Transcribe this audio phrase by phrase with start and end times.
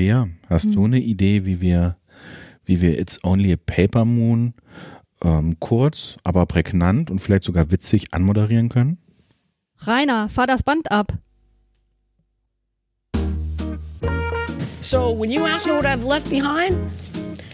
[0.00, 0.72] Pia, hast hm.
[0.72, 1.98] du eine Idee, wie wir,
[2.64, 4.54] wie wir It's Only a Paper Moon
[5.22, 8.96] ähm, kurz, aber prägnant und vielleicht sogar witzig anmoderieren können?
[9.80, 11.18] Rainer, fahr das Band ab.
[14.80, 16.78] So when you ask me what I've left behind,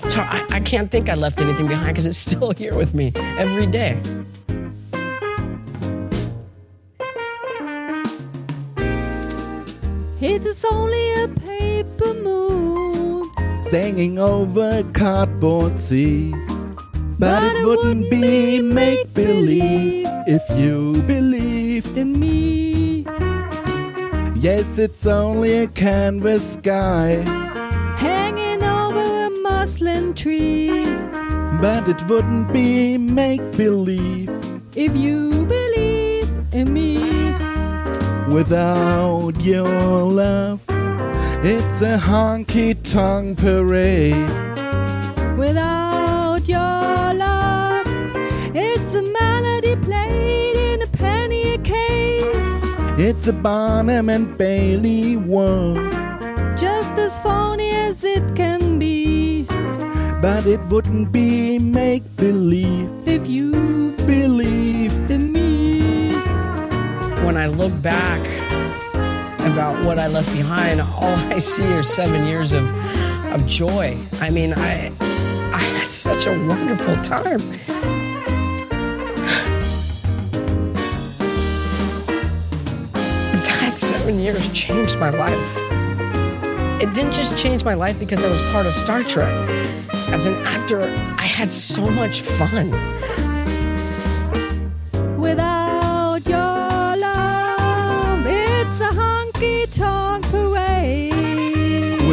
[0.05, 0.33] it's hard.
[0.53, 3.67] I, I can't think I left anything behind because it's still here with me every
[3.67, 3.97] day.
[10.21, 11.56] It's only a paper moon
[13.71, 22.19] Singing over cardboard sea But, but it, wouldn't, be make believe if you believed in
[22.19, 23.05] me.
[24.37, 27.25] Yes, it's only a canvas sky
[27.99, 30.85] hanging over a muslin tree.
[31.61, 34.31] But it wouldn't be make believe
[34.77, 36.99] if you believe in me.
[38.33, 40.66] Without your love,
[41.49, 44.29] it's a honky tonk parade.
[45.39, 47.87] Without your love,
[48.53, 52.27] it's a melody played in a penny case.
[52.99, 55.79] It's a Barnum and Bailey world.
[56.59, 59.45] Just as phony as it can be.
[60.21, 66.11] But it wouldn't be make believe if you believed in me.
[67.25, 68.46] When I look back
[69.47, 72.65] about what I left behind, all I see are seven years of,
[73.33, 73.97] of joy.
[74.21, 74.93] I mean, I,
[75.53, 77.41] I had such a wonderful time.
[83.67, 85.57] That seven years changed my life.
[86.81, 89.33] It didn't just change my life because I was part of Star Trek.
[90.13, 90.83] As an actor,
[91.19, 92.71] I had so much fun.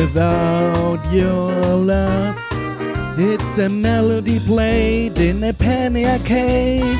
[0.03, 2.37] Without your love,
[3.17, 6.99] it's a melody played in a penny arcade.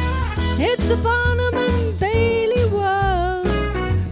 [0.58, 3.46] It's a Barnum and Bailey world.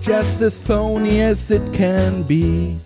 [0.01, 2.77] Just as phony as it can be.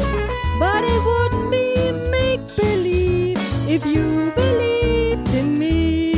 [0.60, 6.14] But it wouldn't be make believe if you believed in me.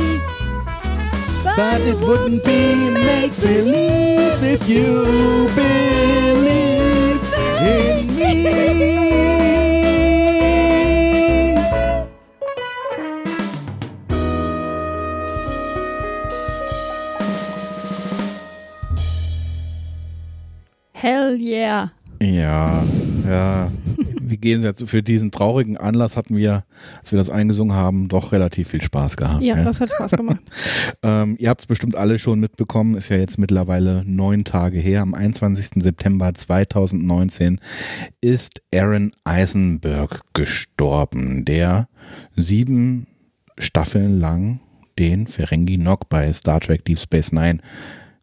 [1.42, 7.24] But, but it wouldn't be make believe if you believed
[7.62, 8.97] in me.
[21.68, 21.92] Yeah.
[22.20, 22.82] Ja,
[23.28, 23.70] ja.
[24.20, 26.64] Wir gehen jetzt für diesen traurigen Anlass hatten wir,
[26.98, 29.42] als wir das eingesungen haben, doch relativ viel Spaß gehabt.
[29.42, 29.64] Ja, ja.
[29.64, 30.40] das hat Spaß gemacht.
[31.02, 35.02] ähm, ihr habt es bestimmt alle schon mitbekommen, ist ja jetzt mittlerweile neun Tage her.
[35.02, 35.82] Am 21.
[35.82, 37.60] September 2019
[38.20, 41.88] ist Aaron Eisenberg gestorben, der
[42.34, 43.06] sieben
[43.58, 44.60] Staffeln lang
[44.98, 47.58] den Ferengi Nog bei Star Trek Deep Space Nine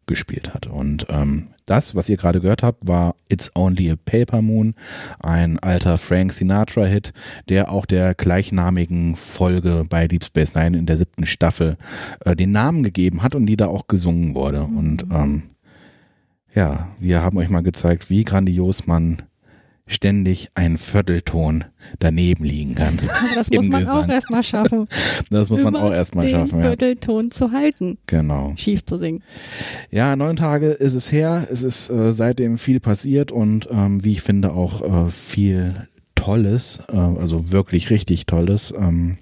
[0.06, 0.66] gespielt hat.
[0.66, 4.74] Und ähm, das, was ihr gerade gehört habt, war It's Only a Paper Moon,
[5.20, 7.12] ein alter Frank Sinatra-Hit,
[7.48, 11.76] der auch der gleichnamigen Folge bei Deep Space Nine in der siebten Staffel
[12.24, 14.62] äh, den Namen gegeben hat und die da auch gesungen wurde.
[14.62, 15.42] Und ähm,
[16.54, 19.22] ja, wir haben euch mal gezeigt, wie grandios man
[19.86, 21.64] ständig ein Viertelton
[21.98, 22.98] daneben liegen kann.
[23.34, 24.04] Das muss man Gesang.
[24.04, 24.88] auch erstmal schaffen.
[25.30, 26.58] Das muss man auch erstmal schaffen.
[26.58, 27.30] Den Viertelton ja.
[27.30, 27.98] zu halten.
[28.06, 28.54] Genau.
[28.56, 29.22] Schief zu singen.
[29.90, 31.46] Ja, neun Tage ist es her.
[31.50, 36.80] Es ist äh, seitdem viel passiert und ähm, wie ich finde auch äh, viel Tolles,
[36.88, 38.74] äh, also wirklich richtig Tolles.
[38.76, 39.18] Ähm,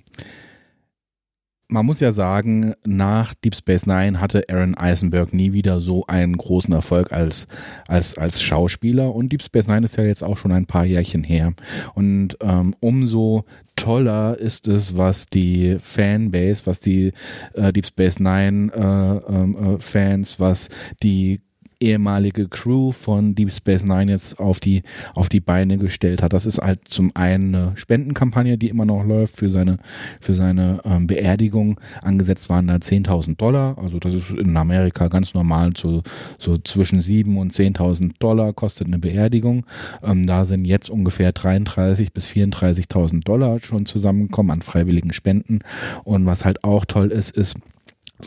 [1.68, 6.36] man muss ja sagen, nach Deep Space Nine hatte Aaron Eisenberg nie wieder so einen
[6.36, 7.46] großen Erfolg als,
[7.88, 9.14] als, als Schauspieler.
[9.14, 11.54] Und Deep Space Nine ist ja jetzt auch schon ein paar Jährchen her.
[11.94, 13.44] Und ähm, umso
[13.76, 17.12] toller ist es, was die Fanbase, was die
[17.54, 20.68] äh, Deep Space Nine äh, ähm, äh, Fans, was
[21.02, 21.40] die
[21.84, 24.82] ehemalige Crew von Deep Space Nine jetzt auf die,
[25.14, 26.32] auf die Beine gestellt hat.
[26.32, 29.78] Das ist halt zum einen eine Spendenkampagne, die immer noch läuft für seine,
[30.20, 31.80] für seine ähm, Beerdigung.
[32.02, 33.76] Angesetzt waren da 10.000 Dollar.
[33.78, 36.02] Also das ist in Amerika ganz normal so,
[36.38, 39.66] so zwischen 7 und 10.000 Dollar kostet eine Beerdigung.
[40.02, 45.60] Ähm, da sind jetzt ungefähr 33 bis 34.000 Dollar schon zusammengekommen an freiwilligen Spenden.
[46.04, 47.56] Und was halt auch toll ist, ist,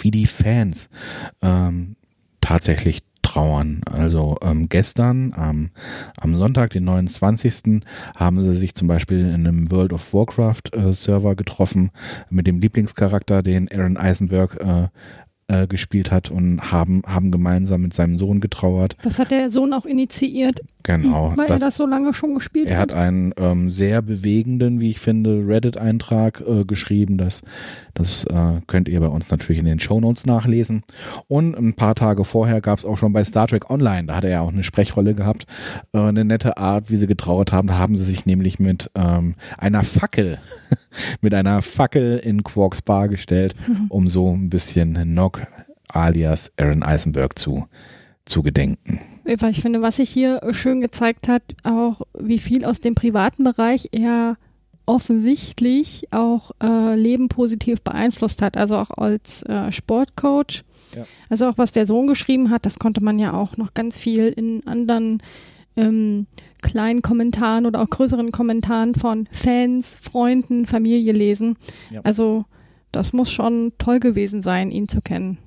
[0.02, 0.90] wie die Fans
[1.42, 1.96] ähm,
[2.42, 3.02] tatsächlich
[3.38, 3.82] trauern.
[3.86, 5.70] Also ähm, gestern am,
[6.20, 7.84] am Sonntag, den 29.
[8.16, 11.92] haben sie sich zum Beispiel in einem World of Warcraft äh, Server getroffen
[12.30, 14.88] mit dem Lieblingscharakter, den Aaron Eisenberg äh,
[15.48, 18.98] äh, gespielt hat und haben, haben gemeinsam mit seinem Sohn getrauert.
[19.04, 21.34] Das hat der Sohn auch initiiert, Genau.
[21.36, 25.00] weil er das so lange schon gespielt Er hat einen ähm, sehr bewegenden, wie ich
[25.00, 27.18] finde, Reddit-Eintrag äh, geschrieben.
[27.18, 27.44] Das,
[27.94, 30.84] das äh, könnt ihr bei uns natürlich in den Shownotes nachlesen.
[31.28, 34.24] Und ein paar Tage vorher gab es auch schon bei Star Trek Online, da hat
[34.24, 35.46] er ja auch eine Sprechrolle gehabt,
[35.94, 37.68] äh, eine nette Art, wie sie getrauert haben.
[37.70, 40.40] Da haben sie sich nämlich mit ähm, einer Fackel,
[41.22, 43.56] mit einer Fackel in Quarks Bar gestellt,
[43.90, 45.37] um so ein bisschen Nock
[45.90, 47.68] alias Aaron Eisenberg zu,
[48.26, 49.00] zu gedenken.
[49.24, 53.44] Weil ich finde, was sich hier schön gezeigt hat, auch wie viel aus dem privaten
[53.44, 54.38] Bereich er
[54.86, 58.56] offensichtlich auch äh, Leben positiv beeinflusst hat.
[58.56, 60.64] Also auch als äh, Sportcoach.
[60.96, 61.06] Ja.
[61.30, 64.30] Also auch was der Sohn geschrieben hat, das konnte man ja auch noch ganz viel
[64.30, 65.22] in anderen
[65.76, 66.26] ähm,
[66.62, 71.58] kleinen Kommentaren oder auch größeren Kommentaren von Fans, Freunden, Familie lesen.
[71.92, 72.02] Ja.
[72.04, 72.46] Also
[72.98, 75.38] das muss schon toll gewesen sein, ihn zu kennen.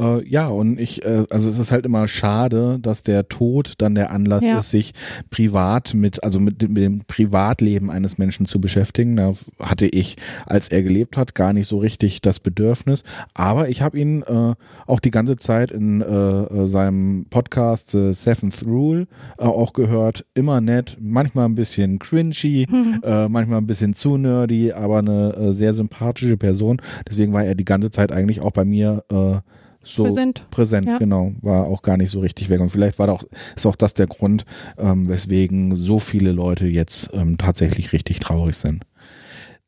[0.00, 3.94] Äh, ja, und ich, äh, also es ist halt immer schade, dass der Tod dann
[3.94, 4.58] der Anlass Ja.
[4.58, 4.92] ist, sich
[5.30, 9.16] privat mit, also mit, dem- mit dem Privatleben eines Menschen zu beschäftigen.
[9.16, 10.16] Da hatte ich,
[10.46, 13.02] als er gelebt hat, gar nicht so richtig das Bedürfnis.
[13.34, 14.54] Aber ich habe ihn äh,
[14.86, 19.06] auch die ganze Zeit in äh, äh, seinem Podcast The Seventh Rule
[19.38, 20.24] äh, auch gehört.
[20.34, 22.66] Immer nett, manchmal ein bisschen cringy,
[23.02, 26.80] äh, manchmal ein bisschen zu nerdy, aber eine äh, sehr sympathische Person.
[27.08, 29.36] Deswegen war er die ganze Zeit eigentlich auch bei mir äh,
[29.82, 30.46] so Präsent.
[30.50, 30.98] präsent, Ja.
[30.98, 32.60] genau, war auch gar nicht so richtig weg.
[32.60, 33.24] Und vielleicht war auch,
[33.56, 34.44] ist auch das der Grund,
[34.78, 38.84] ähm, weswegen so viele Leute jetzt ähm, tatsächlich richtig traurig sind.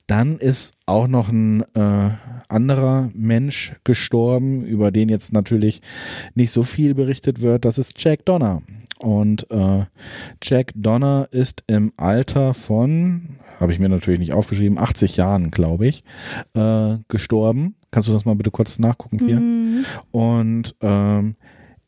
[0.07, 2.11] Dann ist auch noch ein äh,
[2.49, 5.81] anderer Mensch gestorben, über den jetzt natürlich
[6.35, 7.65] nicht so viel berichtet wird.
[7.65, 8.63] Das ist Jack Donner.
[8.99, 9.85] Und äh,
[10.43, 15.87] Jack Donner ist im Alter von, habe ich mir natürlich nicht aufgeschrieben, 80 Jahren, glaube
[15.87, 16.05] ich,
[16.55, 17.75] äh, gestorben.
[17.93, 19.39] Kannst du das mal bitte kurz nachgucken, Pia?
[19.39, 19.85] Mhm.
[20.11, 21.37] Und ähm,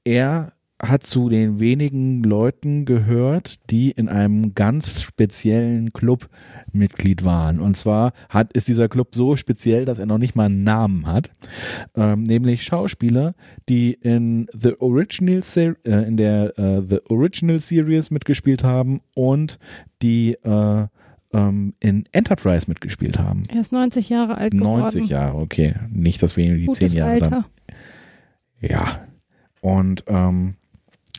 [0.05, 0.53] er
[0.83, 6.29] hat zu den wenigen Leuten gehört, die in einem ganz speziellen Club
[6.73, 7.59] Mitglied waren.
[7.59, 11.07] Und zwar hat, ist dieser Club so speziell, dass er noch nicht mal einen Namen
[11.07, 11.31] hat.
[11.97, 13.35] Ähm, nämlich Schauspieler,
[13.69, 19.59] die in The Original Ser äh, in der äh, The Original Series mitgespielt haben und
[20.03, 20.87] die äh,
[21.35, 23.43] ähm, in Enterprise mitgespielt haben.
[23.49, 24.81] Er ist 90 Jahre alt geworden.
[24.81, 25.75] 90 Jahre, okay.
[25.91, 27.31] Nicht, dass wir ihn die Gutes 10 Jahre Alter.
[27.31, 27.45] dann
[28.61, 29.01] ja.
[29.61, 30.55] Und ähm,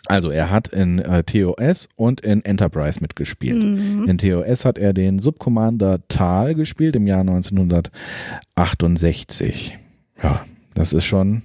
[0.07, 3.63] also er hat in äh, TOS und in Enterprise mitgespielt.
[3.63, 4.05] Mhm.
[4.07, 9.77] In TOS hat er den Subcommander Tal gespielt im Jahr 1968.
[10.21, 11.41] Ja, das ist schon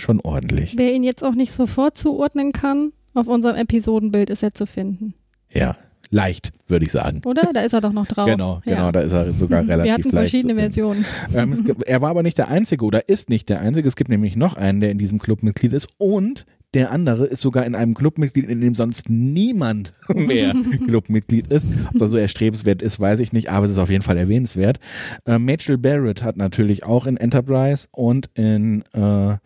[0.00, 0.74] schon ordentlich.
[0.76, 5.14] Wer ihn jetzt auch nicht sofort zuordnen kann, auf unserem Episodenbild ist er zu finden.
[5.50, 5.74] Ja,
[6.10, 7.20] leicht, würde ich sagen.
[7.24, 7.50] Oder?
[7.52, 8.26] Da ist er doch noch drauf.
[8.28, 8.92] Genau, genau, Ja.
[8.92, 10.54] da ist er sogar relativ Wir hatten leicht verschiedene.
[10.54, 11.04] Versionen.
[11.34, 13.86] Ähm, gibt, er war aber nicht der Einzige oder ist nicht der Einzige.
[13.86, 17.40] Es gibt nämlich noch einen, der in diesem Club Mitglied ist und der andere ist
[17.40, 20.54] sogar in einem Clubmitglied, in dem sonst niemand mehr
[20.86, 21.66] Clubmitglied ist.
[21.92, 24.78] Ob das so erstrebenswert ist, weiß ich nicht, aber es ist auf jeden Fall erwähnenswert.
[25.24, 29.36] Äh, Rachel Barrett hat natürlich auch in Enterprise und in, äh,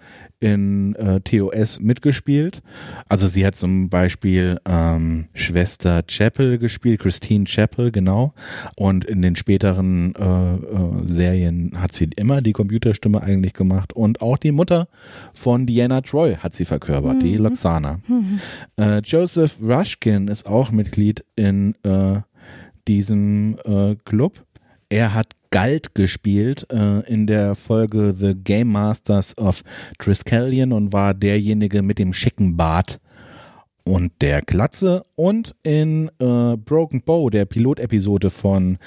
[0.43, 2.63] in äh, TOS mitgespielt.
[3.09, 8.35] Also sie hat zum Beispiel ähm, Schwester Chapel gespielt, Christine Chapel, genau.
[8.77, 13.93] Und in den späteren äh, äh, Serien hat sie immer die Computerstimme eigentlich gemacht.
[13.93, 14.89] Und auch die Mutter
[15.33, 18.01] von Diana Troy hat sie verkörpert, die Loxana.
[18.77, 22.21] Äh, Joseph Rushkin ist auch Mitglied in äh,
[22.89, 24.45] diesem äh, Club.
[24.89, 29.63] Er hat Galt gespielt äh, in der Folge The Game Masters of
[29.99, 33.02] Triskelion und war derjenige mit dem schicken Bart
[33.85, 38.79] und der Glatze und in äh, Broken Bow, der Pilotepisode von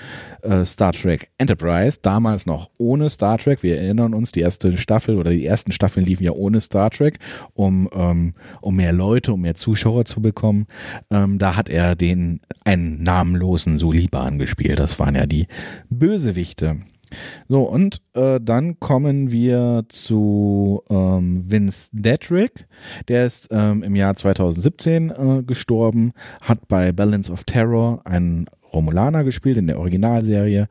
[0.42, 3.64] äh, Star Trek Enterprise, damals noch ohne Star Trek.
[3.64, 7.20] Wir erinnern uns, die erste Staffel oder die ersten Staffeln liefen ja ohne Star Trek,
[7.54, 10.68] um, ähm, um mehr Leute, um mehr Zuschauer zu bekommen.
[11.12, 14.80] Ähm, da hat er den einen namenlosen Suliban gespielt.
[14.80, 15.48] Das waren ja die
[15.90, 16.80] Bösewichte.
[17.48, 22.67] So, und äh, dann kommen wir zu ähm, Vince Dedrick.
[23.07, 29.24] Der ist ähm, im Jahr 2017 äh, gestorben, hat bei Balance of Terror einen Romulaner
[29.24, 30.67] gespielt in der Originalserie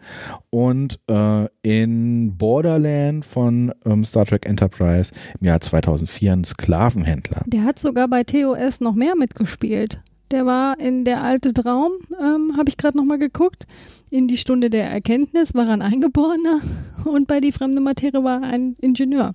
[0.50, 7.42] und äh, in Borderland von ähm, Star Trek Enterprise im Jahr 2004 ein Sklavenhändler.
[7.46, 10.00] Der hat sogar bei TOS noch mehr mitgespielt.
[10.30, 13.66] Der war in Der alte Traum, ähm, habe ich gerade nochmal geguckt.
[14.14, 16.60] In die Stunde der Erkenntnis war er ein Eingeborener
[17.04, 19.34] und bei Die fremde Materie war er ein Ingenieur.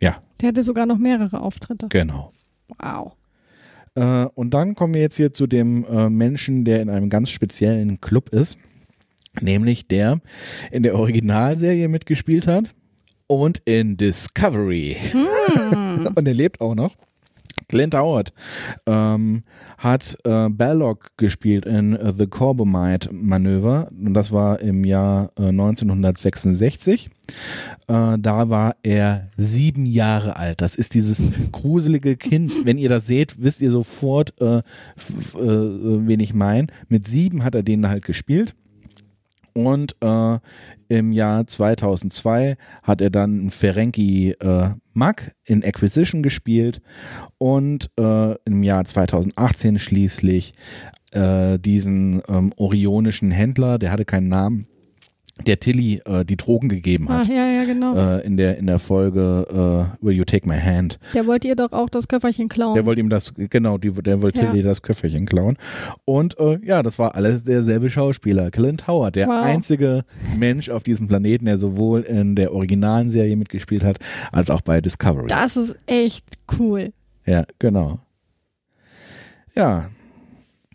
[0.00, 0.22] Ja.
[0.40, 1.88] Der hatte sogar noch mehrere Auftritte.
[1.90, 2.32] Genau.
[2.78, 3.12] Wow.
[3.94, 7.28] Äh, und dann kommen wir jetzt hier zu dem äh, Menschen, der in einem ganz
[7.28, 8.56] speziellen Club ist,
[9.42, 10.22] nämlich der
[10.70, 12.74] in der Originalserie mitgespielt hat
[13.26, 14.96] und in Discovery.
[16.16, 16.96] und er lebt auch noch.
[17.74, 18.32] Clint Howard
[18.86, 19.42] ähm,
[19.78, 25.48] hat äh, Balog gespielt in äh, The Corbomite Manöver und das war im Jahr äh,
[25.48, 27.10] 1966.
[27.88, 30.60] Äh, da war er sieben Jahre alt.
[30.60, 32.64] Das ist dieses gruselige Kind.
[32.64, 34.62] Wenn ihr das seht, wisst ihr sofort, äh, äh,
[35.34, 36.68] wen ich meine.
[36.88, 38.54] Mit sieben hat er den halt gespielt.
[39.54, 40.38] Und äh,
[40.88, 46.80] im Jahr 2002 hat er dann Ferengi äh, Mag in Acquisition gespielt.
[47.38, 50.54] Und äh, im Jahr 2018 schließlich
[51.12, 54.66] äh, diesen ähm, orionischen Händler, der hatte keinen Namen,
[55.46, 57.26] der Tilly äh, die Drogen gegeben hat.
[57.26, 57.96] ja, ja, genau.
[57.96, 61.00] Äh, in der in der Folge äh, Will You Take My Hand.
[61.12, 62.74] Der wollte ihr doch auch das Köfferchen klauen.
[62.74, 64.50] Der wollte ihm das, genau, die, der wollte Ja.
[64.52, 65.56] Tilly das Köfferchen klauen.
[66.04, 69.44] Und äh, ja, das war alles derselbe Schauspieler, Clint Howard, der Wow.
[69.44, 70.04] einzige
[70.38, 73.98] Mensch auf diesem Planeten, der sowohl in der originalen Serie mitgespielt hat,
[74.30, 75.26] als auch bei Discovery.
[75.26, 76.26] das ist echt
[76.60, 76.92] cool.
[77.26, 77.98] Ja, genau.
[79.56, 79.88] Ja.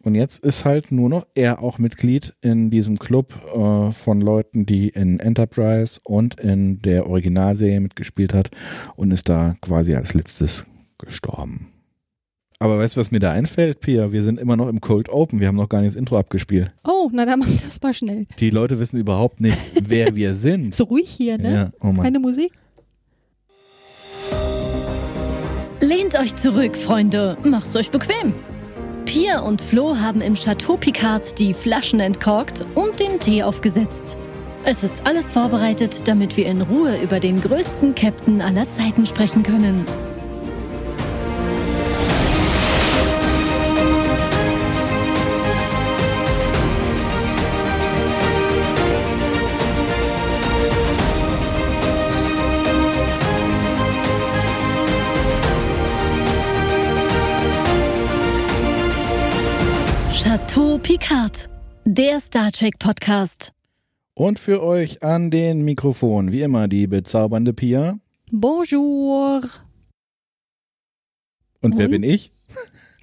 [0.02, 4.66] Und jetzt ist halt nur noch er auch Mitglied in diesem Club äh, von Leuten,
[4.66, 8.50] die in Enterprise und in der Originalserie mitgespielt hat
[8.96, 10.66] und ist da quasi als letztes
[10.98, 11.68] gestorben.
[12.62, 14.12] Aber weißt du, was mir da einfällt, Pia?
[14.12, 15.40] Wir sind immer noch im Cold Open.
[15.40, 16.74] Wir haben noch gar nicht das Intro abgespielt.
[16.86, 18.26] Oh, na dann mach das mal schnell.
[18.40, 20.76] Die Leute wissen überhaupt nicht, wer wir sind.
[20.80, 21.54] So ruhig hier, ne?
[21.54, 21.94] Ja, oh.
[21.94, 22.52] Keine Musik?
[25.82, 27.38] Lehnt euch zurück, Freunde.
[27.44, 28.34] Macht's euch bequem.
[29.10, 34.16] Pia und Flo haben im Chateau Picard die Flaschen entkorkt und den Tee aufgesetzt.
[34.64, 39.42] Es ist alles vorbereitet, damit wir in Ruhe über den größten Captain aller Zeiten sprechen
[39.42, 39.84] können.
[60.60, 61.50] Chateau Picard,
[61.86, 63.54] der Star Trek Podcast.
[64.14, 67.98] Und für euch an den Mikrofon, wie immer, die bezaubernde Pia.
[68.30, 69.42] Bonjour.
[71.62, 71.92] Und wer Und?
[71.92, 72.34] bin ich?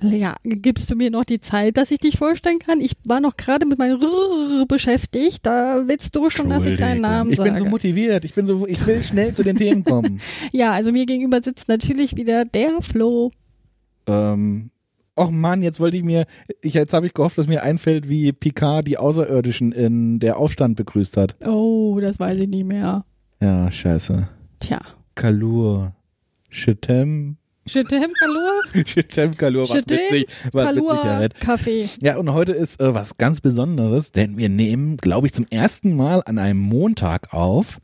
[0.03, 2.83] Ja, gibst du mir noch die Zeit, dass ich dich vorstellen kann?
[2.83, 5.47] Ich war noch gerade mit meinem Rrrr beschäftigt.
[5.47, 7.53] Da willst du schon, dass ich deinen Namen Ich sage.
[7.53, 8.27] bin so motiviert.
[8.27, 10.21] Ich bin so, ich will schnell zu den Themen kommen.
[10.53, 13.31] ja, also mir gegenüber sitzt natürlich wieder der Flo.
[14.07, 14.69] ähm,
[15.19, 16.27] Och Mann, jetzt wollte ich mir,
[16.61, 20.77] ich, jetzt habe ich gehofft, dass mir einfällt, wie Picard die Außerirdischen in der Aufstand
[20.77, 21.37] begrüßt hat.
[21.47, 23.07] Oh, das weiß ich nicht mehr.
[23.41, 24.29] Ja, scheiße.
[24.61, 24.79] Tja.
[25.15, 25.95] Kalur.
[26.51, 27.39] Chetem.
[27.67, 28.85] Chetem Kalur?
[28.85, 31.41] Chetem Kalur, was Chetem witzig, was mit Kalur Zigarett.
[31.41, 31.89] Kaffee.
[32.01, 35.97] Ja, und heute ist äh, was ganz Besonderes, denn wir nehmen, glaube ich, zum ersten
[35.97, 37.81] Mal an einem Montag auf,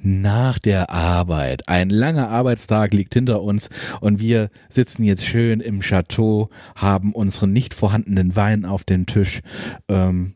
[0.00, 1.68] nach der Arbeit.
[1.68, 3.68] Ein langer Arbeitstag liegt hinter uns
[4.00, 9.40] und wir sitzen jetzt schön im Chateau, haben unseren nicht vorhandenen Wein auf dem Tisch.
[9.88, 10.34] Ähm,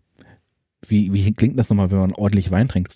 [0.87, 2.95] wie, wie klingt das nochmal, wenn man ordentlich Wein trinkt?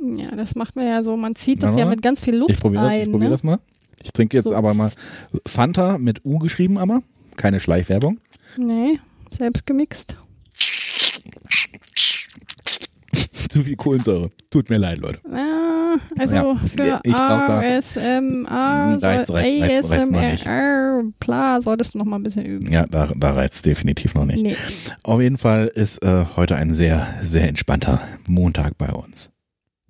[0.00, 1.16] Ja, das macht man ja so.
[1.16, 1.92] Man zieht das ja mal.
[1.92, 3.00] mit ganz viel Luft Ich probiere ein.
[3.02, 3.30] ich probier ne?
[3.30, 3.58] das mal.
[4.04, 4.54] Ich trinke jetzt So.
[4.54, 4.92] aber mal
[5.46, 7.00] Fanta mit U geschrieben, aber
[7.36, 8.18] keine Schleichwerbung.
[8.56, 9.00] Nee,
[9.36, 10.16] selbst gemixt.
[13.12, 14.30] Zu viel Kohlensäure.
[14.50, 15.20] Tut mir leid, Leute.
[15.32, 17.96] Ah, also Ja, für ich ASMR, nicht.
[19.84, 22.70] ASMR, bla, solltest du noch mal ein bisschen üben.
[22.72, 24.42] Ja, da, da reizt definitiv noch nicht.
[24.42, 24.56] Nee.
[25.02, 29.30] Auf jeden Fall ist äh, heute ein sehr, sehr entspannter Montag bei uns.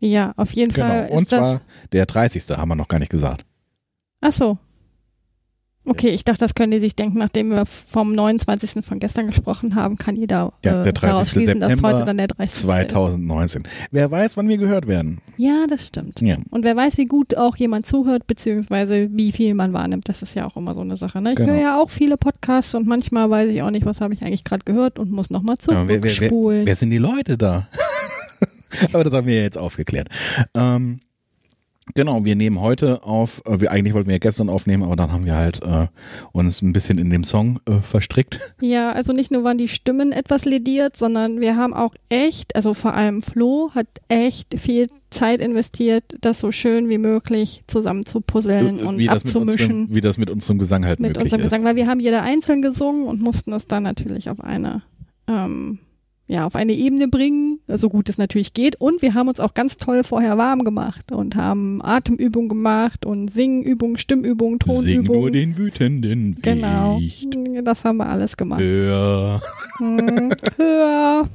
[0.01, 1.17] Ja, auf jeden Fall Genau.
[1.17, 1.41] Und ist das.
[1.41, 1.61] zwar
[1.93, 2.45] der 30.
[2.51, 3.47] haben wir noch gar nicht gesagt.
[4.25, 4.59] Ach so.
[5.87, 8.83] Okay, ich dachte, das können die sich denken, nachdem wir vom 29.
[8.83, 11.01] von gestern gesprochen haben, kann jeder Ja, äh, der 30.
[11.11, 12.55] daraus schließen, dass September heute dann der 30.
[12.55, 12.61] ist.
[12.63, 13.65] 2019.
[13.91, 15.21] Wer weiß, wann wir gehört werden.
[15.37, 16.23] Ja, das stimmt.
[16.23, 16.37] Ja.
[16.51, 20.09] Und wer weiß, wie gut auch jemand zuhört, beziehungsweise wie viel man wahrnimmt.
[20.09, 21.21] Das ist ja auch immer so eine Sache.
[21.21, 21.33] Ne?
[21.33, 21.53] Ich Genau.
[21.53, 24.45] höre ja auch viele Podcasts und manchmal weiß ich auch nicht, was habe ich eigentlich
[24.45, 26.65] gerade gehört und muss nochmal Ja, wer, wer, wer, zurückspulen.
[26.65, 27.69] wer sind die Leute da?
[28.95, 30.09] Aber das haben wir jetzt aufgeklärt.
[30.55, 31.01] Ähm,
[31.95, 35.13] genau, wir nehmen heute auf, äh, wir eigentlich wollten wir ja gestern aufnehmen, aber dann
[35.13, 35.89] haben wir halt äh,
[36.33, 38.55] uns ein bisschen in dem Song äh, verstrickt.
[38.61, 42.73] Ja, also nicht nur waren die Stimmen etwas lediert, sondern wir haben auch echt, also
[42.73, 48.21] vor allem Flo hat echt viel Zeit investiert, das so schön wie möglich zusammen zu
[48.21, 49.71] puzzeln und wie, abzumischen.
[49.83, 51.45] unserem, wie das mit unserem Gesang halt mit möglich unserem ist.
[51.51, 54.83] Gesang, weil wir haben jeder einzeln gesungen und mussten das dann natürlich auf eine
[55.29, 55.79] ähm,
[56.27, 58.77] ja, auf eine Ebene bringen, so gut es natürlich geht.
[58.81, 63.29] Und wir haben uns auch ganz toll vorher warm gemacht und haben Atemübungen gemacht und
[63.31, 65.33] Singübungen, Stimmübungen, Sing nur Tonübungen.
[65.35, 67.29] den wütenden Genau, Wicht.
[67.65, 68.63] das haben wir alles gemacht.
[68.63, 69.41] Ja.
[69.79, 71.29] Hm, höher.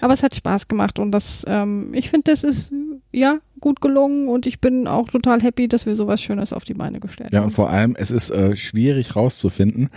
[0.00, 2.72] Aber es hat Spaß gemacht und das, ähm, ich finde, das ist
[3.12, 6.74] ja gut gelungen und ich bin auch total happy, dass wir sowas Schönes auf die
[6.74, 7.52] Beine gestellt Ja, und haben.
[7.52, 9.90] vor allem, es ist äh, schwierig rauszufinden,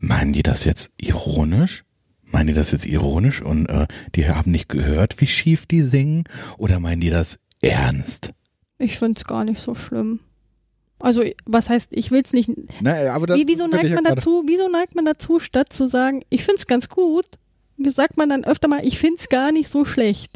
[0.00, 1.84] meinen die das jetzt ironisch?
[2.24, 6.24] Meinen die das jetzt ironisch und äh, die haben nicht gehört, wie schief die singen?
[6.58, 8.30] Oder meinen die das ernst?
[8.78, 10.20] Ich finde es gar nicht so schlimm.
[11.00, 12.50] Also, was heißt, ich will es nicht.
[12.80, 16.22] Na, aber das Wie, wieso neigt man dazu, wieso neigt man dazu, statt zu sagen,
[16.28, 17.26] ich finde es ganz gut,
[17.88, 20.32] sagt man dann öfter mal, ich finde es gar nicht so schlecht.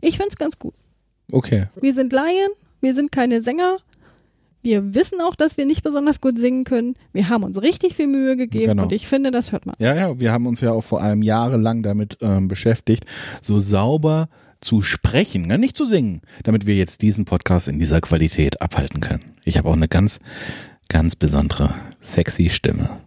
[0.00, 0.74] Ich finde es ganz gut.
[1.32, 1.66] Okay.
[1.80, 2.50] Wir sind Laien,
[2.80, 3.78] wir sind keine Sänger.
[4.62, 6.94] Wir wissen auch, dass wir nicht besonders gut singen können.
[7.12, 8.82] Wir haben uns richtig viel Mühe gegeben Genau.
[8.84, 9.74] und ich finde, das hört man.
[9.78, 13.04] Ja, ja, wir haben uns ja auch vor allem jahrelang damit ähm, beschäftigt,
[13.40, 14.28] so sauber
[14.60, 15.56] zu sprechen, ne?
[15.58, 19.22] nicht zu singen, damit wir jetzt diesen Podcast in dieser Qualität abhalten können.
[19.44, 20.18] Ich habe auch eine ganz,
[20.88, 22.98] ganz besondere, sexy Stimme.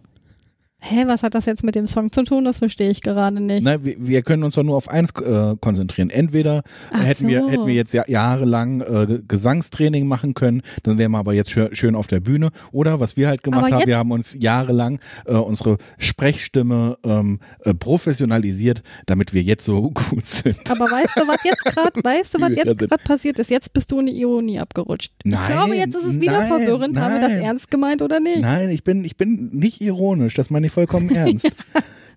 [0.84, 2.44] Hä, was hat das jetzt mit dem Song zu tun?
[2.44, 3.62] Das verstehe ich gerade nicht.
[3.62, 6.10] Na, wir, wir können uns doch nur auf eins äh, konzentrieren.
[6.10, 7.48] Entweder Ach hätten wir so.
[7.50, 11.94] hätten wir jetzt ja, jahrelang äh, Gesangstraining machen können, dann wären wir aber jetzt schön,
[11.94, 12.50] auf der Bühne.
[12.72, 17.38] Oder was wir halt gemacht Aber haben, wir haben uns jahrelang äh, unsere Sprechstimme ähm,
[17.60, 20.68] äh, professionalisiert, damit wir jetzt so gut sind.
[20.68, 23.50] Aber weißt du, was jetzt gerade, weißt du, was wir jetzt gerade passiert ist?
[23.50, 25.12] Jetzt bist du in die Ironie abgerutscht.
[25.22, 26.98] ich Nein, glaube, jetzt ist es wieder nein, verwirrend.
[26.98, 27.42] Haben wir das nein.
[27.42, 28.40] ernst gemeint oder nicht?
[28.40, 31.54] Nein, ich bin ich bin nicht ironisch, das meine ich vollkommen ernst.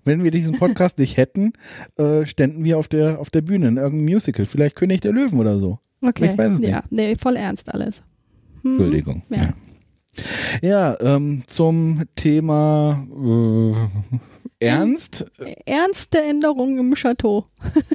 [0.04, 1.54] Wenn wir diesen Podcast nicht hätten,
[1.98, 5.40] äh, ständen wir auf der auf der Bühne in irgendeinem Musical, vielleicht König der Löwen
[5.40, 5.80] oder so.
[6.04, 6.32] Okay.
[6.32, 8.04] Ich weiß es ja, nee, voll ernst alles.
[8.62, 8.72] Mhm.
[8.72, 9.24] Entschuldigung.
[9.30, 9.38] Ja.
[9.38, 9.54] Ja,
[10.62, 13.06] ja ähm, zum Thema
[14.60, 15.26] äh, Ernst.
[15.66, 17.46] Ernste Änderungen im Chateau.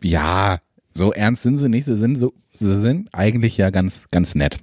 [0.00, 0.60] Ja,
[0.94, 1.86] so ernst sind sie nicht.
[1.86, 4.58] Sie sind so, sie sind eigentlich ja ganz, ganz nett.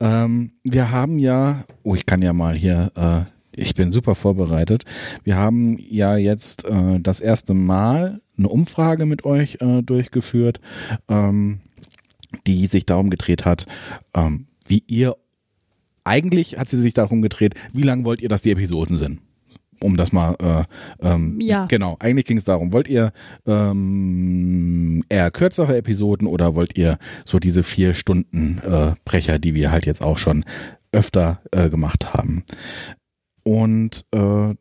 [0.00, 4.84] Ähm, wir haben ja, oh, ich kann ja mal hier, äh, ich bin super vorbereitet.
[5.24, 10.60] Wir haben ja jetzt äh, das erste Mal eine Umfrage mit euch äh, durchgeführt,
[11.08, 11.60] ähm,
[12.46, 13.66] die sich darum gedreht hat,
[14.14, 15.16] ähm, wie ihr
[16.04, 19.20] eigentlich hat sie sich darum gedreht, wie lang wollt ihr, dass die Episoden sind?
[19.80, 20.64] Um das mal, äh,
[21.06, 21.66] ähm, Ja.
[21.66, 23.12] genau, eigentlich ging es darum, wollt ihr
[23.46, 29.70] ähm, eher kürzere Episoden oder wollt ihr so diese vier Stunden äh, Brecher, die wir
[29.70, 30.44] halt jetzt auch schon
[30.92, 32.44] öfter äh, gemacht haben?
[33.46, 34.56] Und äh,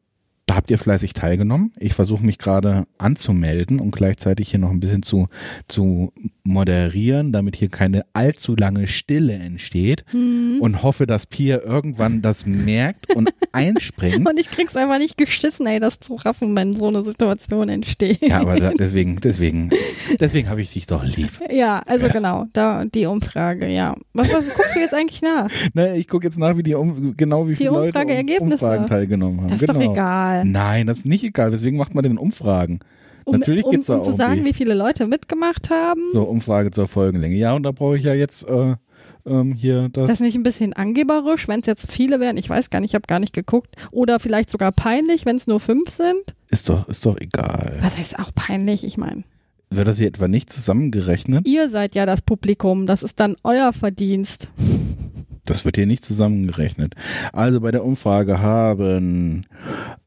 [0.47, 1.71] da habt ihr fleißig teilgenommen.
[1.79, 5.27] Ich versuche mich gerade anzumelden und gleichzeitig hier noch ein bisschen zu,
[5.67, 10.58] zu moderieren, damit hier keine allzu lange Stille entsteht Mhm.
[10.62, 14.27] und hoffe, dass Pia irgendwann das merkt und einspringt.
[14.29, 18.21] Und ich krieg's einfach nicht geschissen, ey, das zu raffen, wenn so eine Situation entsteht.
[18.21, 19.71] Ja, aber da, deswegen, deswegen,
[20.19, 21.31] deswegen habe ich dich doch lieb.
[21.51, 22.13] Ja, also Ja.
[22.13, 23.95] genau, da die Umfrage, ja.
[24.13, 25.49] Was, was guckst du jetzt eigentlich nach?
[25.73, 28.53] Ne, ich gucke jetzt nach, wie die um, genau wie viele Leute um Umfrageergebnisse.
[28.53, 29.47] Umfragen teilgenommen haben.
[29.47, 29.79] Das ist genau.
[29.84, 30.34] doch egal.
[30.43, 31.51] Nein, das ist nicht egal.
[31.51, 32.79] Weswegen macht man denn Umfragen?
[33.23, 36.01] Um, Natürlich um, geht's da um zu sagen, wie viele Leute mitgemacht haben.
[36.13, 37.35] So, Umfrage zur Folgenlänge.
[37.35, 38.75] Ja, und da brauche ich ja jetzt äh,
[39.25, 40.07] ähm, hier das.
[40.07, 42.37] Das ist nicht ein bisschen angeberisch, wenn es jetzt viele wären?
[42.37, 43.75] Ich weiß gar nicht, ich habe gar nicht geguckt.
[43.91, 46.35] Oder vielleicht sogar peinlich, wenn es nur fünf sind?
[46.49, 47.79] ist doch, ist doch egal.
[47.81, 48.83] Was heißt auch peinlich?
[48.85, 49.23] Ich meine,
[49.69, 51.47] Wird das hier etwa nicht zusammengerechnet?
[51.47, 54.49] ihr seid ja das Publikum, das ist dann euer Verdienst.
[55.45, 56.95] Das wird hier nicht zusammengerechnet.
[57.31, 59.45] Also bei der Umfrage haben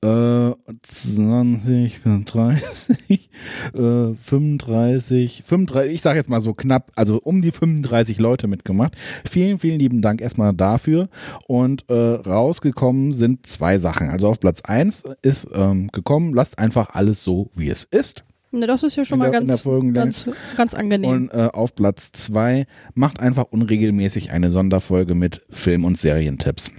[0.02, 0.50] äh,
[0.82, 3.30] 20, 30,
[3.74, 8.96] äh, 35, 35, ich sage jetzt mal so knapp, also um die 35 Leute mitgemacht.
[9.28, 11.08] Vielen, vielen lieben Dank erstmal dafür.
[11.46, 14.08] Und äh, rausgekommen sind zwei Sachen.
[14.10, 18.24] Also auf Platz eins ist ähm, gekommen, lasst einfach alles so, wie es ist.
[18.50, 19.62] Ne, das ist ja schon mal ganz,
[19.94, 21.10] ganz, ganz angenehm.
[21.10, 26.70] Und äh, auf Platz zwei macht einfach unregelmäßig eine Sonderfolge mit Film- und Serientipps.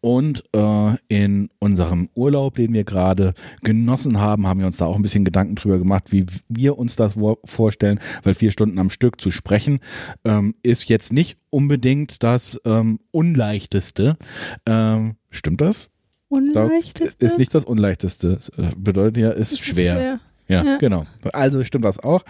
[0.00, 4.96] Und äh, in unserem Urlaub, den wir gerade genossen haben, haben wir uns da auch
[4.96, 9.18] ein bisschen Gedanken drüber gemacht, wie wir uns das vorstellen, weil vier Stunden am Stück
[9.18, 9.78] zu sprechen
[10.26, 14.18] ähm, ist jetzt nicht unbedingt das ähm, Unleichteste.
[14.66, 15.88] Ähm, stimmt das?
[16.28, 17.24] Da- Unleichteste?
[17.24, 18.40] Ist nicht das Unleichteste.
[18.58, 20.20] Äh, Bedeutet ja, ist ist schwer.
[20.48, 20.76] Ja, Ja.
[20.78, 21.06] genau.
[21.32, 22.22] Also stimmt das auch.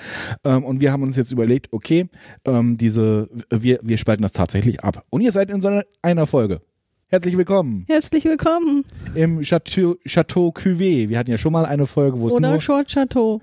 [0.45, 2.09] Ähm, und wir haben uns jetzt überlegt, okay,
[2.45, 5.05] ähm, diese, wir, wir spalten das tatsächlich ab.
[5.11, 6.61] Und ihr seid in so einer, Folge.
[7.09, 8.85] Herzlich willkommen Herzlich willkommen.
[9.15, 11.09] im Chateau, Chateau Cuvée.
[11.09, 13.41] Wir hatten ja schon mal eine Folge, wo es Oder nur Short Chateau.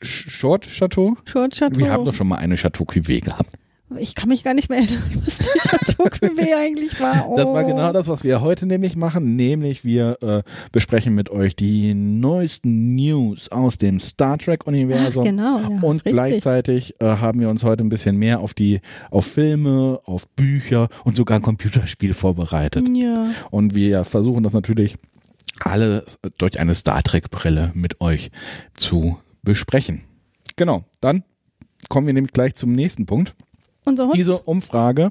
[0.00, 1.16] Short Chateau.
[1.24, 1.78] Short Chateau.
[1.78, 3.54] Wir haben doch schon mal eine Chateau Cuvée gehabt.
[3.96, 7.28] Ich kann mich gar nicht mehr erinnern, was die Chateau Cuvée eigentlich war.
[7.28, 7.36] Oh.
[7.36, 11.56] Das war genau das, was wir heute nämlich machen, nämlich wir äh, besprechen mit euch
[11.56, 15.24] die neuesten News aus dem Star Trek Ach, Universum.
[15.24, 16.12] genau, ja, und richtig.
[16.12, 20.88] gleichzeitig äh, haben wir uns heute ein bisschen mehr auf die, auf Filme, auf Bücher
[21.04, 22.86] und sogar ein Computerspiel vorbereitet.
[22.94, 23.26] Ja.
[23.50, 24.96] Und wir versuchen das natürlich
[25.60, 28.30] alles durch eine Star Trek Brille mit euch
[28.74, 30.02] zu besprechen.
[30.56, 31.24] Genau, dann
[31.88, 33.34] kommen wir nämlich gleich zum nächsten Punkt.
[33.88, 34.16] Unser Hund.
[34.16, 35.10] Diese Umfrage,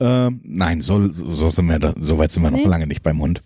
[0.00, 2.64] ähm, nein, so, so, sind wir da, so weit sind wir noch Nee.
[2.66, 3.42] lange nicht beim Hund,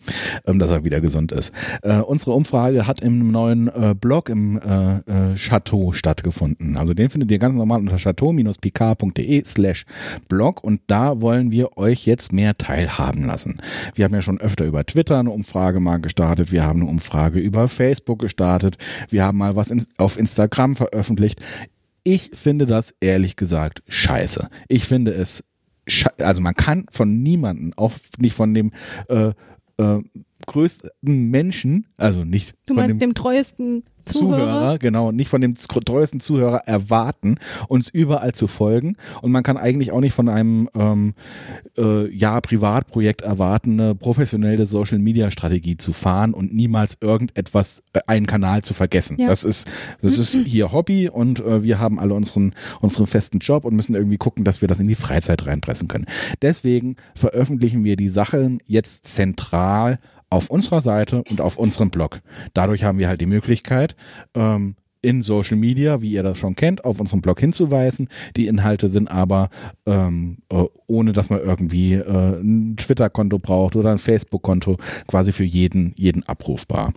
[0.47, 1.53] ähm, dass er wieder gesund ist.
[1.83, 4.97] Äh, unsere Umfrage hat im neuen äh, Blog im äh,
[5.33, 6.77] äh, Chateau stattgefunden.
[6.77, 9.85] Also den findet ihr ganz normal unter chateau-picard.de slash
[10.29, 13.61] Blog und da wollen wir euch jetzt mehr teilhaben lassen.
[13.95, 17.39] Wir haben ja schon öfter über Twitter eine Umfrage mal gestartet, wir haben eine Umfrage
[17.39, 18.77] über Facebook gestartet,
[19.11, 21.41] wir haben mal was in, auf Instagram veröffentlicht.
[22.07, 24.49] Ich finde das ehrlich gesagt scheiße.
[24.69, 25.43] Ich finde es,
[26.19, 28.71] also man kann von niemanden, auch nicht von dem
[29.09, 29.33] äh,
[29.79, 30.03] äh,
[30.47, 34.79] größten Menschen, also nicht Du von meinst dem dem treuesten Zuhörer, Zuhörer?
[34.79, 37.37] genau, nicht von dem treuesten Zuhörer erwarten,
[37.69, 38.97] uns überall zu folgen.
[39.23, 41.15] Und man kann eigentlich auch nicht von einem ähm,
[41.77, 48.01] äh, ja Privatprojekt erwarten, eine professionelle Social Media Strategie zu fahren und niemals irgendetwas, äh,
[48.07, 49.19] einen Kanal zu vergessen.
[49.19, 49.29] Ja.
[49.29, 49.69] Das ist,
[50.03, 53.95] das ist hier Hobby und äh, wir haben alle unseren, unseren festen Job und müssen
[53.95, 56.07] irgendwie gucken, dass wir das in die Freizeit reinpressen können.
[56.43, 59.99] Deswegen veröffentlichen wir die Sachen jetzt zentral
[60.31, 62.21] auf unserer Seite und auf unserem Blog.
[62.55, 63.97] Dadurch haben wir halt die Möglichkeit,
[64.35, 68.09] ähm, in Social Media, wie ihr das schon kennt, auf unserem Blog hinzuweisen.
[68.37, 69.51] Die Inhalte sind aber
[69.87, 75.45] ähm, äh, ohne, dass man irgendwie äh, ein Twitter-Konto braucht oder ein Facebook-Konto, quasi für
[75.45, 76.93] jeden jeden abrufbar.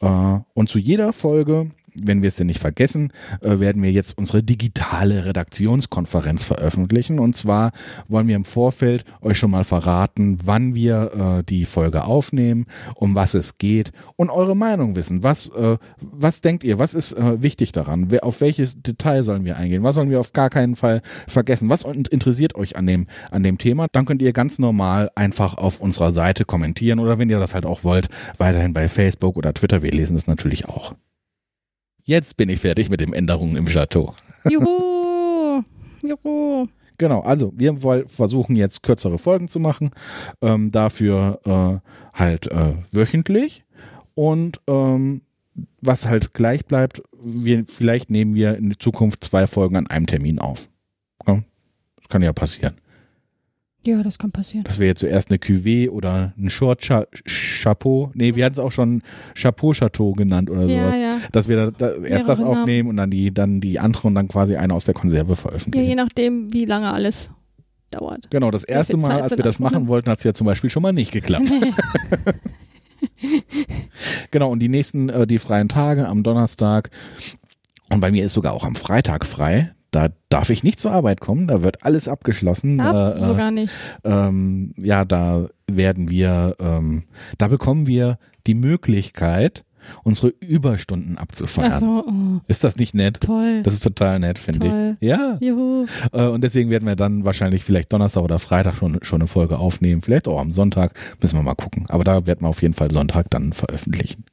[0.00, 1.68] Äh, und zu jeder Folge
[2.04, 7.18] wenn wir es denn nicht vergessen, äh, werden wir jetzt unsere digitale Redaktionskonferenz veröffentlichen.
[7.18, 7.72] Und zwar
[8.08, 13.14] wollen wir im Vorfeld euch schon mal verraten, wann wir äh, die Folge aufnehmen, um
[13.14, 15.22] was es geht und eure Meinung wissen.
[15.22, 16.78] Was, äh, was denkt ihr?
[16.78, 18.08] Was ist wichtig daran?
[18.22, 19.82] Auf welches Detail sollen wir eingehen?
[19.82, 21.68] Was sollen wir auf gar keinen Fall vergessen?
[21.68, 23.86] Was in- interessiert euch an dem, an dem Thema?
[23.92, 27.66] Dann könnt ihr ganz normal einfach auf unserer Seite kommentieren oder wenn ihr das halt
[27.66, 28.08] auch wollt,
[28.38, 29.82] weiterhin bei Facebook oder Twitter.
[29.82, 30.94] Wir lesen das natürlich auch.
[32.10, 34.12] Jetzt bin ich fertig mit den Änderungen im Chateau.
[34.48, 35.62] Juhu!
[36.02, 36.66] Juhu!
[36.98, 39.90] Genau, also wir wollen versuchen jetzt kürzere Folgen zu machen,
[40.42, 43.62] ähm, dafür äh, halt äh, wöchentlich
[44.16, 45.22] und ähm,
[45.80, 50.40] was halt gleich bleibt, wir, vielleicht nehmen wir in Zukunft zwei Folgen an einem Termin
[50.40, 50.68] auf.
[51.28, 51.44] Ja,
[51.94, 52.74] das kann ja passieren.
[53.86, 54.64] Ja, das kann passieren.
[54.64, 57.06] Dass wir jetzt zuerst eine Cuvée oder ein Short Cha
[57.62, 59.02] Chapeau, nee, wir hatten es auch schon
[59.34, 60.96] Chapeau Chateau genannt oder Ja, sowas.
[61.00, 61.16] ja.
[61.32, 62.58] Dass wir da, da erst das Namen.
[62.58, 65.36] aufnehmen und dann die, dann die andere und dann quasi eine aus der Konserve Ja,
[65.36, 65.88] veröffentlichen.
[65.88, 67.30] je nachdem, wie lange alles
[67.90, 68.30] dauert.
[68.30, 70.68] Genau, das erste Mal, Zeit als wir das machen wollten, hat es ja zum Beispiel
[70.70, 71.50] schon mal nicht geklappt.
[74.30, 76.90] genau, und die nächsten, äh, die freien Tage am Donnerstag
[77.90, 79.72] und bei mir ist sogar auch am Freitag frei.
[79.90, 82.78] Da darf ich nicht zur Arbeit kommen, da wird alles abgeschlossen.
[82.78, 83.72] Darfst äh, sogar nicht.
[84.04, 87.04] ähm, ja, da werden wir, ähm,
[87.38, 89.64] da bekommen wir die Möglichkeit,
[90.04, 91.80] unsere Überstunden abzufeiern.
[91.80, 93.20] So, oh, Ist das nicht nett?
[93.22, 93.62] toll.
[93.62, 95.08] Das ist total nett, finde ich.
[95.08, 95.38] Ja.
[95.40, 95.86] Juhu.
[96.12, 99.58] Äh, und deswegen werden wir dann wahrscheinlich vielleicht Donnerstag oder Freitag schon, schon eine Folge
[99.58, 100.02] aufnehmen.
[100.02, 100.92] Vielleicht auch am Sonntag.
[101.20, 101.86] Müssen wir mal gucken.
[101.88, 104.24] Aber da werden wir auf jeden Fall Sonntag dann veröffentlichen.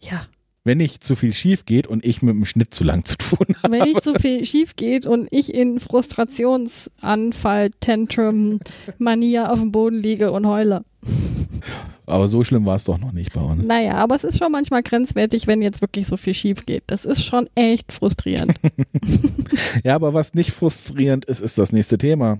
[0.00, 0.22] Ja.
[0.66, 3.46] Wenn nicht zu viel schief geht und ich mit dem Schnitt zu lang zu tun
[3.62, 3.72] habe.
[3.72, 8.58] Wenn nicht so viel schief geht und ich in Frustrationsanfall, Tantrum,
[8.98, 10.84] Mania auf dem Boden liege und heule.
[12.04, 13.64] Aber so schlimm war es doch noch nicht bei uns.
[13.64, 16.82] Naja, aber es ist schon manchmal grenzwertig, wenn jetzt wirklich so viel schief geht.
[16.88, 18.54] Das ist schon echt frustrierend.
[19.84, 22.38] Ja, aber was nicht frustrierend ist, ist das nächste Thema.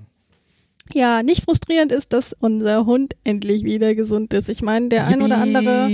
[0.95, 4.49] Ja, nicht frustrierend ist, dass unser Hund endlich wieder gesund ist.
[4.49, 5.91] Ich meine, der ein oder andere,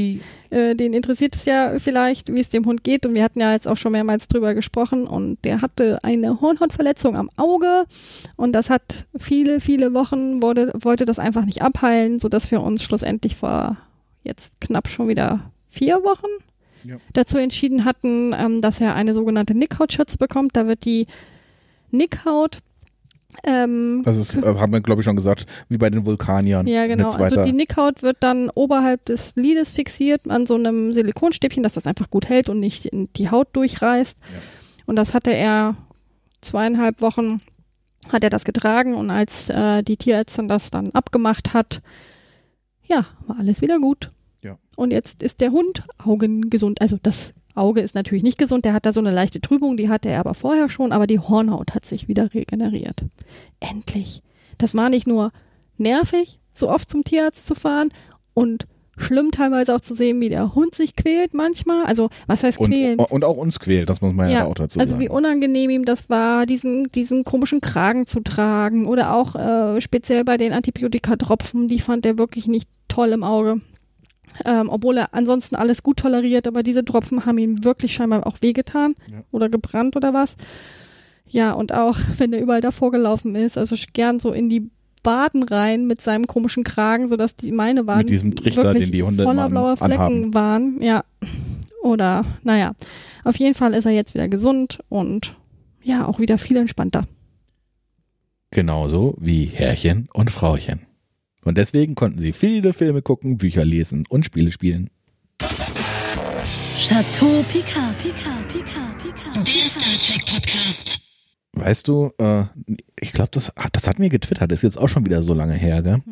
[0.50, 3.06] äh, den interessiert es ja vielleicht, wie es dem Hund geht.
[3.06, 5.06] Und wir hatten ja jetzt auch schon mehrmals drüber gesprochen.
[5.06, 7.84] Und der hatte eine Hornhautverletzung am Auge.
[8.36, 12.82] Und das hat viele, viele Wochen, wurde, wollte das einfach nicht abheilen, sodass wir uns
[12.82, 13.76] schlussendlich vor
[14.24, 16.28] jetzt knapp schon wieder vier Wochen
[16.84, 16.96] Ja.
[17.12, 20.54] dazu entschieden hatten, ähm, dass er eine sogenannte Nickhautschürze bekommt.
[20.54, 21.06] Da wird die
[21.90, 22.58] Nickhaut
[23.44, 26.66] ähm, Das ist, äh, haben wir, glaube ich, schon gesagt, wie bei den Vulkaniern.
[26.66, 27.10] ja, genau.
[27.10, 31.86] Also die Nickhaut wird dann oberhalb des Lides fixiert an so einem Silikonstäbchen, dass das
[31.86, 34.16] einfach gut hält und nicht in die Haut durchreißt.
[34.86, 35.76] Und das hatte er
[36.40, 37.40] zweieinhalb Wochen
[38.10, 41.82] hat er das getragen und als äh, die Tierärztin das dann abgemacht hat,
[42.84, 44.10] ja, war alles wieder gut.
[44.42, 44.58] Ja.
[44.76, 46.80] Und jetzt ist der Hund augengesund.
[46.80, 49.88] Also das Auge ist natürlich nicht gesund, der hat da so eine leichte Trübung, die
[49.88, 53.04] hatte er aber vorher schon, aber die Hornhaut hat sich wieder regeneriert.
[53.60, 54.22] Endlich.
[54.58, 55.32] Das war nicht nur
[55.78, 57.90] nervig, so oft zum Tierarzt zu fahren
[58.34, 58.66] und
[58.98, 61.84] schlimm teilweise auch zu sehen, wie der Hund sich quält manchmal.
[61.86, 62.98] Also was heißt und, quälen?
[62.98, 65.02] und auch uns quält, das muss man ja, Ja, auch dazu Also sagen.
[65.02, 70.24] wie unangenehm ihm das war, diesen, diesen komischen Kragen zu tragen oder auch äh, speziell
[70.24, 73.60] bei den Antibiotikatropfen, die fand er wirklich nicht toll im Auge.
[74.44, 78.38] Ähm, obwohl er ansonsten alles gut toleriert, aber diese Tropfen haben ihm wirklich scheinbar auch
[78.40, 79.22] wehgetan Ja.
[79.30, 80.36] oder gebrannt oder was.
[81.28, 84.70] Ja, und auch wenn er überall davor gelaufen ist, also gern so in die
[85.04, 88.92] Waden rein mit seinem komischen Kragen, sodass die meine Waden Mit diesem Trichter, wirklich den
[88.92, 90.34] die Hunde voller blauer Flecken anhaben.
[90.34, 90.80] waren.
[90.82, 91.04] Ja.
[91.82, 92.72] Oder, naja.
[93.24, 95.34] Auf jeden Fall ist er jetzt wieder gesund und
[95.82, 97.04] ja, auch wieder viel entspannter.
[98.50, 100.82] Genauso wie Herrchen und Frauchen.
[101.44, 104.90] Und deswegen konnten sie viele Filme gucken, Bücher lesen und Spiele spielen.
[106.80, 107.98] Chateau Picard.
[107.98, 108.48] Picard.
[108.48, 108.98] Picard.
[108.98, 109.46] Picard.
[109.46, 111.00] Der Star Trek Podcast.
[111.54, 112.44] Weißt du, äh,
[113.00, 115.54] ich glaube, das, hat- das hat mir getwittert, ist jetzt auch schon wieder so lange
[115.54, 116.02] her, gell?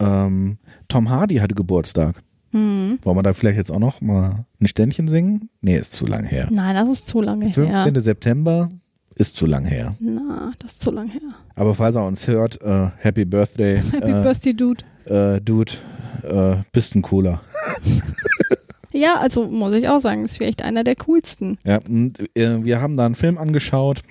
[0.00, 2.22] Ähm, Tom Hardy hatte Geburtstag.
[2.52, 2.98] Hm.
[3.02, 5.48] Wollen wir da vielleicht jetzt auch noch mal ein Ständchen singen?
[5.60, 6.48] Nee, ist zu lang her.
[6.52, 7.66] Nein, das ist zu lange 15.
[7.92, 8.00] her.
[8.00, 8.70] September
[9.16, 9.94] ist zu lang her.
[10.00, 11.20] Na, das ist zu lang her.
[11.54, 14.84] Aber falls er uns hört, äh, Happy Birthday, Happy äh, Birthday, Dude.
[15.06, 15.72] äh, Dude,
[16.22, 17.40] äh, bist ein cooler.
[18.94, 21.56] Ja, also muss ich auch sagen, ist vielleicht einer der coolsten.
[21.64, 24.02] Ja, und äh, wir haben da einen Film angeschaut,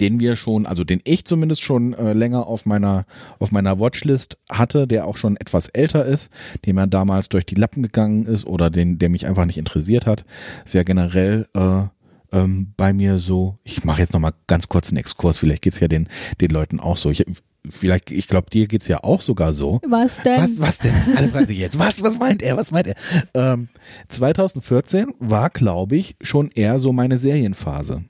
[0.00, 3.04] den wir schon, also den ich zumindest schon äh, länger auf meiner
[3.38, 6.30] auf meiner Watchlist hatte, der auch schon etwas älter ist,
[6.64, 10.06] dem er damals durch die Lappen gegangen ist oder den, der mich einfach nicht interessiert
[10.06, 10.24] hat.
[10.72, 11.82] Ja generell äh,
[12.32, 13.58] ähm, bei mir so.
[13.64, 15.38] Ich mache jetzt noch mal ganz kurz einen Exkurs.
[15.38, 16.08] Vielleicht geht's ja den
[16.40, 17.10] den Leuten auch so.
[17.10, 17.24] Ich,
[17.68, 19.80] vielleicht, ich glaube, dir geht's ja auch sogar so.
[19.86, 20.42] Was denn?
[20.42, 20.94] Was, was denn?
[21.16, 22.94] Alle fragen sich jetzt, was, was meint er, was meint er?
[23.34, 23.68] Ähm,
[24.08, 28.04] 2014 war, glaube ich, schon eher so meine Serienphase.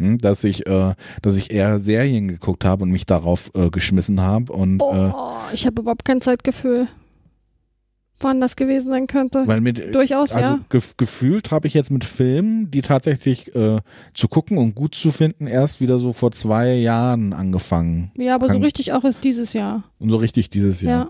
[0.00, 4.20] Hm, dass ich, äh, dass ich eher Serien geguckt habe und mich darauf äh, geschmissen
[4.20, 6.88] habe und äh, Boah, ich habe überhaupt kein Zeitgefühl,
[8.24, 9.46] wann das gewesen sein könnte.
[9.46, 10.60] weil mit Durchaus, also ja.
[10.68, 13.80] gef gefühlt habe ich jetzt mit Filmen, die tatsächlich äh,
[14.14, 18.10] zu gucken und gut zu finden, erst wieder so vor zwei Jahren angefangen.
[18.16, 19.84] Ja, aber so kann- richtig auch ist dieses Jahr.
[19.98, 21.04] Und so richtig dieses Jahr.
[21.06, 21.08] Ja.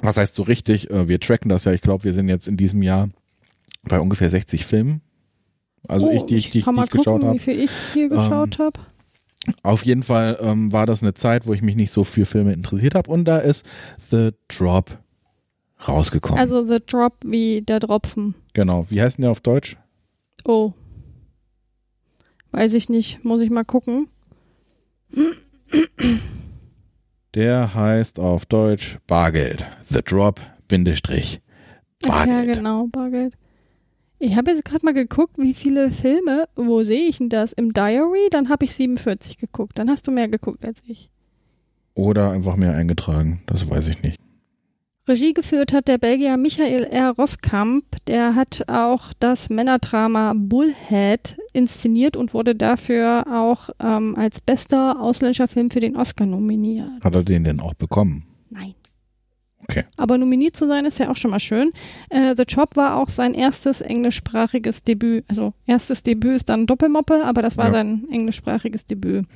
[0.00, 0.90] Was heißt so richtig?
[0.90, 1.72] Äh, Wir tracken das ja.
[1.72, 3.08] Ich glaube, wir sind jetzt in diesem Jahr
[3.84, 5.00] bei ungefähr 60 Filmen.
[5.86, 7.34] Also oh, ich, die ich, die ich, kann die mal ich geschaut gucken, habe.
[7.38, 8.78] wie viel ich hier geschaut habe.
[9.62, 12.52] Auf jeden Fall ähm, war das eine Zeit, wo ich mich nicht so für Filme
[12.52, 13.10] interessiert habe.
[13.10, 13.66] Und da ist
[14.10, 14.98] The Drop
[15.86, 16.38] rausgekommen.
[16.40, 18.34] Also The Drop wie der Tropfen.
[18.54, 18.86] genau.
[18.90, 19.76] Wie heißt denn der auf Deutsch?
[20.44, 20.72] Oh.
[22.50, 24.08] Weiß ich nicht, muss ich mal gucken.
[27.34, 29.66] Der heißt auf Deutsch Bargeld.
[29.84, 31.40] The Drop, Bindestrich.
[32.08, 32.56] Ach ja, Bargeld.
[32.56, 33.34] genau, Bargeld.
[34.18, 37.52] Ich habe jetzt gerade mal geguckt, wie viele Filme, wo sehe ich denn das?
[37.52, 38.28] Im Diary?
[38.30, 39.78] Dann habe ich 47 geguckt.
[39.78, 41.10] Dann hast du mehr geguckt als ich.
[41.94, 43.42] Oder einfach mehr eingetragen.
[43.46, 44.18] Das weiß ich nicht.
[45.08, 47.10] Regie geführt hat der Belgier Michael R.
[47.16, 47.84] Roskamp.
[48.06, 55.48] Der hat auch das Männerdrama Bullhead inszeniert und wurde dafür auch ähm, als bester ausländischer
[55.48, 56.88] Film für den Oscar nominiert.
[57.02, 58.24] Hat er den denn auch bekommen?
[58.50, 58.74] Nein.
[59.70, 59.84] Okay.
[59.96, 61.70] Aber nominiert zu sein ist ja auch schon mal schön.
[62.08, 65.24] Äh, The Job war auch sein erstes englischsprachiges Debüt.
[65.28, 67.72] Also erstes Debüt ist dann Doppelmoppe, aber das war Ja.
[67.72, 69.26] sein englischsprachiges Debüt.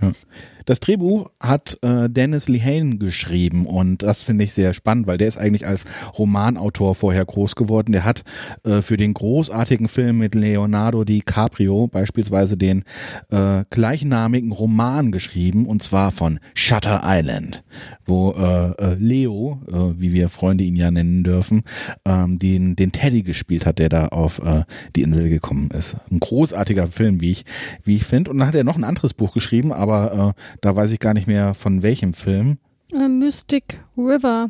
[0.64, 5.29] Das Drehbuch hat äh, Dennis Lehane geschrieben und das finde ich sehr spannend, weil der
[5.29, 5.87] ist eigentlich als
[6.18, 7.92] Romanautor vorher groß geworden.
[7.92, 8.22] Der hat
[8.64, 12.85] äh, für den großartigen Film mit Leonardo DiCaprio beispielsweise den
[13.31, 17.64] äh, gleichnamigen Roman geschrieben und zwar von Shutter Island,
[18.07, 21.62] wo äh, äh, Leo, äh, wie wir Freunde ihn ja nennen dürfen,
[22.05, 24.64] ähm, den, den Teddy gespielt hat, der da auf äh,
[24.96, 25.96] die Insel gekommen ist.
[26.11, 27.44] Ein großartiger Film, wie ich,
[27.85, 28.31] wie ich finde.
[28.31, 31.15] Und dann hat er noch ein anderes Buch geschrieben, aber äh, da weiß ich gar
[31.15, 32.59] nicht mehr von welchem Film.
[32.93, 34.49] Äh, Mystic River.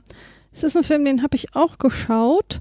[0.53, 2.61] Es ist ein Film, den habe ich auch geschaut,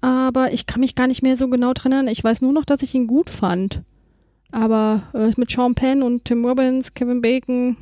[0.00, 2.12] aber ich kann mich gar nicht mehr so genau dran erinnern.
[2.12, 3.82] Ich weiß nur noch, dass ich ihn gut fand.
[4.52, 7.76] Aber äh, mit Sean Penn und Tim Robbins, Kevin Bacon,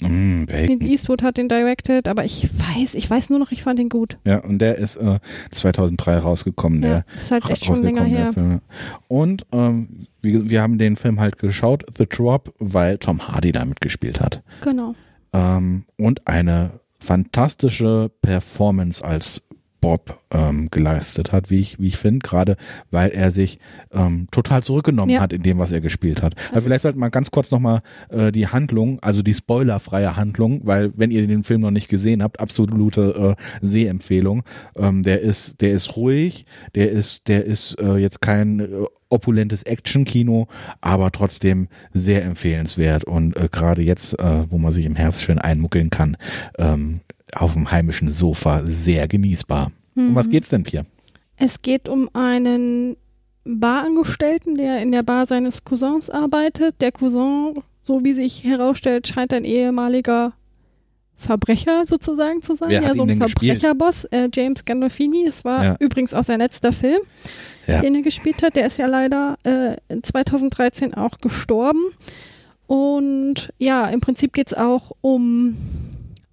[0.00, 0.82] Mm, Clint.
[0.82, 4.18] Eastwood hat den directed, aber ich weiß, ich weiß nur noch, ich fand ihn gut.
[4.24, 5.18] Ja, und der ist äh,
[5.52, 6.82] 2003 rausgekommen.
[6.82, 8.32] Ja, Der ist halt echt schon länger her.
[8.32, 8.60] Film.
[9.08, 13.64] Und ähm, wir, wir haben den Film halt geschaut, The Drop, weil Tom Hardy da
[13.64, 14.42] mitgespielt hat.
[14.62, 14.94] Genau.
[15.32, 19.43] ähm, und eine fantastische Performance als
[19.84, 22.56] Bob ähm, geleistet hat, wie ich, wie ich finde, gerade
[22.90, 23.58] weil er sich
[23.92, 25.20] ähm, total zurückgenommen Ja.
[25.20, 26.34] hat in dem, was er gespielt hat.
[26.52, 30.92] Aber vielleicht sollten wir ganz kurz nochmal äh, die Handlung, also die spoilerfreie Handlung, weil
[30.96, 34.42] wenn ihr den Film noch nicht gesehen habt, absolute äh, Sehempfehlung.
[34.74, 38.66] Ähm, der ist, der ist ruhig, der ist, der ist äh, jetzt kein äh,
[39.10, 40.48] opulentes Action-Kino,
[40.80, 45.38] aber trotzdem sehr empfehlenswert und äh, gerade jetzt, äh, wo man sich im Herbst schön
[45.38, 46.16] einmuckeln kann,
[46.58, 47.00] ähm,
[47.36, 49.70] auf dem heimischen Sofa sehr genießbar.
[49.96, 50.86] Um was geht's denn, Pierre?
[51.36, 52.96] Es geht um einen
[53.44, 56.80] Barangestellten, der in der Bar seines Cousins arbeitet.
[56.80, 60.32] Der Cousin, so wie sich herausstellt, scheint ein ehemaliger
[61.16, 62.70] Verbrecher sozusagen zu sein.
[62.70, 63.18] Wer hat ja, so ihn ein?
[63.18, 65.26] Verbrecherboss, äh, James Gandolfini.
[65.26, 65.76] Es war Ja.
[65.78, 67.00] übrigens auch sein letzter Film,
[67.66, 67.80] Ja.
[67.80, 68.56] den er gespielt hat.
[68.56, 71.82] Der ist ja leider äh, 2013 auch gestorben.
[72.66, 75.56] Und ja, im Prinzip geht es auch um,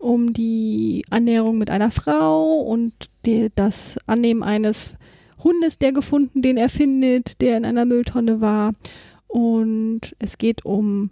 [0.02, 2.94] um die Annäherung mit einer Frau und
[3.26, 4.96] die, das Annehmen eines
[5.44, 8.74] Hundes, der gefunden, den er findet, der in einer Mülltonne war.
[9.28, 11.10] Und es geht um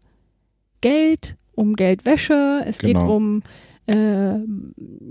[0.82, 3.16] Geld, um Geldwäsche, es geht Genau.
[3.16, 3.42] um,
[3.90, 4.40] äh,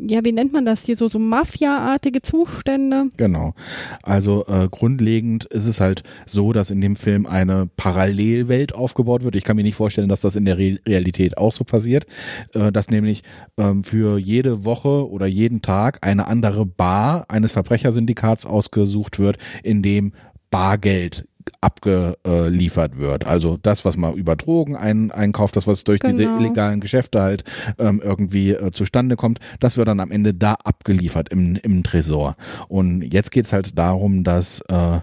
[0.06, 3.06] ja, wie nennt man das hier, so, so Mafia-artige Zustände.
[3.16, 3.54] Genau.
[4.02, 9.34] Also äh, grundlegend ist es halt so, dass in dem Film eine Parallelwelt aufgebaut wird.
[9.34, 12.06] Ich kann mir nicht vorstellen, dass das in der Re Realität auch so passiert,
[12.54, 13.22] äh, dass nämlich
[13.56, 19.82] ähm, für jede Woche oder jeden Tag eine andere Bar eines Verbrechersyndikats ausgesucht wird, in
[19.82, 20.12] dem
[20.50, 21.26] Bargeld
[21.60, 23.26] abgeliefert wird.
[23.26, 26.38] Also das, was man über Drogen ein, einkauft, das, was durch diese Genau.
[26.38, 27.44] illegalen Geschäfte halt
[27.78, 32.36] ähm, irgendwie äh, zustande kommt, das wird dann am Ende da abgeliefert im, im Tresor.
[32.68, 35.00] Und jetzt geht's halt darum, dass äh,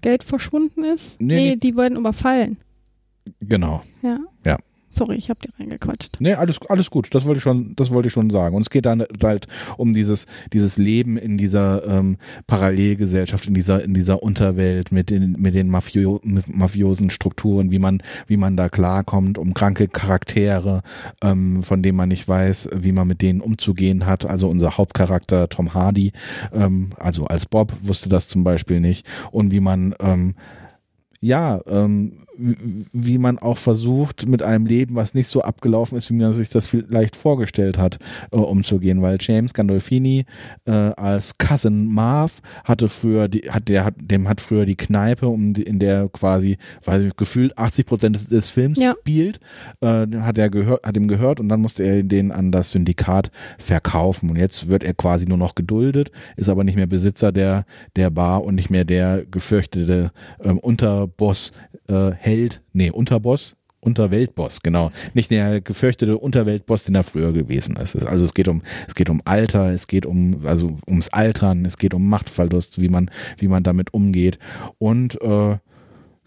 [0.00, 1.16] Geld verschwunden ist.
[1.20, 2.58] Nee, Nee, nicht- die werden überfallen.
[3.40, 3.82] genau.
[4.02, 4.18] Ja.
[4.44, 4.58] Ja.
[4.94, 6.20] Sorry, ich habe dir reingequatscht.
[6.20, 7.12] Nee, alles, alles gut.
[7.14, 8.54] Das wollte ich schon, das wollte ich schon sagen.
[8.54, 13.82] Und es geht dann halt um dieses, dieses Leben in dieser ähm, Parallelgesellschaft, in dieser,
[13.82, 18.68] in dieser Unterwelt mit den, mit den Mafio, mafiosen Strukturen, wie man, wie man da
[18.68, 20.82] klarkommt, um kranke Charaktere,
[21.22, 24.24] ähm, von denen man nicht weiß, wie man mit denen umzugehen hat.
[24.24, 26.12] Also unser Hauptcharakter Tom Hardy,
[26.52, 29.04] ähm, also als Bob wusste das zum Beispiel nicht.
[29.32, 30.36] Und wie man ähm,
[31.24, 36.14] ja, ähm, wie- man auch versucht, mit einem Leben, was nicht so abgelaufen ist, wie
[36.14, 37.98] man sich das vielleicht vorgestellt hat,
[38.32, 40.24] äh, umzugehen, weil James Gandolfini
[40.66, 45.28] äh, als Cousin Marv hatte früher, die, hat der hat, dem hat früher die Kneipe,
[45.28, 48.94] um die, in der quasi, weiß ich, gefühlt 80 Prozent des, des Films Ja.
[49.00, 49.38] spielt,
[49.80, 53.30] äh, hat er gehört, hat ihm gehört und dann musste er den an das Syndikat
[53.58, 57.64] verkaufen und jetzt wird er quasi nur noch geduldet, ist aber nicht mehr Besitzer der
[57.96, 60.10] der Bar und nicht mehr der gefürchtete
[60.42, 61.52] ähm, Unterboss,
[61.88, 64.90] äh, Held, nee, Unterboss, Unterweltboss, genau.
[65.12, 67.96] Nicht der gefürchtete Unterweltboss, den er früher gewesen ist.
[67.96, 71.76] Also es geht um, es geht um Alter, es geht um, also ums Altern, es
[71.76, 74.38] geht um Machtverlust, wie man, wie man damit umgeht.
[74.78, 75.58] Und äh,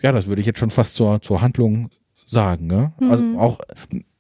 [0.04, 1.90] ja, das würde ich jetzt schon fast zur, zur Handlung
[2.28, 2.68] sagen.
[2.68, 2.94] Ne?
[3.00, 3.58] Also auch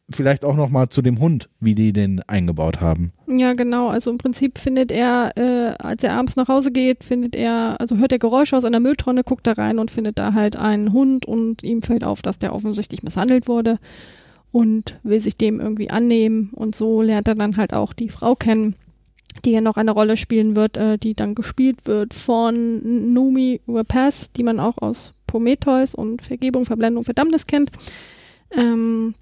[0.09, 3.11] vielleicht auch noch mal zu dem Hund, wie die den eingebaut haben.
[3.27, 3.89] Ja, genau.
[3.89, 7.97] Also im Prinzip findet er, äh, als er abends nach Hause geht, findet er, also
[7.97, 11.25] hört er Geräusche aus einer Mülltonne, guckt da rein und findet da halt einen Hund
[11.25, 13.79] und ihm fällt auf, dass der offensichtlich misshandelt wurde
[14.51, 18.35] und will sich dem irgendwie annehmen und so lernt er dann halt auch die Frau
[18.35, 18.75] kennen,
[19.43, 24.31] die ja noch eine Rolle spielen wird, äh, die dann gespielt wird von Numi Rapaz,
[24.31, 27.71] die man auch aus Prometheus und Vergebung, Verblendung, Verdammnis kennt.
[28.51, 29.13] Ähm,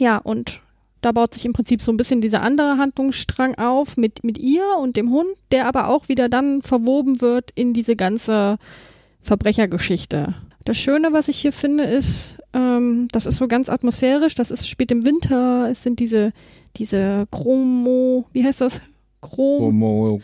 [0.00, 0.62] ja, und
[1.02, 4.64] da baut sich im Prinzip so ein bisschen dieser andere Handlungsstrang auf mit, mit ihr
[4.78, 8.58] und dem Hund, der aber auch wieder dann verwoben wird in diese ganze
[9.20, 10.34] Verbrechergeschichte.
[10.64, 14.68] Das Schöne, was ich hier finde, ist, ähm, das ist so ganz atmosphärisch, das ist,
[14.68, 16.32] spielt im Winter, es sind diese,
[16.76, 18.82] diese Chromo, wie heißt das?
[19.22, 20.22] Chrom,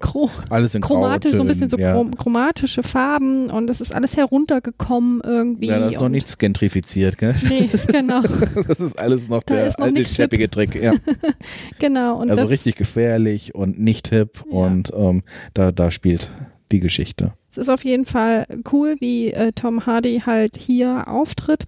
[0.00, 1.92] Chro, alles in chromatisch, so ein bisschen so ja.
[1.92, 5.68] chrom, chromatische Farben und es ist alles heruntergekommen irgendwie.
[5.68, 7.34] Ja, das ist noch nichts gentrifiziert, gell?
[7.48, 8.22] Nee, genau,
[8.68, 10.74] Das ist alles noch Da der noch alte nichts scheppige Trick.
[10.74, 10.94] Ja.
[11.78, 12.20] genau.
[12.20, 14.58] Und also richtig gefährlich und nicht hip Ja.
[14.58, 15.22] und ähm,
[15.54, 16.28] da, da spielt
[16.72, 17.34] die Geschichte.
[17.48, 21.66] Es ist auf jeden Fall cool, wie äh, Tom Hardy halt hier auftritt.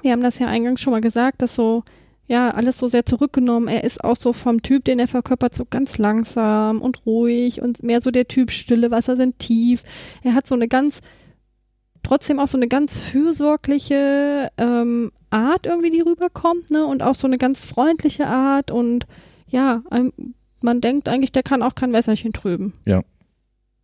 [0.00, 1.84] Wir haben das ja eingangs schon mal gesagt, dass so,
[2.26, 3.68] ja, alles so sehr zurückgenommen.
[3.68, 7.82] Er ist auch so vom Typ, den er verkörpert, so ganz langsam und ruhig und
[7.82, 9.82] mehr so der Typ Stille Wasser sind tief.
[10.22, 11.00] Er hat so eine ganz,
[12.02, 16.86] trotzdem auch so eine ganz fürsorgliche ähm, Art irgendwie, die rüberkommt, ne?
[16.86, 19.06] Und auch so eine ganz freundliche Art und
[19.48, 19.82] ja,
[20.62, 22.72] man denkt eigentlich, der kann auch kein Wässerchen trüben.
[22.86, 23.02] Ja.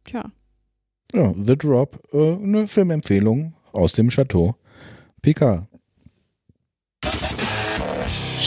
[0.04, 0.30] Tja.
[1.12, 4.56] Ja, The Drop, äh, eine Filmempfehlung aus dem Chateau
[5.22, 5.67] Picard.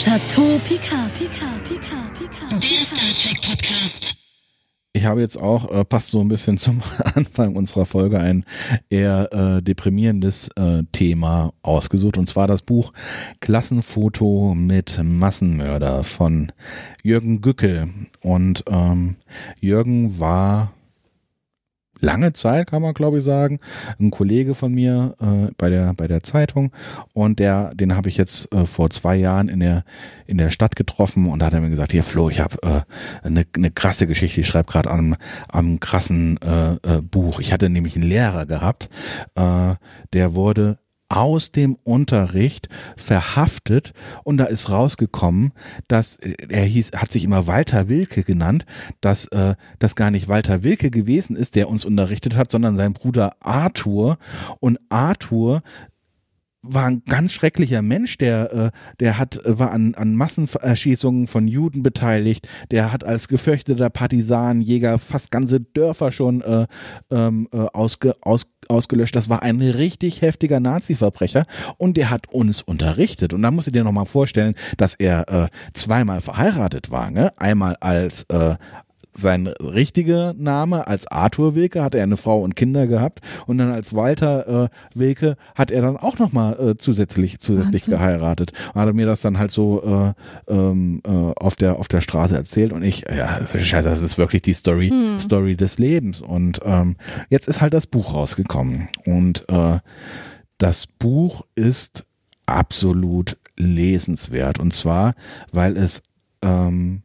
[0.04, 1.14] Chateau Picard.
[1.14, 1.64] Picard.
[1.64, 2.20] Picard.
[2.60, 4.18] Picard.
[4.94, 6.82] Ich habe jetzt auch, äh, passt so ein bisschen zum
[7.14, 8.44] Anfang unserer Folge, ein
[8.90, 12.18] eher äh, deprimierendes äh, Thema ausgesucht.
[12.18, 12.94] Und zwar das Buch
[13.42, 16.52] Klassenfoto mit Massenmörder von
[17.04, 17.88] Jürgen Gückel.
[18.22, 19.18] Und ähm,
[19.60, 20.74] Jürgen war
[22.02, 23.60] lange Zeit, kann man glaube ich sagen,
[24.00, 26.72] ein Kollege von mir äh, bei der bei der Zeitung.
[27.14, 29.84] Und der den habe ich jetzt äh, vor zwei Jahren in der
[30.28, 31.28] in der Stadt getroffen.
[31.28, 34.42] Und da hat er mir gesagt, hier Flo, ich habe äh, eine, eine krasse Geschichte,
[34.42, 35.16] ich schreibe gerade am
[35.48, 37.40] am krassen äh, äh, Buch.
[37.40, 38.90] Ich hatte nämlich einen Lehrer gehabt,
[39.36, 39.76] äh,
[40.14, 40.78] der wurde
[41.12, 43.94] aus dem Unterricht verhaftet.
[44.24, 45.52] Und da ist rausgekommen,
[45.88, 48.66] dass äh, er hieß, hat sich immer Walter Wilke genannt,
[49.02, 52.94] dass äh, das gar nicht Walter Wilke gewesen ist, der uns unterrichtet hat, sondern sein
[52.94, 54.18] Bruder Arthur.
[54.60, 55.64] Und Arthur
[56.64, 61.48] war ein ganz schrecklicher Mensch, der, äh, der hat, äh, war an, an Massenerschießungen von
[61.48, 66.68] Juden beteiligt, der hat als gefürchteter Partisanenjäger fast ganze Dörfer schon äh,
[67.10, 69.16] ähm, äh, ausge, aus, ausgelöscht.
[69.16, 71.46] Das war ein richtig heftiger Nazi-Verbrecher
[71.78, 73.34] und der hat uns unterrichtet.
[73.34, 77.10] Und da musst du dir nochmal vorstellen, dass er äh, zweimal verheiratet war.
[77.10, 77.32] Ne?
[77.38, 78.56] Einmal als äh,
[79.14, 83.72] sein richtiger Name als Arthur Wilke hat er eine Frau und Kinder gehabt und dann
[83.72, 87.94] als Walter äh, Wilke hat er dann auch nochmal äh, zusätzlich zusätzlich Wahnsinn.
[87.94, 88.54] geheiratet.
[88.74, 90.14] Hat er mir das dann halt so
[90.48, 94.18] äh, ähm, äh, auf der auf der Straße erzählt und ich ja scheiße, das ist
[94.18, 95.20] wirklich die Story Hm.
[95.20, 96.96] Story des Lebens und ähm,
[97.30, 99.80] jetzt ist halt das Buch rausgekommen und äh,
[100.58, 102.06] das Buch ist
[102.46, 105.14] absolut lesenswert und zwar
[105.52, 106.04] weil es
[106.42, 107.04] ähm,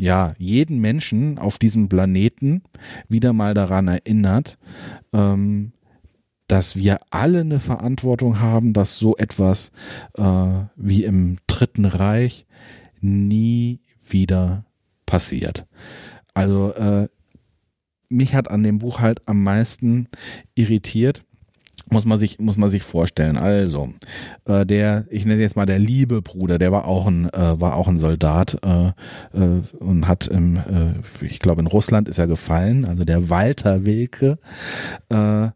[0.00, 2.62] ja, jeden Menschen auf diesem Planeten
[3.08, 4.58] wieder mal daran erinnert,
[5.12, 5.72] ähm,
[6.48, 9.72] dass wir alle eine Verantwortung haben, dass so etwas
[10.14, 12.46] äh, wie im Dritten Reich
[13.00, 14.64] nie wieder
[15.06, 15.66] passiert.
[16.34, 17.08] Also äh,
[18.08, 20.08] mich hat an dem Buch halt am meisten
[20.54, 21.22] irritiert,
[21.90, 23.36] muss man sich muss man sich vorstellen.
[23.36, 23.92] Also
[24.46, 27.76] äh, der, ich nenne jetzt mal der liebe Bruder, der war auch ein äh, war
[27.76, 28.88] auch ein Soldat äh,
[29.38, 32.84] äh, und hat im, äh, ich glaube in Russland ist er gefallen.
[32.84, 34.38] Also der Walter Wilke
[35.08, 35.48] äh,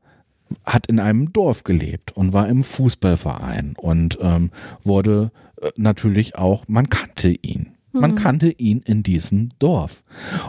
[0.65, 4.51] hat in einem Dorf gelebt und war im Fußballverein und ähm,
[4.83, 5.31] wurde
[5.61, 7.75] äh, natürlich auch, man kannte ihn.
[7.97, 10.03] Man kannte ihn in diesem Dorf.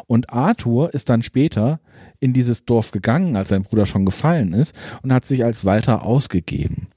[0.08, 1.80] Und Arthur ist dann später
[2.26, 6.04] in dieses Dorf gegangen, als sein Bruder schon gefallen ist, und hat sich als Walter
[6.04, 6.88] ausgegeben.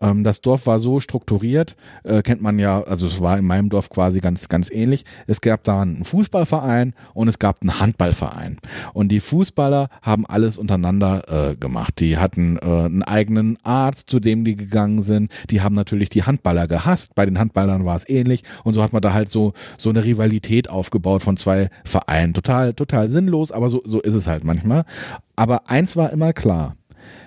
[0.00, 3.68] Ähm, das Dorf war so strukturiert, äh, kennt man ja, also es war in meinem
[3.68, 5.04] Dorf quasi ganz, ganz ähnlich.
[5.28, 8.56] Es gab da einen Fußballverein und es gab einen Handballverein.
[8.92, 12.00] Und die Fußballer haben alles untereinander äh, gemacht.
[12.00, 15.30] Die hatten äh, einen eigenen Arzt, zu dem die gegangen sind.
[15.50, 17.14] Die haben natürlich die Handballer gehasst.
[17.14, 18.42] Bei den Handballern war es ähnlich.
[18.64, 22.34] Und so hat man da halt so, so eine Rivalität aufgebaut von zwei Vereinen.
[22.34, 24.71] Total, total sinnlos, aber so, so ist es halt manchmal.
[25.36, 26.76] Aber eins war immer klar.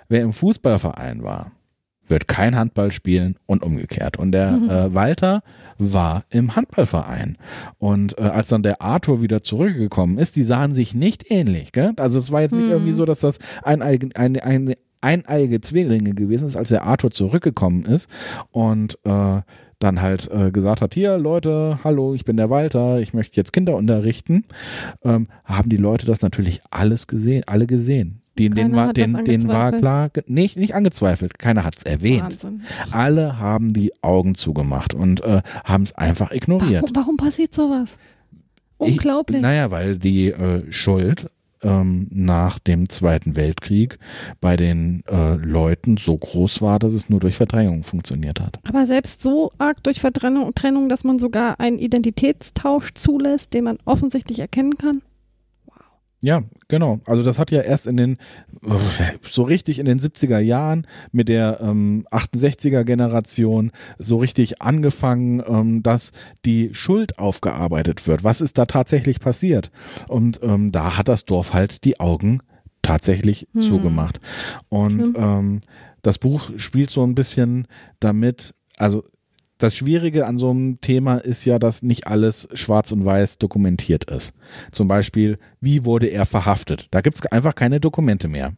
[0.08, 1.52] Wer im Fußballverein war,
[2.08, 4.18] wird kein Handball spielen und umgekehrt.
[4.18, 5.42] Und der äh, Walter
[5.78, 7.38] war im Handballverein.
[7.78, 11.72] Und äh, als dann der Arthur wieder zurückgekommen ist, die sahen sich nicht ähnlich.
[11.72, 11.94] Gell?
[11.98, 16.14] Also es war jetzt nicht irgendwie so, dass das ein, ein, ein, ein eineiige Zwillinge
[16.14, 18.10] gewesen ist, als der Arthur zurückgekommen ist
[18.52, 19.42] und äh,
[19.86, 23.54] dann halt äh, gesagt hat, hier Leute, hallo, ich bin der Walter, ich möchte jetzt
[23.54, 24.44] Kinder unterrichten,
[25.04, 28.20] ähm, haben die Leute das natürlich alles gesehen, alle gesehen.
[28.38, 32.44] Die, denen war, das denen, war klar, nicht, nicht angezweifelt, keiner hat es erwähnt.
[32.44, 32.62] Wahnsinn.
[32.92, 36.84] Alle haben die Augen zugemacht und äh, haben es einfach ignoriert.
[36.84, 37.98] Warum, warum passiert sowas?
[38.78, 39.38] Unglaublich.
[39.38, 41.28] Ich, naja, weil die äh, Schuld
[41.66, 44.00] ähm, nach dem Zweiten Weltkrieg
[44.40, 48.60] bei den äh, Leuten so groß war, dass es nur durch Verdrängung funktioniert hat.
[48.68, 50.00] Aber selbst so arg durch
[50.54, 55.02] Trennung, dass man sogar einen Identitätstausch zulässt, den man offensichtlich erkennen kann.
[56.26, 57.02] Ja, genau.
[57.06, 58.18] Also das hat ja erst in den,
[59.22, 65.84] so richtig in den 70er Jahren mit der ähm, 68er Generation so richtig angefangen, ähm,
[65.84, 66.14] dass
[66.44, 68.24] die Schuld aufgearbeitet wird.
[68.24, 69.70] Was ist da tatsächlich passiert?
[70.08, 72.40] Und ähm, da hat das Dorf halt die Augen
[72.82, 73.62] tatsächlich Hm.
[73.62, 74.20] zugemacht.
[74.70, 75.16] Und Schlimm.
[75.20, 75.62] ähm,
[76.02, 77.68] das Buch spielt so ein bisschen
[78.00, 79.04] damit, also
[79.58, 84.06] das Schwierige an so einem Thema ist ja, dass nicht alles schwarz und weiß dokumentiert
[84.06, 84.34] ist.
[84.72, 86.88] Zum Beispiel, wie wurde er verhaftet?
[86.92, 88.54] Da gibt's einfach keine Dokumente mehr.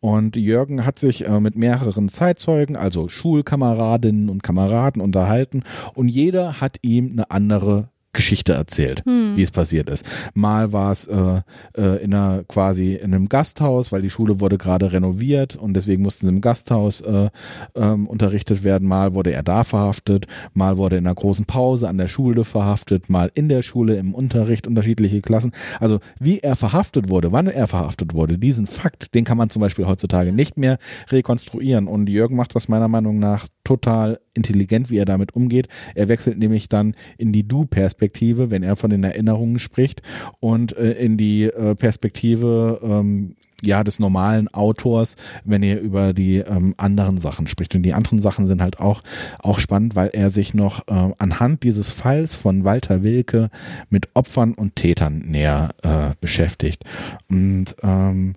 [0.00, 5.62] Und Jürgen hat sich äh, mit mehreren Zeitzeugen, also Schulkameradinnen und Kameraden unterhalten
[5.94, 10.04] und jeder hat ihm eine andere Geschichte erzählt, wie es passiert ist.
[10.34, 11.40] Mal war es äh,
[11.76, 16.02] äh, in einer quasi in einem Gasthaus, weil die Schule wurde gerade renoviert und deswegen
[16.02, 17.30] mussten sie im Gasthaus äh,
[17.74, 18.86] ähm, unterrichtet werden.
[18.86, 23.08] Mal wurde er da verhaftet, mal wurde in einer großen Pause an der Schule verhaftet,
[23.08, 25.52] mal in der Schule im Unterricht unterschiedliche Klassen.
[25.80, 29.60] Also wie er verhaftet wurde, wann er verhaftet wurde, diesen Fakt, den kann man zum
[29.60, 30.76] Beispiel heutzutage nicht mehr
[31.08, 31.88] rekonstruieren.
[31.88, 35.68] Und Jürgen macht das meiner Meinung nach total intelligent, wie er damit umgeht.
[35.94, 38.01] Er wechselt nämlich dann in die Du-Perspektive,
[38.50, 40.02] wenn er von den Erinnerungen spricht,
[40.40, 46.38] und äh, in die äh, Perspektive ähm, ja des normalen Autors, wenn er über die
[46.38, 47.74] ähm, anderen Sachen spricht.
[47.74, 49.02] Und die anderen Sachen sind halt auch
[49.38, 53.50] auch spannend, weil er sich noch äh, anhand dieses Falls von Walter Wilke
[53.88, 56.84] mit Opfern und Tätern näher äh, beschäftigt.
[57.30, 58.34] Und ähm,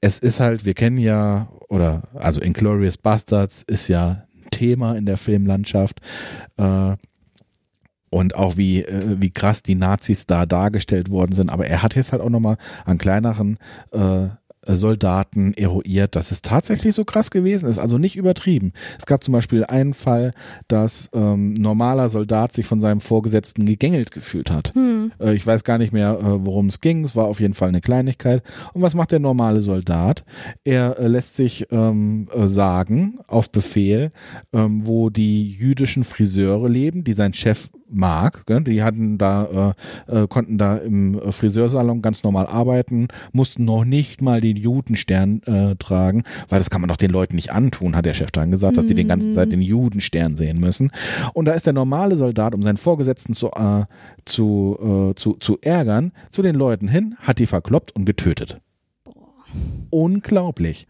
[0.00, 5.16] es ist halt, wir kennen ja, oder also Inglorious Bastards ist ja Thema in der
[5.16, 6.00] Filmlandschaft.
[6.56, 6.96] Äh,
[8.10, 11.50] und auch wie, äh, wie krass die Nazis da dargestellt worden sind.
[11.50, 13.56] Aber er hat jetzt halt auch nochmal an kleineren
[13.92, 14.28] äh,
[14.66, 18.72] Soldaten eruiert, dass es tatsächlich so krass gewesen ist, also nicht übertrieben.
[18.98, 20.32] Es gab zum Beispiel einen Fall,
[20.68, 24.74] dass ähm, normaler Soldat sich von seinem Vorgesetzten gegängelt gefühlt hat.
[24.74, 25.12] Hm.
[25.18, 27.04] Äh, ich weiß gar nicht mehr, äh, worum es ging.
[27.04, 28.42] Es war auf jeden Fall eine Kleinigkeit.
[28.74, 30.24] Und was macht der normale Soldat?
[30.64, 34.12] Er äh, lässt sich ähm, äh, sagen, auf Befehl,
[34.52, 38.46] ähm, wo die jüdischen Friseure leben, die sein Chef mag.
[38.46, 38.62] Gell?
[38.64, 39.74] Die hatten da,
[40.08, 45.42] äh, äh, konnten da im Friseursalon ganz normal arbeiten, mussten noch nicht mal den Judenstern
[45.44, 48.50] äh, tragen, weil das kann man doch den Leuten nicht antun, hat der Chef dann
[48.50, 50.90] gesagt, dass die den ganzen Zeit den Judenstern sehen müssen.
[51.34, 53.84] Und da ist der normale Soldat, um seinen Vorgesetzten zu, äh,
[54.24, 58.60] zu, äh, zu, zu ärgern, zu den Leuten hin, hat die verkloppt und getötet.
[59.90, 60.86] Unglaublich.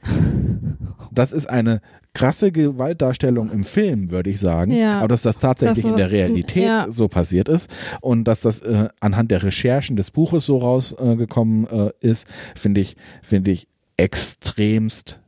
[1.12, 1.80] Das ist eine
[2.14, 4.72] krasse Gewaltdarstellung im Film, würde ich sagen.
[4.72, 4.98] Ja.
[4.98, 6.86] Aber dass das tatsächlich Das in der Realität ja.
[6.88, 11.90] so passiert ist und dass das äh, anhand der Recherchen des Buches so rausgekommen äh,
[12.00, 15.20] ist, finde ich, finde ich extremst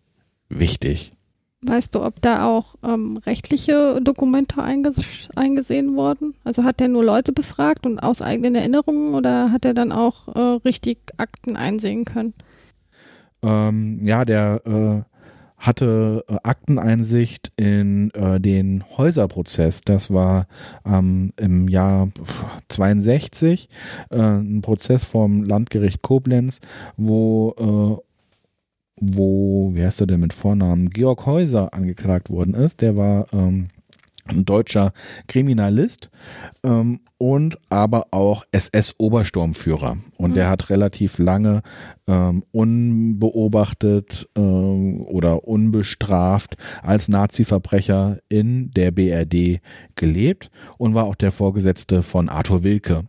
[0.48, 1.12] wichtig.
[1.64, 4.96] Weißt du, ob da auch ähm, rechtliche Dokumente einges
[5.36, 6.34] eingesehen wurden?
[6.42, 10.26] Also hat er nur Leute befragt und aus eigenen Erinnerungen oder hat er dann auch
[10.34, 12.34] äh, richtig Akten einsehen können?
[13.42, 15.12] Ähm, ja, der äh,
[15.62, 19.82] hatte äh, Akteneinsicht in äh, den Häuserprozess.
[19.82, 20.46] Das war
[20.84, 22.08] ähm, im Jahr
[22.68, 23.68] 62
[24.10, 26.60] äh, ein Prozess vom Landgericht Koblenz,
[26.96, 28.02] wo äh,
[29.04, 32.82] wo, wie heißt er denn mit Vornamen, Georg Häuser angeklagt worden ist.
[32.82, 33.68] Der war ähm,
[34.26, 34.92] ein deutscher
[35.26, 36.10] Kriminalist
[36.64, 39.98] ähm, und aber auch SS-Obersturmführer.
[40.16, 41.62] Und der hat relativ lange
[42.06, 49.60] ähm, unbeobachtet äh, oder unbestraft als Nazi-Verbrecher in der BRD
[49.96, 53.04] gelebt und war auch der Vorgesetzte von Arthur Wilke.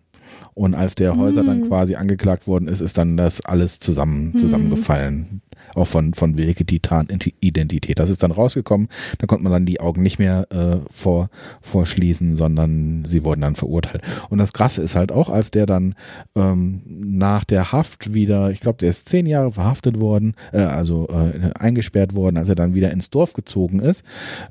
[0.56, 5.42] Und als der Häuser dann quasi angeklagt worden ist, ist dann das alles zusammen, zusammengefallen.
[5.76, 8.00] Auch von, von Wilke die Tarnidentität.
[8.00, 8.88] Das ist dann rausgekommen.
[9.18, 11.30] Da konnte man dann die Augen nicht mehr äh, vor,
[11.62, 14.04] vorschließen, sondern sie wurden dann verurteilt.
[14.30, 15.96] Und das Krasse ist halt auch, als der dann
[16.36, 21.08] ähm, nach der Haft wieder, ich glaube, der ist zehn Jahre verhaftet worden, äh, also
[21.10, 24.04] äh, eingesperrt worden, als er dann wieder ins Dorf gezogen ist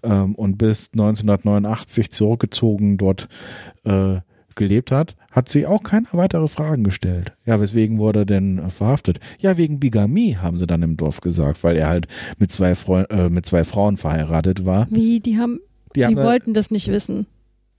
[0.03, 3.29] ähm, und bis 1989 zurückgezogen dort
[3.85, 4.21] äh,
[4.55, 7.33] gelebt hat, hat sie auch keine weitere Fragen gestellt.
[7.45, 9.19] Ja, weswegen wurde er denn verhaftet?
[9.39, 12.07] Ja, wegen Bigamie, haben sie dann im Dorf gesagt, weil er halt
[12.39, 14.87] mit zwei, Freu äh, mit zwei Frauen verheiratet war.
[14.91, 15.61] Wie, die haben,
[15.97, 17.27] die, haben, wollten das nicht wissen.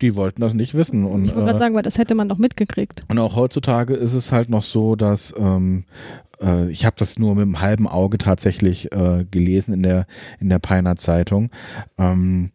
[0.01, 1.05] die wollten das nicht wissen.
[1.05, 3.03] Und, Ich wollte gerade äh, sagen, weil das hätte man doch mitgekriegt.
[3.07, 5.85] und auch heutzutage ist es halt noch so, dass ähm,
[6.41, 10.05] äh, ich habe das nur mit einem halben Auge tatsächlich äh, gelesen in der
[10.39, 11.49] in der Peiner Zeitung.
[11.97, 12.51] Ähm,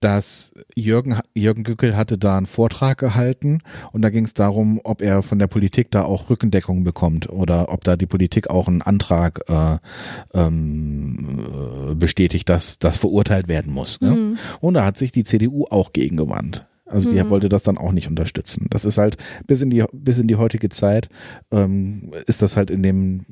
[0.00, 3.60] dass Jürgen, Jürgen Gückel hatte da einen Vortrag gehalten
[3.92, 7.72] und da ging es darum, ob er von der Politik da auch Rückendeckung bekommt oder
[7.72, 9.78] ob da die Politik auch einen Antrag äh,
[10.34, 11.46] ähm,
[11.90, 14.00] äh, bestätigt, dass das verurteilt werden muss.
[14.00, 14.10] Ne?
[14.10, 14.38] Mhm.
[14.60, 16.66] Und da hat sich die CDU auch gegen gewandt.
[16.86, 17.28] Also die Mhm.
[17.28, 18.66] wollte das dann auch nicht unterstützen.
[18.70, 21.08] Das ist halt bis in die bis in die heutige Zeit
[21.50, 23.26] ähm, ist das halt in dem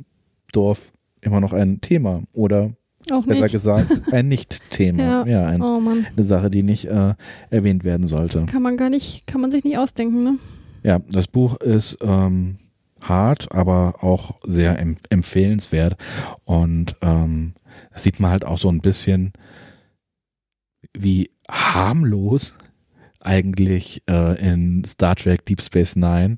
[0.52, 0.92] Dorf
[1.22, 2.72] immer noch ein Thema oder
[3.12, 3.52] Auch besser nicht.
[3.52, 5.02] gesagt ein Nicht-Thema.
[5.02, 5.26] Ja.
[5.26, 7.14] Ja, ein, Oh eine Sache, die nicht äh,
[7.50, 8.46] erwähnt werden sollte.
[8.46, 10.38] Kann man gar nicht, kann man sich nicht ausdenken, ne?
[10.82, 12.58] Ja, das Buch ist ähm,
[13.00, 15.96] hart, aber auch sehr em empfehlenswert
[16.44, 17.54] und ähm,
[17.92, 19.32] das sieht man halt auch so ein bisschen,
[20.96, 22.54] wie harmlos
[23.26, 26.36] eigentlich äh, in Star Trek Deep Space Nine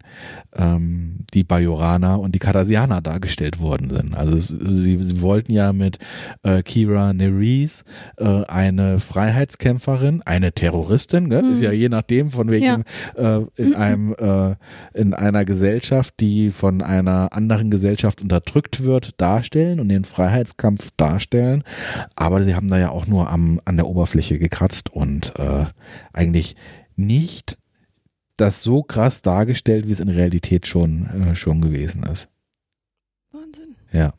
[0.56, 4.16] ähm, die Bajoraner und die Cardassianer dargestellt worden sind.
[4.16, 5.98] Also sie, sie wollten ja mit
[6.42, 7.84] äh, Kira Nerys
[8.16, 11.52] äh, eine Freiheitskämpferin, eine Terroristin, gell?
[11.52, 12.84] ist ja je nachdem von welchem
[13.16, 14.54] äh, in einem äh,
[14.94, 21.64] in einer Gesellschaft, die von einer anderen Gesellschaft unterdrückt wird, darstellen und den Freiheitskampf darstellen.
[22.16, 25.66] Aber sie haben da ja auch nur am an der Oberfläche gekratzt und äh,
[26.12, 26.56] eigentlich
[26.98, 27.56] nicht
[28.36, 32.28] das so krass dargestellt, wie es in Realität schon äh, schon gewesen ist.
[33.32, 33.74] Wahnsinn.
[33.92, 34.12] Ja.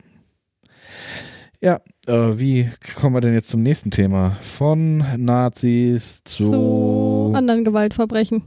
[1.62, 4.38] Ja, äh, wie kommen wir denn jetzt zum nächsten Thema?
[4.42, 8.44] Von Nazis zu, Zu anderen Gewaltverbrechen.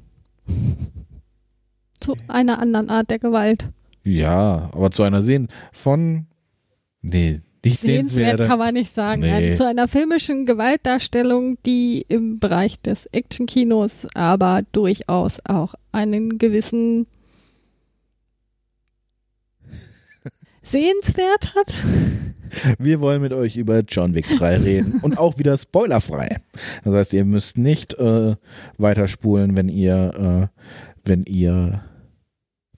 [2.00, 3.68] Zu einer anderen Art der Gewalt.
[4.02, 6.26] ja, aber zu einer Sehen von
[7.02, 9.22] nee, nicht Sehenswert kann man nicht sagen.
[9.22, 9.54] Nee.
[9.56, 17.06] Zu einer filmischen Gewaltdarstellung, die im Bereich des Actionkinos aber durchaus auch einen gewissen
[20.62, 21.72] Sehenswert hat.
[22.78, 26.36] Wir wollen mit euch über John Wick 3 reden und auch wieder spoilerfrei.
[26.84, 28.36] Das heißt, ihr müsst nicht äh,
[28.78, 30.60] weiterspulen, wenn ihr, äh,
[31.04, 31.82] wenn ihr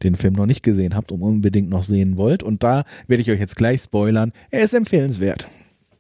[0.03, 2.43] den Film noch nicht gesehen habt und unbedingt noch sehen wollt.
[2.43, 4.33] Und da werde ich euch jetzt gleich spoilern.
[4.51, 5.47] Er ist empfehlenswert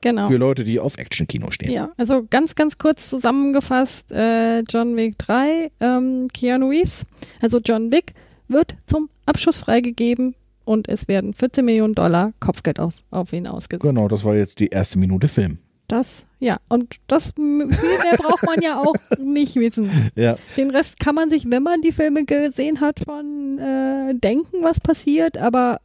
[0.01, 0.29] Genau.
[0.29, 1.71] für Leute, die auf Action-Kino stehen.
[1.71, 7.07] Ja, also ganz, ganz kurz zusammengefasst, äh, John Wick 3, ähm, Keanu Reeves,
[7.41, 8.13] also John Wick,
[8.49, 10.35] wird zum Abschuss freigegeben
[10.67, 13.83] und es werden 14 Millionen Dollar Kopfgeld auf, auf ihn ausgesetzt.
[13.83, 15.59] Genau, das war jetzt die erste Minute Film.
[15.87, 19.91] Das, ja, und das viel mehr braucht man ja auch nicht wissen.
[20.17, 24.63] Ja, Den Rest kann man sich, wenn man die Filme gesehen hat, schon äh, denken,
[24.63, 25.81] was passiert, aber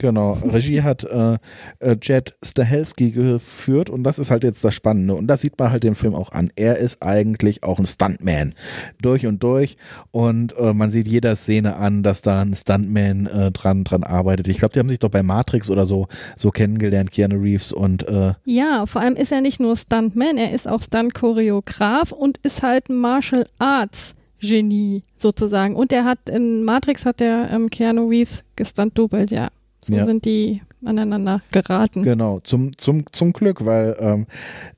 [0.00, 0.32] genau.
[0.32, 1.38] Regie hat äh,
[1.78, 5.14] äh, Jed Stahelski geführt und das ist halt jetzt das Spannende.
[5.14, 6.50] Und das sieht man halt dem Film auch an.
[6.56, 8.54] Er ist eigentlich auch ein Stuntman.
[9.00, 9.76] Durch und durch.
[10.10, 14.48] Und äh, man sieht jeder Szene an, dass da ein Stuntman äh, dran, dran arbeitet.
[14.48, 18.08] Ich glaube, die haben sich doch bei Matrix oder so, so kennengelernt, Keanu Reeves und
[18.08, 22.62] äh, Ja, vor allem ist er nicht nur Stuntman, er ist auch Stunt-Choreograf und ist
[22.62, 25.76] halt ein Martial Arts Genie sozusagen.
[25.76, 29.48] Und er hat in Matrix hat der ähm, Keanu Reeves gestunt-doubled, ja.
[29.82, 30.04] So Ja.
[30.04, 32.02] sind die aneinander geraten.
[32.02, 34.26] Genau, zum, zum, zum Glück, weil ähm,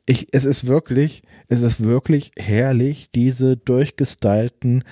[0.06, 4.84] ich, es ist wirklich, es ist wirklich herrlich, diese durchgestylten,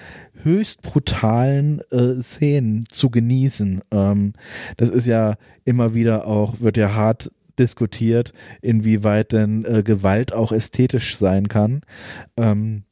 [0.43, 3.83] höchst brutalen äh, Szenen zu genießen.
[3.93, 4.33] Ähm,
[4.77, 8.33] das ist ja immer wieder auch, wird ja hart diskutiert,
[8.63, 11.83] inwieweit denn äh, Gewalt auch ästhetisch sein kann.
[12.37, 12.85] Ähm,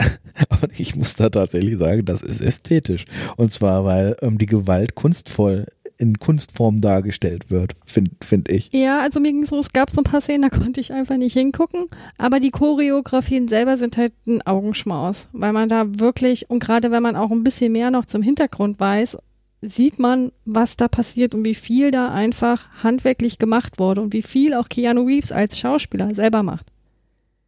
[0.48, 3.04] aber ich muss da tatsächlich sagen, das ist ästhetisch.
[3.36, 5.66] Und zwar, weil ähm, die Gewalt kunstvoll
[5.98, 8.70] in Kunstform dargestellt wird, finde find ich.
[8.72, 11.16] Ja, also mir ging so, es gab so ein paar Szenen, da konnte ich einfach
[11.16, 11.84] nicht hingucken.
[12.18, 17.02] Aber die Choreografien selber sind halt ein Augenschmaus, weil man da wirklich, und gerade wenn
[17.02, 19.18] man auch ein bisschen mehr noch zum Hintergrund weiß,
[19.62, 24.22] sieht man, was da passiert und wie viel da einfach handwerklich gemacht wurde und wie
[24.22, 26.73] viel auch Keanu Reeves als Schauspieler selber macht.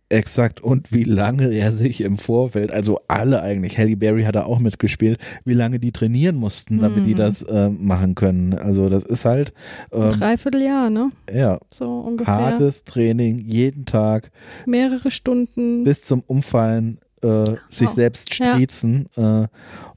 [0.08, 0.60] Exakt.
[0.60, 4.60] Und wie lange er sich im Vorfeld, also alle eigentlich, Halle Berry hat da auch
[4.60, 7.18] mitgespielt, wie lange die trainieren mussten, damit die Mhm.
[7.18, 8.54] das äh, machen können.
[8.54, 9.52] Also das ist halt,
[9.92, 11.10] ähm, Dreivierteljahr, ne?
[11.32, 12.34] ja, So ungefähr.
[12.34, 14.30] hartes Training, jeden Tag,
[14.64, 15.82] Mehrere Stunden.
[15.82, 17.94] bis zum Umfallen, äh, sich Wow.
[17.96, 18.54] selbst Ja.
[18.54, 19.48] striezen, äh,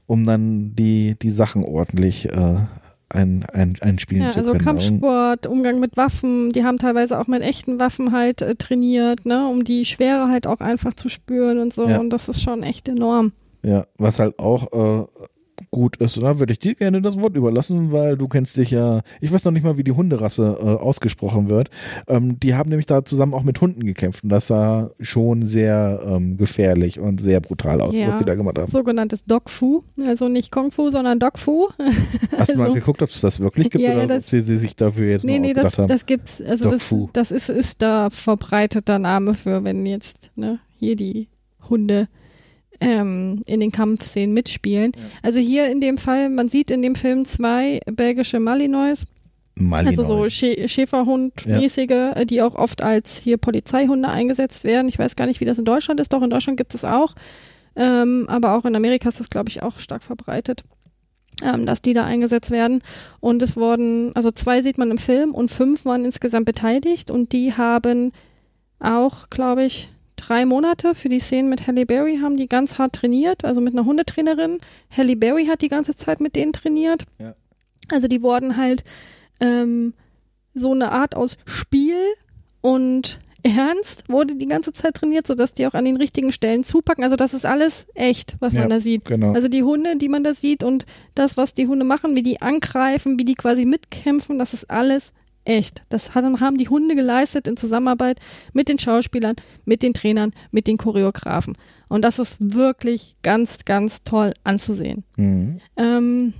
[0.06, 2.56] um dann die, die Sachen ordentlich äh,
[3.10, 4.64] ein, ein, einspielen Ja, zu also können.
[4.64, 9.46] Kampfsport, Umgang mit Waffen, die haben teilweise auch mit echten Waffen halt äh, trainiert, ne,
[9.48, 11.88] um die Schwere halt auch einfach zu spüren und so.
[11.88, 11.98] Ja.
[11.98, 13.32] Und das ist schon echt enorm.
[13.62, 15.06] Ja, was halt auch äh,
[15.70, 19.02] gut ist, da würde ich dir gerne das Wort überlassen, weil du kennst dich ja,
[19.20, 21.70] ich weiß noch nicht mal, wie die Hunderasse äh, ausgesprochen wird.
[22.08, 26.00] Ähm, die haben nämlich da zusammen auch mit Hunden gekämpft und das sah schon sehr
[26.06, 28.08] ähm, gefährlich und sehr brutal aus, Ja.
[28.08, 28.70] was die da gemacht haben.
[28.70, 31.68] Sogenanntes Dog Fu, also nicht Kung Fu, sondern Dog Fu.
[32.38, 34.40] Hast du mal also- geguckt, ob es das wirklich gibt Ja, oder das- ob sie,
[34.40, 35.88] sie sich dafür jetzt Nee, nur nee, das, haben?
[35.88, 40.96] das gibt's, also das, das ist, ist da verbreiteter Name für, wenn jetzt, ne, hier
[40.96, 41.28] die
[41.68, 42.08] Hunde
[42.80, 44.92] ähm, in den Kampfszenen mitspielen.
[45.22, 49.06] Also hier in dem Fall, man sieht in dem Film zwei belgische Malinois,
[49.60, 49.98] Malinois.
[49.98, 54.88] Also so Schä Schäferhund-mäßige, äh, die auch oft als hier Polizeihunde eingesetzt werden.
[54.88, 56.12] Ich weiß gar nicht, wie das in Deutschland ist.
[56.12, 57.14] Doch, in Deutschland gibt es auch.
[57.76, 60.64] Ähm, aber auch in Amerika ist das, glaube ich, auch stark verbreitet,
[61.42, 62.82] ähm, dass die da eingesetzt werden.
[63.20, 67.32] Und es wurden, also zwei sieht man im Film und fünf waren insgesamt beteiligt und
[67.32, 68.12] die haben
[68.80, 69.90] auch, glaube ich,
[70.28, 73.74] drei Monate für die Szenen mit Halle Berry haben die ganz hart trainiert, also mit
[73.74, 74.58] einer Hundetrainerin.
[74.96, 77.04] Halle Berry hat die ganze Zeit mit denen trainiert.
[77.18, 77.34] Ja.
[77.90, 78.84] Also die wurden halt
[79.40, 79.94] ähm,
[80.54, 81.96] so eine Art aus Spiel
[82.60, 87.04] und Ernst wurde die ganze Zeit trainiert, sodass die auch an den richtigen Stellen zupacken.
[87.04, 89.06] Also das ist alles echt, was Ja, man da sieht.
[89.06, 89.32] genau.
[89.32, 92.42] Also die Hunde, die man da sieht und das, was die Hunde machen, wie die
[92.42, 95.12] angreifen, wie die quasi mitkämpfen, das ist alles
[95.44, 95.82] echt.
[95.88, 98.20] Das haben die Hunde geleistet in Zusammenarbeit
[98.52, 101.56] mit den Schauspielern, mit den Trainern, mit den Choreografen.
[101.88, 105.04] Und das ist wirklich ganz, ganz toll anzusehen.
[105.16, 105.60] Mhm.
[105.76, 106.34] Ähm,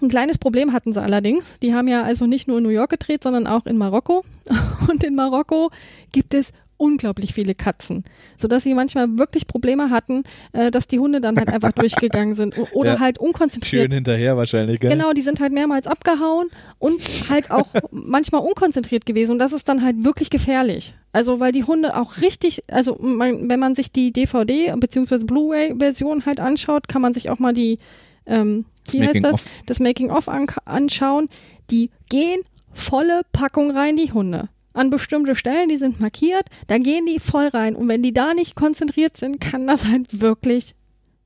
[0.00, 1.58] ein kleines Problem hatten sie allerdings.
[1.60, 4.24] Die haben ja also nicht nur in New York gedreht, sondern auch in Marokko.
[4.88, 5.70] Und in Marokko
[6.12, 8.04] gibt es unglaublich viele Katzen,
[8.38, 12.54] sodass sie manchmal wirklich Probleme hatten, äh, dass die Hunde dann halt einfach durchgegangen sind
[12.72, 13.00] oder Ja.
[13.00, 13.82] halt unkonzentriert.
[13.84, 14.90] Schön hinterher wahrscheinlich, gell?
[14.90, 19.68] Genau, die sind halt mehrmals abgehauen und halt auch manchmal unkonzentriert gewesen und das ist
[19.68, 20.94] dann halt wirklich gefährlich.
[21.12, 25.18] Also weil die Hunde auch richtig, also man, wenn man sich die DVD bzw.
[25.24, 27.78] Blu-ray-Version halt anschaut, kann man sich auch mal die,
[28.26, 29.46] ähm, Das wie heißt Making das, of.
[29.66, 31.28] das Making-of an, anschauen.
[31.70, 32.40] Die gehen
[32.72, 34.48] volle Packung rein, die Hunde.
[34.72, 37.74] An bestimmte Stellen, die sind markiert, da gehen die voll rein.
[37.74, 40.74] Und wenn die da nicht konzentriert sind, kann das halt wirklich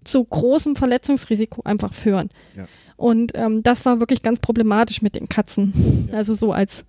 [0.04, 2.30] zu großem Verletzungsrisiko einfach führen.
[2.56, 2.66] Ja.
[2.96, 6.08] Und ähm, das war wirklich ganz problematisch mit den Katzen.
[6.12, 6.84] Also so als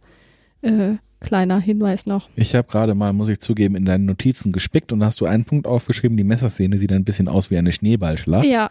[0.61, 2.29] äh, kleiner Hinweis noch.
[2.35, 5.25] Ich habe gerade mal, muss ich zugeben, in deinen Notizen gespickt und da hast du
[5.25, 8.45] einen Punkt aufgeschrieben, die Messerszene sieht ein bisschen aus wie eine Schneeballschlacht.
[8.45, 8.69] Ja,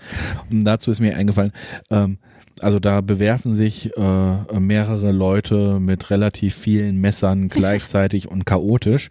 [0.50, 1.52] Und dazu ist mir eingefallen,
[1.90, 2.18] ähm,
[2.60, 9.10] also da bewerfen sich äh, mehrere Leute mit relativ vielen Messern gleichzeitig und chaotisch.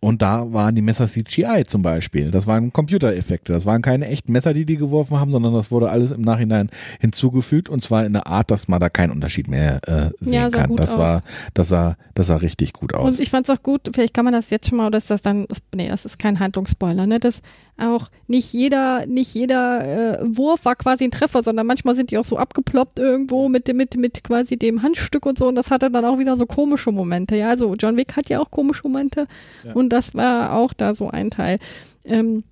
[0.00, 2.30] Und da waren die Messer CGI zum Beispiel.
[2.30, 3.52] Das waren Computereffekte.
[3.52, 6.70] Das waren keine echten Messer, die die geworfen haben, sondern das wurde alles im Nachhinein
[7.00, 10.48] hinzugefügt und zwar in einer Art, dass man da keinen Unterschied mehr äh, sehen Ja,
[10.48, 10.74] kann.
[10.76, 10.98] Das aus.
[10.98, 11.22] war,
[11.54, 13.06] das sah, das sah richtig gut aus.
[13.06, 15.10] und ich fand es auch gut, vielleicht kann man das jetzt schon mal, oder ist
[15.10, 17.42] das dann, das, nee, das ist kein Handlungsspoiler, ne, dass
[17.80, 22.18] auch nicht jeder, nicht jeder äh, Wurf war quasi ein Treffer, sondern manchmal sind die
[22.18, 25.70] auch so abgeploppt irgendwo mit dem, mit, mit quasi dem Handstück und so und das
[25.70, 28.82] hatte dann auch wieder so komische Momente, ja, also John Wick hat ja auch komische
[28.84, 29.26] Momente
[29.64, 29.72] Ja.
[29.72, 31.58] und das war auch da so ein Teil.
[32.04, 32.44] Ähm,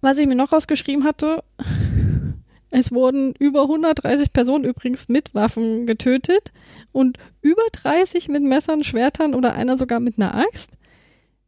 [0.00, 1.42] was ich mir noch rausgeschrieben hatte,
[2.70, 6.52] es wurden über 130 Personen übrigens mit Waffen getötet
[6.92, 10.70] und über 30 mit Messern, Schwertern oder einer sogar mit einer Axt.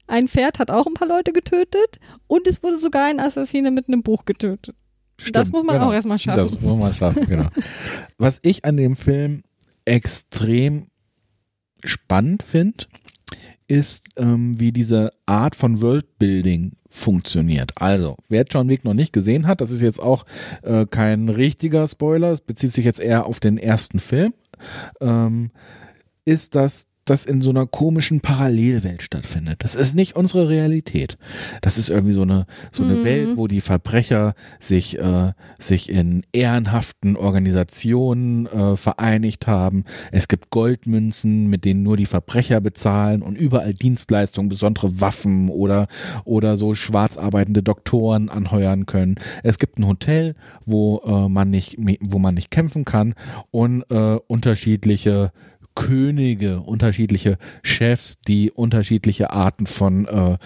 [0.07, 3.89] Ein Pferd hat auch ein paar Leute getötet und es wurde sogar ein Assassine mit
[3.89, 4.75] einem Buch getötet.
[5.33, 6.51] das muss man auch erstmal schaffen.
[6.51, 7.49] Das muss man schaffen, genau.
[8.19, 9.43] Was ich an dem Film
[9.85, 10.87] extrem
[11.85, 12.87] spannend finde,
[13.69, 17.73] ist, ähm, wie diese Art von Worldbuilding funktioniert.
[17.77, 20.25] Also, wer John Wick noch nicht gesehen hat, das ist jetzt auch
[20.63, 24.35] äh, kein richtiger Spoiler, es bezieht sich jetzt eher auf den ersten Film,
[25.01, 25.51] ähm,
[26.25, 29.65] ist, dass das in so einer komischen Parallelwelt stattfindet.
[29.65, 31.17] Das ist nicht unsere Realität.
[31.63, 33.05] Das ist irgendwie so eine so eine Mhm.
[33.05, 39.85] Welt, wo die Verbrecher sich äh, sich in ehrenhaften Organisationen äh, vereinigt haben.
[40.13, 45.87] Es gibt Goldmünzen, mit denen nur die Verbrecher bezahlen und überall Dienstleistungen, besondere Waffen oder
[46.25, 49.15] oder so schwarz arbeitende Doktoren anheuern können.
[49.43, 50.35] Es gibt ein Hotel,
[50.65, 53.15] wo äh, man nicht wo man nicht kämpfen kann
[53.51, 55.31] und äh, unterschiedliche
[55.77, 60.39] Könige, unterschiedliche Chefs, die unterschiedliche Arten von, äh,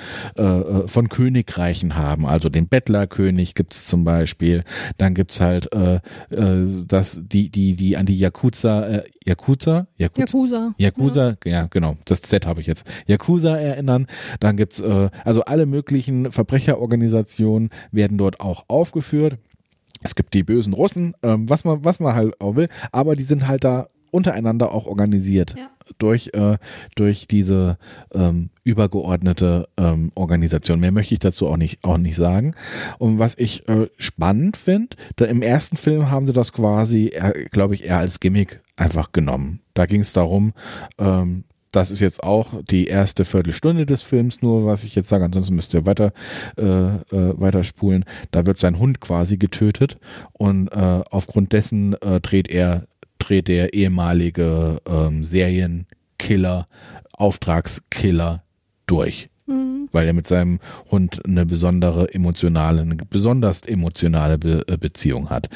[0.42, 2.26] äh, von Königreichen haben.
[2.26, 4.64] Also den Bettlerkönig gibt's zum Beispiel.
[4.98, 6.00] Dann gibt's halt äh,
[6.30, 9.86] äh, das, die, die, die an die Yakuza, äh, Yakuza?
[9.96, 10.26] Yakuza?
[10.26, 10.74] Yakuza.
[10.78, 11.66] Yakuza, ja.
[11.68, 12.86] genau, das Z habe ich jetzt.
[13.06, 14.08] Yakuza erinnern.
[14.40, 19.38] Dann gibt's äh, also alle möglichen Verbrecherorganisationen werden dort auch aufgeführt.
[20.02, 23.22] Es gibt die bösen Russen, ähm, was man was man halt auch will, aber die
[23.22, 25.70] sind halt da untereinander auch organisiert Ja.
[25.98, 26.56] durch äh,
[26.96, 27.78] durch diese
[28.14, 30.80] ähm, übergeordnete ähm, Organisation.
[30.80, 32.52] Mehr möchte ich dazu auch nicht auch nicht sagen.
[32.98, 37.12] Und was ich äh, spannend finde, im ersten Film haben sie das quasi,
[37.50, 39.60] glaube ich, eher als Gimmick einfach genommen.
[39.74, 40.52] Da ging es darum,
[40.98, 45.24] ähm, das ist jetzt auch die erste Viertelstunde des Films, nur was ich jetzt sage,
[45.24, 46.12] ansonsten müsst ihr weiter,
[46.56, 46.98] äh, äh,
[47.40, 48.04] weiterspulen.
[48.32, 49.96] Da wird sein Hund quasi getötet
[50.32, 52.86] und äh, aufgrund dessen äh, dreht er,
[53.30, 56.66] dreht der ehemalige ähm, Serienkiller,
[57.16, 58.42] Auftragskiller
[58.86, 59.88] durch Mhm.
[59.90, 60.60] weil er mit seinem
[60.90, 65.48] Hund eine besondere emotionale, eine besonders emotionale Be äh, Beziehung hat.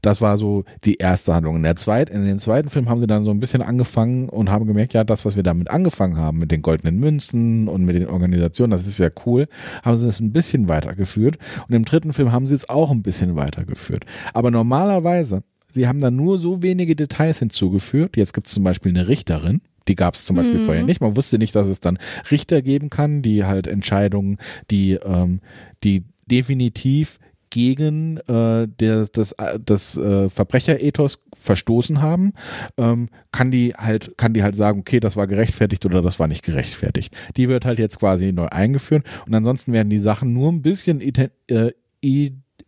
[0.00, 1.56] Das war so die erste Handlung.
[1.56, 4.50] In der zweiten, in dem zweiten Film haben sie dann so ein bisschen angefangen und
[4.50, 7.94] haben gemerkt, ja, das, was wir damit angefangen haben, mit den goldenen Münzen und mit
[7.94, 9.46] den Organisationen, das ist ja cool,
[9.82, 11.36] haben sie es ein bisschen weitergeführt.
[11.68, 14.04] Und im dritten Film haben sie es auch ein bisschen weitergeführt.
[14.32, 15.42] Aber normalerweise,
[15.72, 18.16] sie haben dann nur so wenige Details hinzugefügt.
[18.16, 20.64] Jetzt gibt es zum Beispiel eine Richterin, die gab es zum Beispiel Mhm.
[20.64, 21.00] vorher nicht.
[21.00, 21.98] Man wusste nicht, dass es dann
[22.30, 24.38] Richter geben kann, die halt Entscheidungen,
[24.70, 25.40] die, ähm,
[25.84, 27.18] die definitiv
[27.50, 32.32] gegen äh, der, das, äh, das äh, Verbrecherethos verstoßen haben,
[32.78, 36.28] ähm, kann die halt kann die halt sagen, okay, das war gerechtfertigt oder das war
[36.28, 37.14] nicht gerechtfertigt.
[37.36, 41.02] Die wird halt jetzt quasi neu eingeführt und ansonsten werden die Sachen nur ein bisschen
[41.02, 41.72] äh,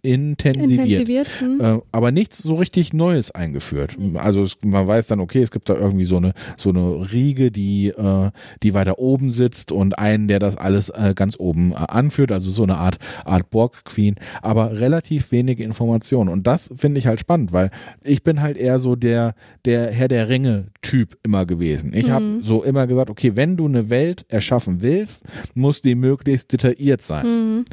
[0.04, 0.80] intensiviert.
[0.80, 1.28] Intensiviert.
[1.40, 1.60] Hm.
[1.60, 3.96] Äh, aber nichts so richtig Neues eingeführt.
[4.14, 7.50] Also es, man weiß dann, okay, es gibt da irgendwie so eine so eine Riege,
[7.50, 8.30] die äh,
[8.62, 12.50] die weiter oben sitzt und einen, der das alles äh, ganz oben äh, anführt, also
[12.50, 17.20] so eine Art Art Borg Queen, aber relativ wenige Informationen und das finde ich halt
[17.20, 17.70] spannend, weil
[18.02, 19.34] ich bin halt eher so der
[19.64, 21.92] der Herr der Ringe Typ immer gewesen.
[21.94, 22.42] Ich habe Mhm.
[22.42, 25.24] so immer gesagt, okay, wenn du eine Welt erschaffen willst,
[25.54, 27.26] muss die möglichst detailliert sein.
[27.26, 27.64] Mhm.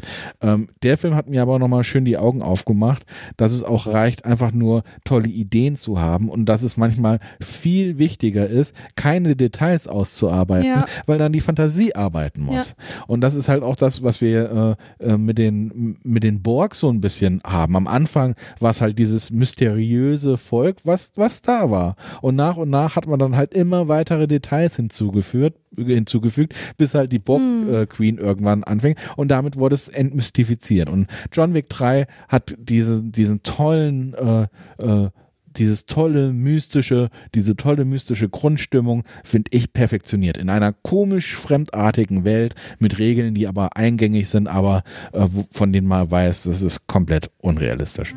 [0.42, 3.04] Ähm, der Film hat mir aber nochmal schön die Augen aufgemacht,
[3.38, 7.98] dass es auch reicht, einfach nur tolle Ideen zu haben und dass es manchmal viel
[7.98, 10.86] wichtiger ist, keine Details auszuarbeiten, Ja.
[11.06, 12.76] weil dann die Fantasie arbeiten muss.
[13.08, 16.76] Und das ist halt auch das, was wir äh, äh, mit den mit den Borg
[16.76, 17.76] so ein bisschen haben.
[17.76, 21.96] Am Anfang war es halt dieses mysteriöse Volk, was was da war.
[22.22, 27.12] Und nach und nach hat man dann halt immer weitere Details hinzugefügt, hinzugefügt, bis halt
[27.12, 29.00] die Borg äh, Queen irgendwann anfängt.
[29.16, 30.90] Und damit wurde es entmystifiziert.
[30.90, 34.48] Und John Wick 3 hat diese, diesen tollen äh,
[34.78, 35.10] äh,
[35.58, 42.56] dieses tolle mystische, diese tolle mystische Grundstimmung finde ich perfektioniert in einer komisch fremdartigen Welt
[42.80, 47.32] mit Regeln, die aber eingängig sind, aber äh, von denen man weiß, das ist komplett
[47.40, 48.16] unrealistisch.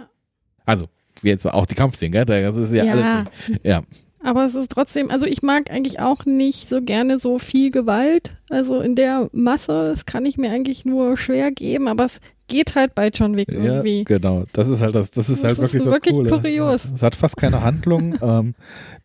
[0.64, 0.86] Also
[1.22, 2.24] jetzt auch die Kampfszenen, gell?
[2.24, 2.92] Das ist ja, Ja.
[2.92, 3.28] alles.
[3.62, 3.82] Ja,
[4.24, 8.38] Aber es ist trotzdem, also ich mag eigentlich auch nicht so gerne so viel Gewalt.
[8.48, 12.74] Also in der Masse, das kann ich mir eigentlich nur schwer geben, aber es geht
[12.74, 14.04] halt bei John Wick Ja, irgendwie.
[14.04, 14.44] genau.
[14.52, 16.30] Das ist halt das, das ist Das halt ist wirklich das wirklich Coole.
[16.30, 16.84] kurios.
[16.84, 18.14] Es hat fast keine Handlung.
[18.22, 18.54] ähm,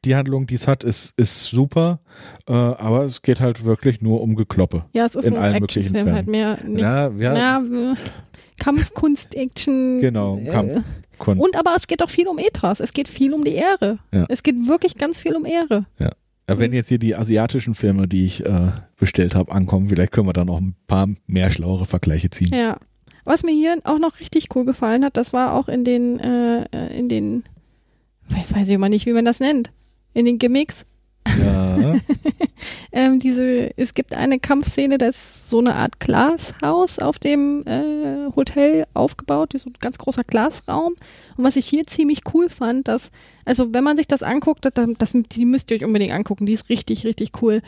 [0.05, 1.99] die Handlung, die es hat, ist, ist super,
[2.47, 4.85] äh, aber es geht halt wirklich nur um Gekloppe.
[4.93, 6.15] Ja, es ist in ein allen möglichen Actionfilm Fällen.
[6.15, 6.81] halt mehr nicht.
[6.81, 7.95] Ja, ja, Ja, äh,
[8.59, 9.99] Kampfkunst, Action.
[9.99, 10.37] genau.
[10.37, 10.83] äh, Kampf,
[11.17, 11.41] Kunst.
[11.43, 12.79] Und aber es geht auch viel um Ethos.
[12.79, 13.99] Es geht viel um die Ehre.
[14.13, 14.25] Ja.
[14.29, 15.85] Es geht wirklich ganz viel um Ehre.
[15.97, 16.09] Ja,
[16.47, 20.33] wenn jetzt hier die asiatischen Filme, die ich äh, bestellt habe, ankommen, vielleicht können wir
[20.33, 22.49] dann auch ein paar mehr schlauere Vergleiche ziehen.
[22.53, 22.77] Ja.
[23.25, 26.63] Was mir hier auch noch richtig cool gefallen hat, das war auch in den, äh,
[26.71, 27.43] äh, in den,
[28.29, 29.71] weiß, weiß ich immer nicht, wie man das nennt,
[30.13, 30.85] in den Gimmicks.
[31.27, 31.95] Ja,
[32.91, 38.31] Ähm, diese, es gibt eine Kampfszene, da ist so eine Art Glashaus auf dem äh,
[38.35, 40.95] Hotel aufgebaut, so ein ganz großer Glasraum.
[41.37, 43.11] Und was ich hier ziemlich cool fand, dass,
[43.45, 46.53] also wenn man sich das anguckt, das, das, die müsst ihr euch unbedingt angucken, die
[46.53, 47.61] ist richtig, richtig cool.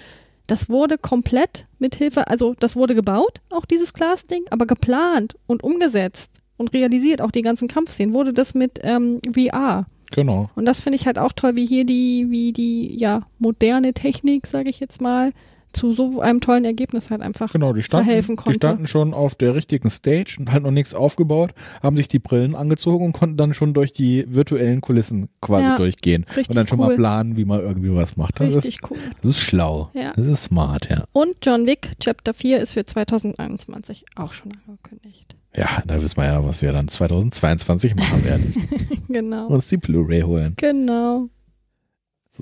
[0.48, 5.64] Das wurde komplett mit Hilfe, also das wurde gebaut, auch dieses Glasding, aber geplant und
[5.64, 9.86] umgesetzt und realisiert, auch die ganzen Kampfszenen, wurde das mit ähm, VR.
[10.12, 10.50] genau.
[10.56, 14.46] Und das finde ich halt auch toll, wie hier die, wie die, ja, moderne Technik,
[14.48, 15.32] sage ich jetzt mal,
[15.74, 17.52] zu so einem tollen Ergebnis halt einfach.
[17.54, 18.58] Genau, die standen, verhelfen die konnte.
[18.58, 22.56] standen schon auf der richtigen Stage und halt noch nichts aufgebaut, haben sich die Brillen
[22.56, 26.26] angezogen und konnten dann schon durch die virtuellen Kulissen quasi Ja, durchgehen.
[26.36, 26.96] Und dann schon mal cool.
[26.96, 28.40] planen, wie man irgendwie was macht.
[28.40, 28.98] Das ist, Richtig cool.
[29.22, 29.90] das ist schlau.
[29.94, 30.12] Ja.
[30.16, 31.06] Das ist smart, ja.
[31.14, 35.36] Und John Wick Chapter 4 ist für 2021 auch schon angekündigt.
[35.56, 38.54] Ja, da wissen wir ja, was wir dann 2022 machen werden.
[39.10, 39.48] genau.
[39.48, 40.54] Uns die Blu-ray holen.
[40.58, 41.28] Genau.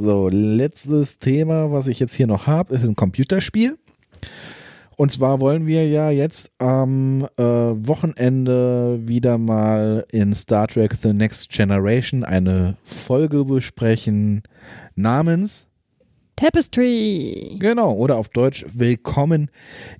[0.01, 3.77] So, letztes Thema, was ich jetzt hier noch habe, ist ein Computerspiel.
[4.95, 11.11] Und zwar wollen wir ja jetzt am äh, Wochenende wieder mal in Star Trek The
[11.11, 14.43] Next Generation eine Folge besprechen
[14.95, 15.67] namens,
[16.37, 17.57] Tapestry.
[17.59, 19.51] genau, oder auf Deutsch Willkommen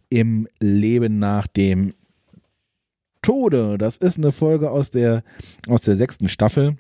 [0.10, 1.94] im Leben nach dem
[3.22, 3.78] Tode.
[3.78, 5.24] Das ist eine Folge aus der,
[5.68, 6.78] aus der sechsten Staffel,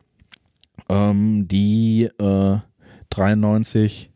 [0.87, 2.59] ähm, die äh,
[3.09, 4.11] 93,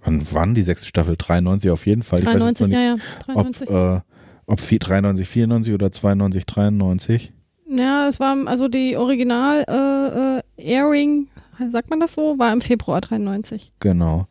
[0.00, 1.16] wann, wann die sechste Staffel?
[1.16, 2.20] 93 auf jeden Fall.
[2.20, 3.34] Ich weiß jetzt 93, noch ja, nicht, ja.
[3.34, 3.70] ob, 93.
[3.70, 4.00] äh,
[4.46, 7.32] ob vi- 93, 94 oder 92, 93.
[7.68, 11.28] Ja, es war also die Original äh, äh, Airing,
[11.72, 13.72] sagt man das so, war im Februar 93.
[13.80, 14.26] Genau.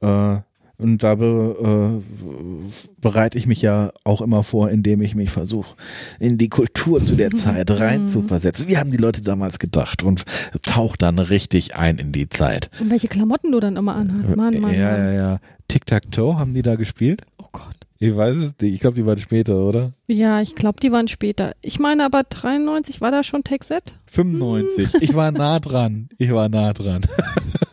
[0.00, 0.38] Äh,
[0.84, 2.70] und da be, äh,
[3.00, 5.74] bereite ich mich ja auch immer vor, indem ich mich versuche,
[6.20, 8.68] in die Kultur zu der Zeit rein zu versetzen.
[8.68, 10.02] Wie haben die Leute damals gedacht?
[10.02, 10.24] Und
[10.62, 12.70] tauch dann richtig ein in die Zeit.
[12.80, 14.36] Und welche Klamotten du dann immer anhast.
[14.36, 15.38] Mann, Mann, ja, ja, ja.
[15.68, 17.22] Tic-Tac-Toe haben die da gespielt?
[17.38, 17.74] Oh Gott.
[17.98, 18.74] Ich weiß es nicht.
[18.74, 19.92] Ich glaube, die waren später, oder?
[20.06, 21.54] Ja, ich glaube, die waren später.
[21.62, 23.98] Ich meine aber 93 war da schon Texet?
[24.06, 24.96] 95.
[25.00, 26.10] Ich war nah dran.
[26.18, 27.02] Ich war nah dran.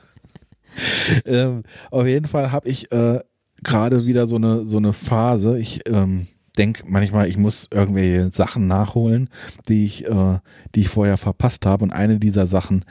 [1.26, 3.20] ähm, auf jeden Fall habe ich äh,
[3.64, 5.60] gerade wieder so eine so eine Phase.
[5.60, 6.28] Ich ähm,
[6.58, 9.30] denke manchmal, ich muss irgendwelche Sachen nachholen,
[9.68, 10.40] die ich äh,
[10.76, 11.84] die ich vorher verpasst habe.
[11.84, 12.86] Und eine dieser Sachen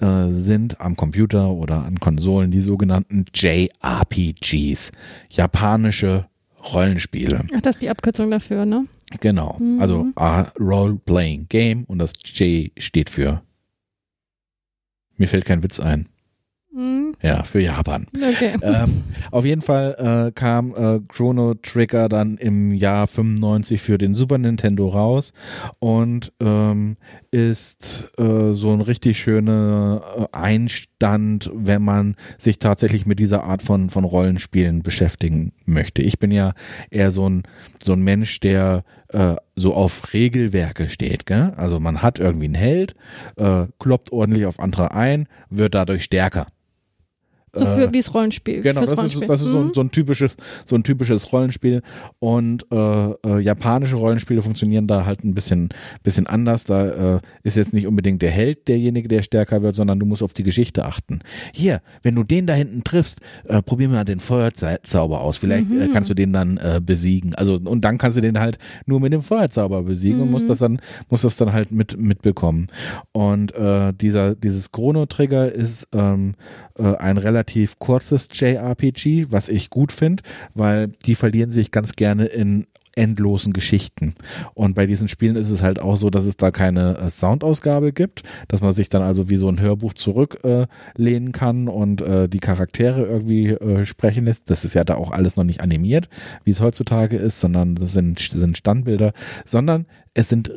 [0.00, 4.92] äh, sind am Computer oder an Konsolen die sogenannten JRPGs,
[5.30, 6.26] japanische
[6.72, 7.44] Rollenspiele.
[7.54, 8.86] Ach, das ist die Abkürzung dafür, ne?
[9.20, 9.58] Genau.
[9.78, 13.42] Also A, Role Playing Game und das J steht für.
[15.16, 16.08] Mir fällt kein Witz ein.
[16.74, 17.12] Mhm.
[17.20, 18.06] Ja, für Japan.
[18.16, 18.54] Okay.
[18.62, 24.14] ähm, auf jeden Fall äh, kam äh, Chrono Trigger dann im Jahr 95 für den
[24.14, 25.34] Super Nintendo raus
[25.80, 26.96] und ähm,
[27.30, 33.62] ist äh, so ein richtig schöner äh, Einstand, wenn man sich tatsächlich mit dieser Art
[33.62, 36.00] von, von Rollenspielen beschäftigen möchte.
[36.00, 36.54] Ich bin ja
[36.90, 37.42] eher so ein,
[37.84, 41.26] so ein Mensch, der äh, so auf Regelwerke steht.
[41.26, 41.52] Gell?
[41.56, 42.94] Also man hat irgendwie einen Held,
[43.36, 46.46] äh, kloppt ordentlich auf andere ein, wird dadurch stärker.
[47.54, 48.62] So für, wie das Rollenspiel.
[48.62, 49.28] Genau, das ist, Rollenspiel.
[49.28, 49.74] das ist so, ein, Mhm.
[49.74, 50.32] so, ein typisches,
[50.64, 51.82] so ein typisches Rollenspiel.
[52.18, 55.68] Und äh, äh, japanische Rollenspiele funktionieren da halt ein bisschen,
[56.02, 56.64] bisschen anders.
[56.64, 60.22] Da äh, ist jetzt nicht unbedingt der Held derjenige, der stärker wird, sondern du musst
[60.22, 61.20] auf die Geschichte achten.
[61.52, 65.36] Hier, wenn du den da hinten triffst, äh, probier mal den Feuerzauber aus.
[65.36, 65.92] Vielleicht äh, Mhm.
[65.92, 67.34] kannst du den dann äh, besiegen.
[67.34, 70.32] Also und dann kannst du den halt nur mit dem Feuerzauber besiegen und Mhm.
[70.32, 70.80] musst das dann,
[71.10, 72.68] musst das dann halt mit mitbekommen.
[73.12, 76.34] Und äh, dieser dieses Chrono Trigger ist ähm,
[76.78, 80.22] äh, ein relativ kurzes JRPG, was ich gut finde,
[80.54, 84.14] weil die verlieren sich ganz gerne in endlosen Geschichten.
[84.54, 87.92] Und bei diesen Spielen ist es halt auch so, dass es da keine äh, Soundausgabe
[87.92, 92.28] gibt, dass man sich dann also wie so ein Hörbuch zurücklehnen äh, kann und äh,
[92.28, 94.50] die Charaktere irgendwie äh, sprechen lässt.
[94.50, 96.08] Das ist ja da auch alles noch nicht animiert,
[96.44, 99.12] wie es heutzutage ist, sondern das sind, sind Standbilder,
[99.44, 100.52] sondern es sind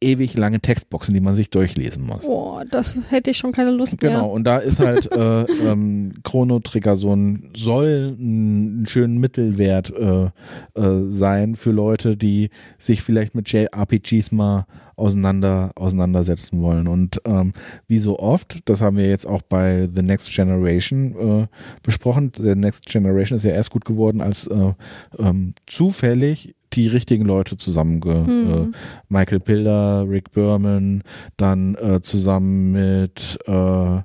[0.00, 2.24] ewig lange Textboxen, die man sich durchlesen muss.
[2.24, 4.30] Boah, das hätte ich schon keine Lust Genau, mehr.
[4.30, 10.30] und da ist halt äh, ähm, Chrono Trigger so ein, soll einen schönen Mittelwert äh,
[10.74, 16.86] äh, sein für Leute, die sich vielleicht mit JRPGs mal auseinander, auseinandersetzen wollen.
[16.86, 17.52] Und ähm,
[17.86, 21.46] wie so oft, das haben wir jetzt auch bei The Next Generation äh,
[21.82, 24.72] besprochen, The Next Generation ist ja erst gut geworden, als äh,
[25.18, 28.50] ähm, zufällig die richtigen Leute zusammenge Hm.
[28.50, 28.76] äh,
[29.08, 31.02] Michael Pilder, Rick Berman,
[31.36, 34.00] dann äh, zusammen mit äh,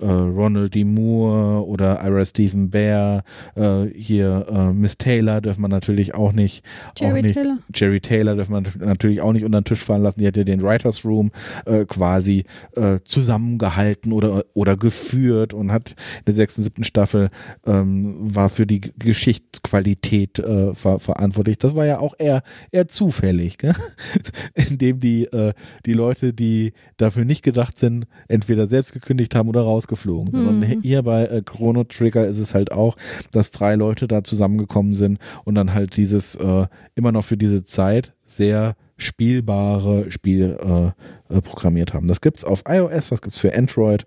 [0.00, 0.84] äh, Ronald D.
[0.84, 3.24] Moore oder Ira Stephen Bear,
[3.54, 6.64] äh, hier äh, Miss Taylor dürfen man natürlich auch nicht,
[6.96, 7.58] Jerry auch nicht Taylor.
[7.74, 10.20] Jerry Taylor dürfen man natürlich auch nicht unter den Tisch fallen lassen.
[10.20, 11.30] Die hat ja den Writers Room
[11.66, 12.44] äh, quasi
[12.76, 17.30] äh, zusammengehalten oder oder geführt und hat in der sechsten, siebten Staffel
[17.66, 21.58] ähm, war für die Geschichtsqualität äh, ver verantwortlich.
[21.58, 23.74] Das war ja auch eher eher zufällig, gell?
[24.54, 25.52] indem die äh,
[25.86, 30.46] die Leute, die dafür nicht gedacht sind, entweder selbst gekündigt haben oder rausgeflogen sind.
[30.46, 30.82] Und Mhm.
[30.82, 32.96] hier bei äh, Chrono Trigger ist es halt auch,
[33.32, 37.64] dass drei Leute da zusammengekommen sind und dann halt dieses äh, immer noch für diese
[37.64, 42.08] Zeit sehr spielbare Spiel äh, äh, programmiert haben.
[42.08, 44.04] Das gibt's auf iOS, was gibt's für Android?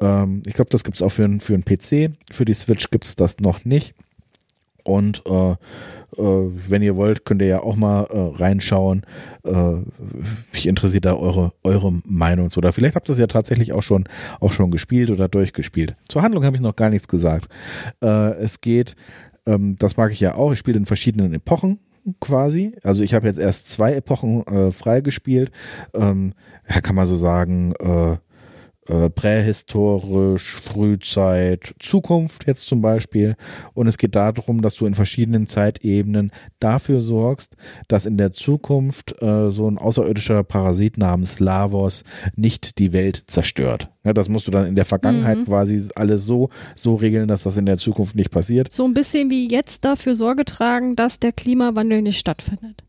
[0.00, 2.12] Ähm, ich glaube, das gibt's auch für, für einen PC.
[2.32, 3.94] Für die Switch gibt's das noch nicht.
[4.84, 5.52] Und äh,
[6.18, 9.02] äh, wenn ihr wollt, könnt ihr ja auch mal äh, reinschauen.
[9.44, 9.76] Äh,
[10.52, 12.58] mich interessiert da eure, eure Meinung zu.
[12.58, 14.04] Oder vielleicht habt ihr es ja tatsächlich auch schon,
[14.40, 15.96] auch schon gespielt oder durchgespielt.
[16.08, 17.48] Zur Handlung habe ich noch gar nichts gesagt.
[18.02, 18.94] Äh, es geht,
[19.46, 21.80] ähm, das mag ich ja auch, ich spiele in verschiedenen Epochen
[22.20, 22.76] quasi.
[22.82, 25.50] Also ich habe jetzt erst zwei Epochen äh, freigespielt.
[25.94, 26.34] Ähm,
[26.68, 27.74] ja, kann man so sagen,
[28.88, 33.36] äh, äh, prähistorisch, Frühzeit, Zukunft jetzt zum Beispiel.
[33.72, 36.30] Und es geht darum, dass du in verschiedenen Zeitebenen
[36.60, 37.56] dafür sorgst,
[37.88, 42.04] dass in der Zukunft äh, so ein außerirdischer Parasit namens Lavos
[42.36, 43.90] nicht die Welt zerstört.
[44.04, 45.44] Ja, das musst du dann in der Vergangenheit Mhm.
[45.44, 48.70] quasi alles so, so regeln, dass das in der Zukunft nicht passiert.
[48.70, 52.84] So ein bisschen wie jetzt dafür Sorge tragen, dass der Klimawandel nicht stattfindet.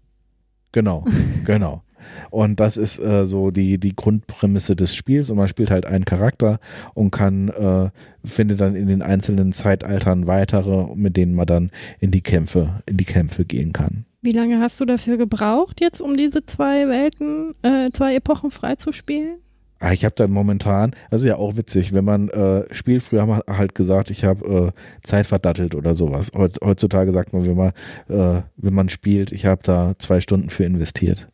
[0.71, 1.05] Genau,
[1.45, 1.83] genau.
[2.29, 6.05] Und das ist äh, so die, die Grundprämisse des Spiels und man spielt halt einen
[6.05, 6.59] Charakter
[6.93, 7.89] und kann, äh,
[8.23, 12.97] findet dann in den einzelnen Zeitaltern weitere, mit denen man dann in die Kämpfe, in
[12.97, 14.05] die Kämpfe gehen kann.
[14.21, 19.37] Wie lange hast du dafür gebraucht, jetzt um diese zwei Welten, äh, zwei Epochen freizuspielen?
[19.79, 23.29] Ah, ich habe da momentan, also ja auch witzig, wenn man äh, spielt, früher haben
[23.29, 26.31] wir halt gesagt, ich habe äh, Zeit verdattelt oder sowas.
[26.35, 27.71] Heutz, heutzutage sagt man, wenn man,
[28.07, 31.29] äh, wenn man spielt, ich habe da zwei Stunden für investiert.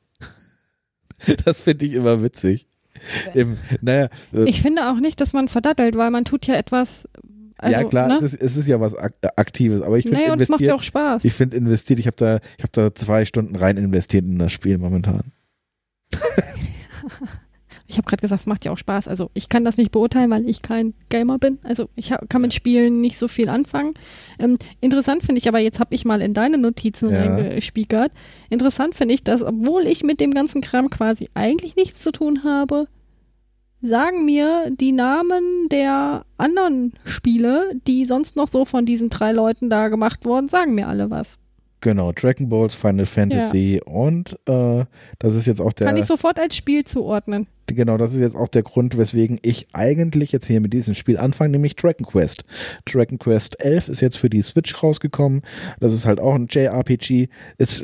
[1.46, 2.68] das finde ich immer witzig.
[3.34, 7.08] Im, naja, äh, Ich finde auch nicht, dass man verdattelt, weil man tut ja etwas.
[7.58, 8.18] Also, ja klar, ne?
[8.18, 10.62] es, ist, es ist ja was Ak Aktives, aber ich finde nee, und es macht
[10.62, 11.26] ja investiert, auch Spaß.
[11.26, 14.52] ich finde investiert, ich habe da, ich habe da zwei Stunden rein investiert in das
[14.52, 15.32] Spiel momentan.
[17.92, 19.10] Ich habe gerade gesagt, es macht ja auch Spaß.
[19.10, 21.60] Also ich kann das nicht beurteilen, weil ich kein Gamer bin.
[21.64, 23.94] Also ich hab, kann mit Spielen nicht so viel anfangen.
[24.40, 27.20] Ähm, interessant finde ich, aber jetzt habe ich mal in deine Notizen Ja.
[27.20, 28.14] reingespiegert.
[28.50, 32.46] Interessant finde ich, dass obwohl ich mit dem ganzen Kram quasi eigentlich nichts zu tun
[32.46, 32.88] habe,
[33.82, 39.70] sagen mir die Namen der anderen Spiele, die sonst noch so von diesen drei Leuten
[39.70, 41.40] da gemacht wurden, sagen mir alle was.
[41.82, 44.86] Genau, Dragon Balls, Final Fantasy und äh,
[45.18, 47.48] das ist jetzt auch der Kann ich sofort als Spiel zuordnen.
[47.66, 51.18] Genau, das ist jetzt auch der Grund, weswegen ich eigentlich jetzt hier mit diesem Spiel
[51.18, 52.44] anfange, nämlich Dragon Quest.
[52.86, 55.42] Dragon Quest 11 ist jetzt für die Switch rausgekommen.
[55.80, 57.30] Das ist halt auch ein JRPG.
[57.58, 57.84] Ist,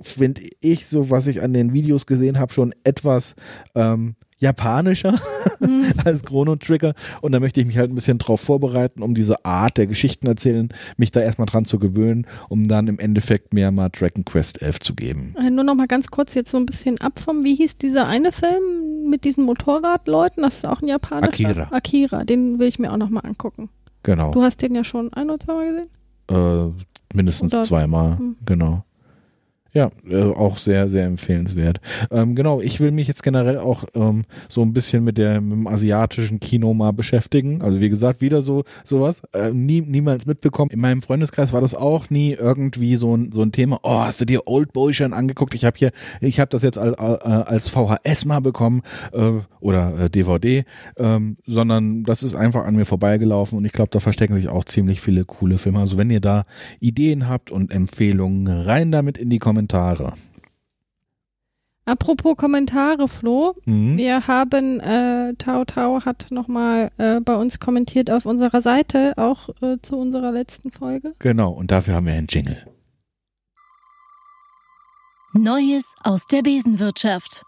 [0.00, 3.34] finde ich, so was ich an den Videos gesehen habe, schon etwas
[3.74, 5.14] ähm, japanischer
[6.04, 6.94] als Chrono Trigger.
[7.22, 10.26] Und da möchte ich mich halt ein bisschen drauf vorbereiten, um diese Art der Geschichten
[10.26, 14.60] erzählen, mich da erstmal dran zu gewöhnen, um dann im Endeffekt mir mal Dragon Quest
[14.62, 15.34] 11 zu geben.
[15.38, 18.06] Äh, Nur noch mal ganz kurz jetzt so ein bisschen ab vom, wie hieß dieser
[18.06, 20.42] eine Film mit diesen Motorradleuten?
[20.42, 21.28] Das ist auch ein japanischer.
[21.48, 21.68] Akira.
[21.70, 23.68] Akira, den will ich mir auch noch mal angucken.
[24.02, 24.30] Genau.
[24.32, 25.88] Du hast den ja schon ein oder zweimal gesehen?
[26.28, 28.36] Äh, mindestens Oder- zweimal, Hm.
[28.44, 28.84] genau.
[29.76, 31.82] Ja, äh, auch sehr, sehr empfehlenswert.
[32.10, 35.52] Ähm, genau, ich will mich jetzt generell auch ähm, so ein bisschen mit, der, mit
[35.52, 37.60] dem asiatischen Kino mal beschäftigen.
[37.60, 39.20] Also wie gesagt, wieder so sowas.
[39.34, 40.70] Äh, nie, niemals mitbekommen.
[40.70, 43.78] In meinem Freundeskreis war das auch nie irgendwie so ein, so ein Thema.
[43.82, 45.52] Oh, hast du dir Old Boy schon angeguckt?
[45.52, 45.90] Ich habe hier,
[46.22, 48.80] ich habe das jetzt als, als VHS mal bekommen
[49.12, 50.64] äh, oder äh, DVD,
[50.96, 54.64] ähm, sondern das ist einfach an mir vorbeigelaufen und ich glaube, da verstecken sich auch
[54.64, 55.80] ziemlich viele coole Filme.
[55.80, 56.46] Also wenn ihr da
[56.80, 59.65] Ideen habt und Empfehlungen, rein damit in die Kommentare.
[61.88, 63.54] Apropos Kommentare, Flo.
[63.64, 63.96] Mhm.
[63.96, 69.50] Wir haben, äh, Tau Tau hat nochmal äh, bei uns kommentiert auf unserer Seite, auch
[69.62, 71.14] äh, zu unserer letzten Folge.
[71.20, 72.66] Genau, und dafür haben wir einen Jingle.
[75.32, 77.44] Neues aus der Besenwirtschaft.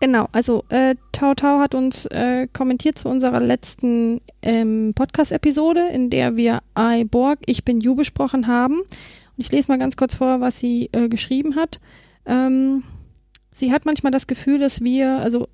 [0.00, 6.08] Genau, also äh, Tau Tau hat uns äh, kommentiert zu unserer letzten ähm, Podcast-Episode, in
[6.08, 8.82] der wir I Borg, ich bin You besprochen haben.
[9.40, 11.78] Ich lese mal ganz kurz vor, was sie äh, geschrieben hat.
[12.26, 12.82] Ähm,
[13.52, 15.46] sie hat manchmal das Gefühl, dass wir, also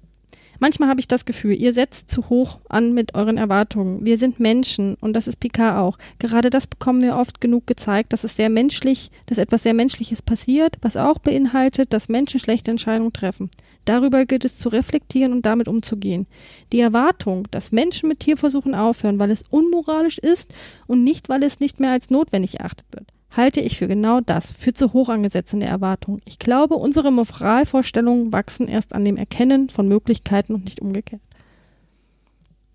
[0.58, 4.06] manchmal habe ich das Gefühl, ihr setzt zu hoch an mit euren Erwartungen.
[4.06, 5.98] Wir sind Menschen und das ist Picard auch.
[6.18, 10.22] Gerade das bekommen wir oft genug gezeigt, dass es sehr menschlich, dass etwas sehr Menschliches
[10.22, 13.50] passiert, was auch beinhaltet, dass Menschen schlechte Entscheidungen treffen.
[13.84, 16.26] Darüber gilt es zu reflektieren und damit umzugehen.
[16.72, 20.54] Die Erwartung, dass Menschen mit Tierversuchen aufhören, weil es unmoralisch ist
[20.86, 24.52] und nicht, weil es nicht mehr als notwendig erachtet wird, halte ich für genau das,
[24.52, 26.20] für zu hoch angesetzte Erwartungen.
[26.24, 31.22] Ich glaube, unsere Moralvorstellungen wachsen erst an dem Erkennen von Möglichkeiten und nicht umgekehrt.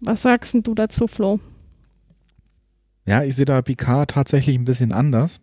[0.01, 1.39] Was sagst du dazu, Flo?
[3.05, 5.39] Ja, ich sehe da Picard tatsächlich ein bisschen anders.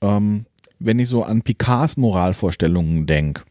[0.00, 0.46] Ähm,
[0.78, 3.42] wenn ich so an Picards Moralvorstellungen denke,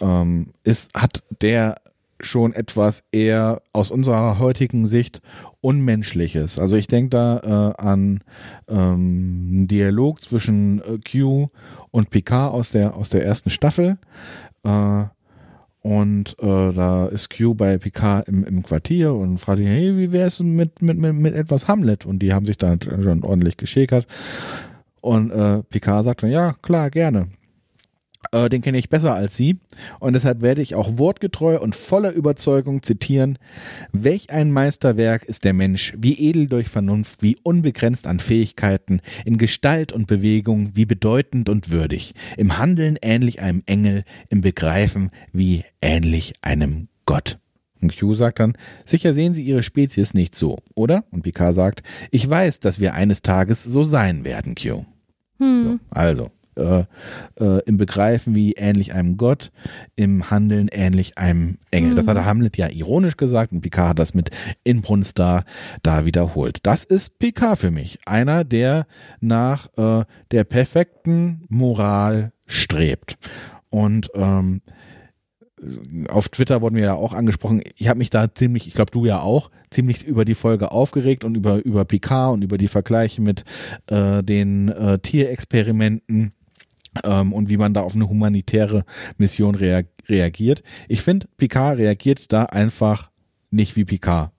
[0.00, 1.80] ähm, ist, hat der
[2.20, 5.20] schon etwas eher aus unserer heutigen Sicht
[5.60, 6.58] Unmenschliches.
[6.58, 8.20] Also ich denke da äh, an
[8.68, 11.48] ähm, einen Dialog zwischen äh, Q
[11.90, 13.98] und Picard aus der aus der ersten Staffel.
[14.64, 15.04] Äh,
[15.82, 20.12] und äh, da ist Q bei Picard im, im Quartier und fragt ihn, hey, wie
[20.12, 22.04] wär's mit, mit, mit, mit etwas Hamlet?
[22.04, 24.06] Und die haben sich da schon ordentlich geschäkert.
[25.00, 27.28] Und äh, Picard sagt dann, ja, klar, gerne.
[28.32, 29.58] Äh, den kenne ich besser als Sie
[29.98, 33.38] und deshalb werde ich auch wortgetreu und voller Überzeugung zitieren.
[33.92, 39.38] Welch ein Meisterwerk ist der Mensch, wie edel durch Vernunft, wie unbegrenzt an Fähigkeiten, in
[39.38, 45.64] Gestalt und Bewegung, wie bedeutend und würdig, im Handeln ähnlich einem Engel, im Begreifen wie
[45.80, 47.38] ähnlich einem Gott.
[47.80, 48.52] Und Q sagt dann,
[48.84, 51.04] sicher sehen Sie Ihre Spezies nicht so, oder?
[51.10, 54.84] Und Picard sagt, ich weiß, dass wir eines Tages so sein werden, Q.
[55.64, 56.84] So, also, äh,
[57.40, 59.50] äh, im Begreifen wie ähnlich einem Gott,
[59.96, 61.94] im Handeln ähnlich einem Engel.
[61.94, 64.30] Das hat der Hamlet ja ironisch gesagt und Picard hat das mit
[64.64, 65.44] Inbrunst da,
[65.82, 66.58] da wiederholt.
[66.62, 67.98] Das ist Picard für mich.
[68.06, 68.86] Einer, der
[69.20, 73.18] nach äh, der perfekten Moral strebt.
[73.70, 74.62] Und ähm,
[76.08, 77.62] auf Twitter wurden wir ja auch angesprochen.
[77.76, 81.24] Ich habe mich da ziemlich, ich glaube du ja auch, ziemlich über die Folge aufgeregt
[81.24, 83.44] und über über Picard und über die Vergleiche mit
[83.88, 86.32] äh, den äh, Tierexperimenten
[87.04, 88.84] ähm, und wie man da auf eine humanitäre
[89.18, 90.62] Mission rea reagiert.
[90.88, 93.10] Ich finde, Picard reagiert da einfach
[93.50, 94.32] nicht wie Picard.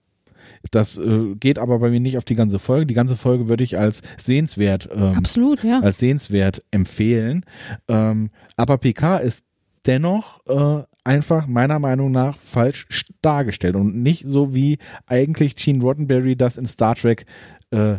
[0.72, 2.86] Das äh, geht aber bei mir nicht auf die ganze Folge.
[2.86, 5.80] Die ganze Folge würde ich als sehenswert ähm, Absolut, ja.
[5.80, 7.46] als sehenswert empfehlen.
[7.88, 9.46] Ähm, aber PK ist
[9.86, 12.88] dennoch äh, einfach meiner Meinung nach falsch
[13.22, 14.78] dargestellt und nicht so wie
[15.08, 17.26] eigentlich Gene Roddenberry das in Star Trek
[17.72, 17.98] äh,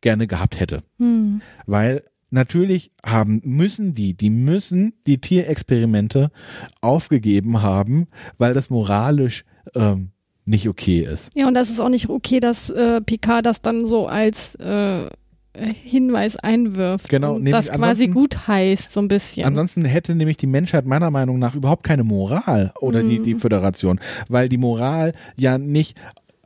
[0.00, 0.82] gerne gehabt hätte.
[0.98, 1.40] Hm.
[1.66, 2.04] Weil
[2.34, 6.30] natürlich haben müssen die, die müssen die Tierexperimente
[6.80, 10.10] aufgegeben haben, weil das moralisch ähm,
[10.44, 11.30] nicht okay ist.
[11.34, 15.08] Ja, und das ist auch nicht okay, dass äh, Picard das dann so als äh,
[15.56, 17.08] Hinweis einwirft.
[17.08, 19.46] Genau, und das quasi gut heißt, so ein bisschen.
[19.46, 24.00] Ansonsten hätte nämlich die Menschheit meiner Meinung nach überhaupt keine Moral oder die, die Föderation,
[24.28, 25.96] weil die Moral ja nicht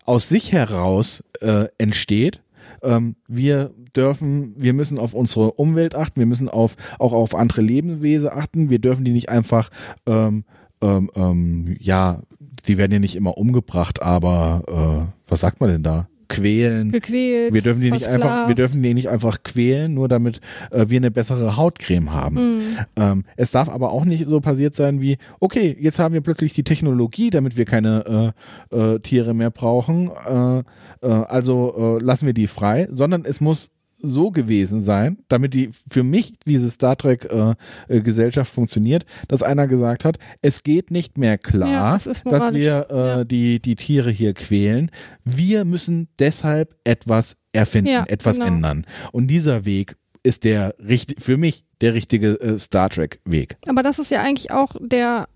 [0.04, 2.42] aus sich heraus äh, entsteht.
[2.82, 7.62] Ähm, wir dürfen, wir müssen auf unsere Umwelt achten, wir müssen auf, auch auf andere
[7.62, 9.70] Lebewesen achten, wir dürfen die nicht einfach,
[10.06, 10.44] ähm,
[10.80, 12.22] ähm, ähm, ja,
[12.66, 16.08] die werden ja nicht immer umgebracht, aber äh, was sagt man denn da?
[16.28, 16.92] Quälen.
[16.92, 17.54] Gequält.
[17.54, 20.40] Wir dürfen die nicht einfach, wir dürfen die nicht einfach quälen, nur damit
[20.70, 22.34] äh, wir eine bessere Hautcreme haben.
[22.34, 22.62] Mhm.
[22.96, 26.52] Ähm, es darf aber auch nicht so passiert sein wie, okay, jetzt haben wir plötzlich
[26.52, 28.34] die Technologie, damit wir keine
[28.70, 30.64] äh, äh, Tiere mehr brauchen, äh, äh,
[31.06, 36.02] also äh, lassen wir die frei, sondern es muss so gewesen sein, damit die für
[36.04, 37.54] mich diese Star Trek äh,
[37.88, 42.86] äh, Gesellschaft funktioniert, dass einer gesagt hat, es geht nicht mehr klar, Ja, dass wir
[42.90, 43.24] äh, Ja.
[43.24, 44.90] die die Tiere hier quälen.
[45.24, 48.48] Wir müssen deshalb etwas erfinden, Ja, etwas genau.
[48.48, 48.86] ändern.
[49.12, 53.56] Und dieser Weg ist der richtig, für mich der richtige äh, Star Trek Weg.
[53.66, 55.28] Aber das ist ja eigentlich auch der,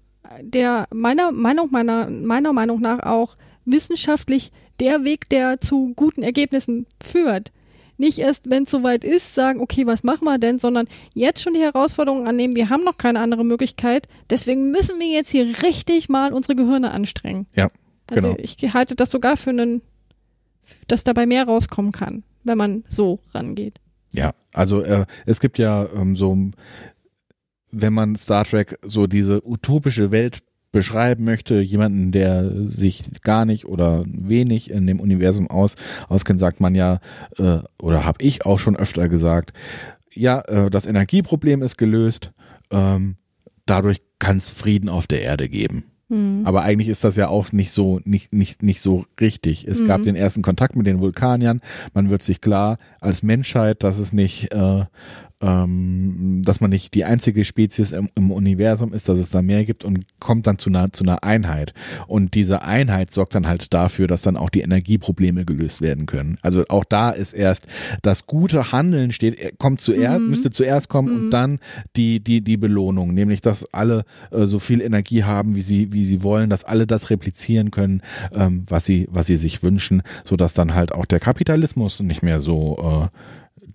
[0.42, 6.86] der meiner Meinung, meiner, meiner Meinung nach auch wissenschaftlich der Weg, der zu guten Ergebnissen
[7.02, 7.52] führt.
[8.02, 11.54] Nicht erst, wenn es soweit ist, sagen, okay, was machen wir denn, sondern jetzt schon
[11.54, 16.08] die Herausforderungen annehmen, wir haben noch keine andere Möglichkeit, deswegen müssen wir jetzt hier richtig
[16.08, 17.46] mal unsere Gehirne anstrengen.
[17.54, 17.70] Ja,
[18.10, 18.42] Also genau.
[18.42, 19.82] ich halte das sogar für einen,
[20.88, 23.80] dass dabei mehr rauskommen kann, wenn man so rangeht.
[24.12, 26.36] Ja, also äh, es gibt ja ähm, so,
[27.70, 30.40] wenn man Star Trek so diese utopische Welt
[30.72, 35.76] beschreiben möchte, jemanden, der sich gar nicht oder wenig in dem Universum aus,
[36.08, 36.98] auskennt, sagt man ja,
[37.38, 39.52] äh, oder habe ich auch schon öfter gesagt,
[40.14, 42.32] ja, äh, das Energieproblem ist gelöst,
[42.70, 43.16] ähm,
[43.66, 45.84] dadurch kann es Frieden auf der Erde geben.
[46.08, 46.42] Hm.
[46.44, 49.66] Aber eigentlich ist das ja auch nicht so, nicht, nicht, nicht so richtig.
[49.66, 50.04] Es gab Mhm.
[50.04, 51.60] den ersten Kontakt mit den Vulkaniern.
[51.94, 54.84] Man wird sich klar als Menschheit, dass es nicht, äh,
[55.42, 59.64] ähm, dass man nicht die einzige Spezies im, im Universum ist, dass es da mehr
[59.64, 61.74] gibt und kommt dann zu einer, zu einer Einheit.
[62.06, 66.38] Und diese Einheit sorgt dann halt dafür, dass dann auch die Energieprobleme gelöst werden können.
[66.42, 67.66] Also auch da ist erst
[68.02, 70.30] das gute Handeln steht, kommt zuerst, Mhm.
[70.30, 71.58] müsste zuerst kommen und dann
[71.96, 76.04] die, die, die Belohnung, nämlich dass alle äh, so viel Energie haben, wie sie, wie
[76.04, 78.02] sie wollen, dass alle das replizieren können,
[78.34, 82.22] ähm, was sie, was sie sich wünschen, so dass dann halt auch der Kapitalismus nicht
[82.22, 83.18] mehr so äh,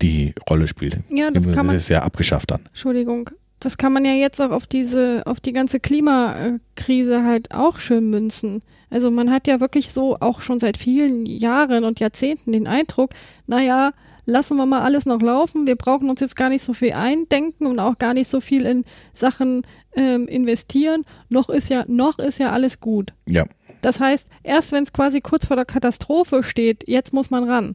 [0.00, 0.98] die Rolle spielt.
[1.10, 2.60] Ja, das kann man- ist ja abgeschafft dann.
[2.66, 3.30] Entschuldigung.
[3.60, 8.08] Das kann man ja jetzt auch auf diese, auf die ganze Klimakrise halt auch schön
[8.10, 8.62] münzen.
[8.90, 13.10] Also man hat ja wirklich so auch schon seit vielen Jahren und Jahrzehnten den Eindruck,
[13.46, 13.92] naja,
[14.26, 15.66] lassen wir mal alles noch laufen.
[15.66, 18.64] Wir brauchen uns jetzt gar nicht so viel eindenken und auch gar nicht so viel
[18.64, 19.62] in Sachen
[19.96, 21.02] ähm, investieren.
[21.28, 23.12] Noch ist ja, noch ist ja alles gut.
[23.26, 23.44] Ja.
[23.80, 27.74] Das heißt, erst wenn es quasi kurz vor der Katastrophe steht, jetzt muss man ran.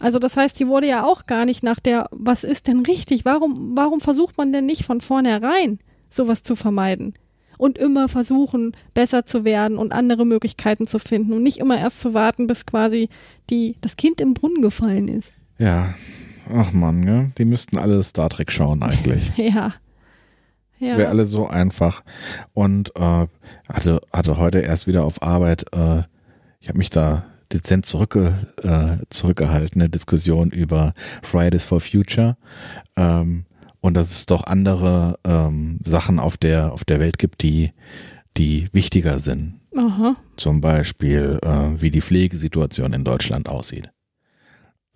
[0.00, 3.24] Also das heißt, die wurde ja auch gar nicht nach der, was ist denn richtig?
[3.24, 5.78] Warum, warum versucht man denn nicht von vornherein
[6.08, 7.14] sowas zu vermeiden?
[7.58, 12.00] Und immer versuchen, besser zu werden und andere Möglichkeiten zu finden und nicht immer erst
[12.00, 13.10] zu warten, bis quasi
[13.50, 15.30] die, das Kind im Brunnen gefallen ist.
[15.58, 15.94] Ja.
[16.52, 17.32] Ach man, ne?
[17.36, 19.30] Die müssten alle Star Trek schauen eigentlich.
[19.36, 19.74] Ja.
[20.78, 20.96] Ja.
[20.96, 22.02] wäre alles so einfach.
[22.54, 23.26] Und äh,
[23.70, 26.04] hatte, hatte heute erst wieder auf Arbeit, äh,
[26.58, 32.36] ich habe mich da dezent zurückge, äh, zurückgehalten, eine Diskussion über Fridays for Future.
[32.96, 33.44] Ähm,
[33.80, 37.72] und dass es doch andere ähm, Sachen auf der, auf der Welt gibt, die,
[38.36, 39.60] die wichtiger sind.
[39.76, 40.16] Aha.
[40.36, 43.90] Zum Beispiel, äh, wie die Pflegesituation in Deutschland aussieht.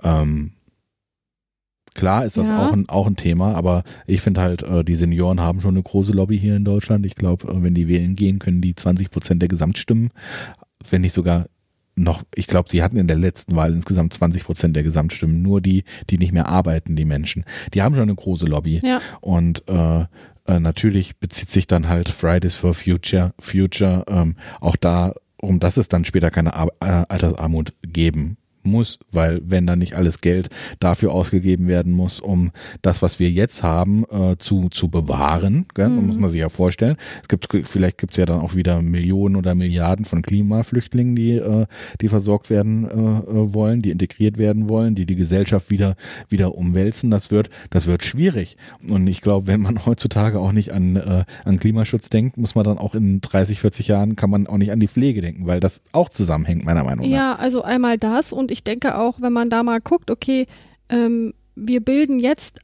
[0.03, 0.53] Ähm,
[1.95, 2.59] klar ist das Ja.
[2.59, 5.83] auch, ein, auch ein Thema, aber ich finde halt, äh, die Senioren haben schon eine
[5.83, 7.07] große Lobby hier in Deutschland.
[7.07, 10.11] Ich glaube, äh, wenn die wählen gehen, können die 20 Prozent der Gesamtstimmen,
[10.91, 11.47] wenn nicht sogar
[11.97, 15.61] noch, ich glaube, die hatten in der letzten Wahl insgesamt 20 Prozent der Gesamtstimmen, nur
[15.61, 17.45] die, die nicht mehr arbeiten, die Menschen.
[17.73, 18.81] Die haben schon eine große Lobby.
[18.83, 19.01] Ja.
[19.21, 20.07] Und äh,
[20.47, 25.89] äh, natürlich bezieht sich dann halt Fridays for Future, Future ähm, auch darum, dass es
[25.89, 28.37] dann später keine Ar äh, Altersarmut geben
[28.71, 30.49] muss, weil wenn dann nicht alles Geld
[30.81, 32.51] dafür ausgegeben werden muss, um
[32.83, 35.89] das, was wir jetzt haben, äh, zu, zu bewahren, gell?
[35.89, 36.07] Mhm.
[36.07, 36.97] muss man sich ja vorstellen.
[37.23, 41.33] Es gibt vielleicht gibt es ja dann auch wieder Millionen oder Milliarden von Klimaflüchtlingen, die
[41.37, 41.67] äh,
[42.01, 45.97] die versorgt werden äh, äh, wollen, die integriert werden wollen, die die Gesellschaft wieder
[46.29, 47.11] wieder umwälzen.
[47.11, 48.57] Das wird das wird schwierig.
[48.89, 52.65] Und ich glaube, wenn man heutzutage auch nicht an äh, an Klimaschutz denkt, muss man
[52.65, 55.61] dann auch in 30, 40 Jahren kann man auch nicht an die Pflege denken, weil
[55.61, 57.17] das auch zusammenhängt meiner Meinung nach.
[57.17, 60.47] Ja, also einmal das und ich denke auch, wenn man da mal guckt, okay,
[60.89, 62.61] ähm, wir bilden jetzt,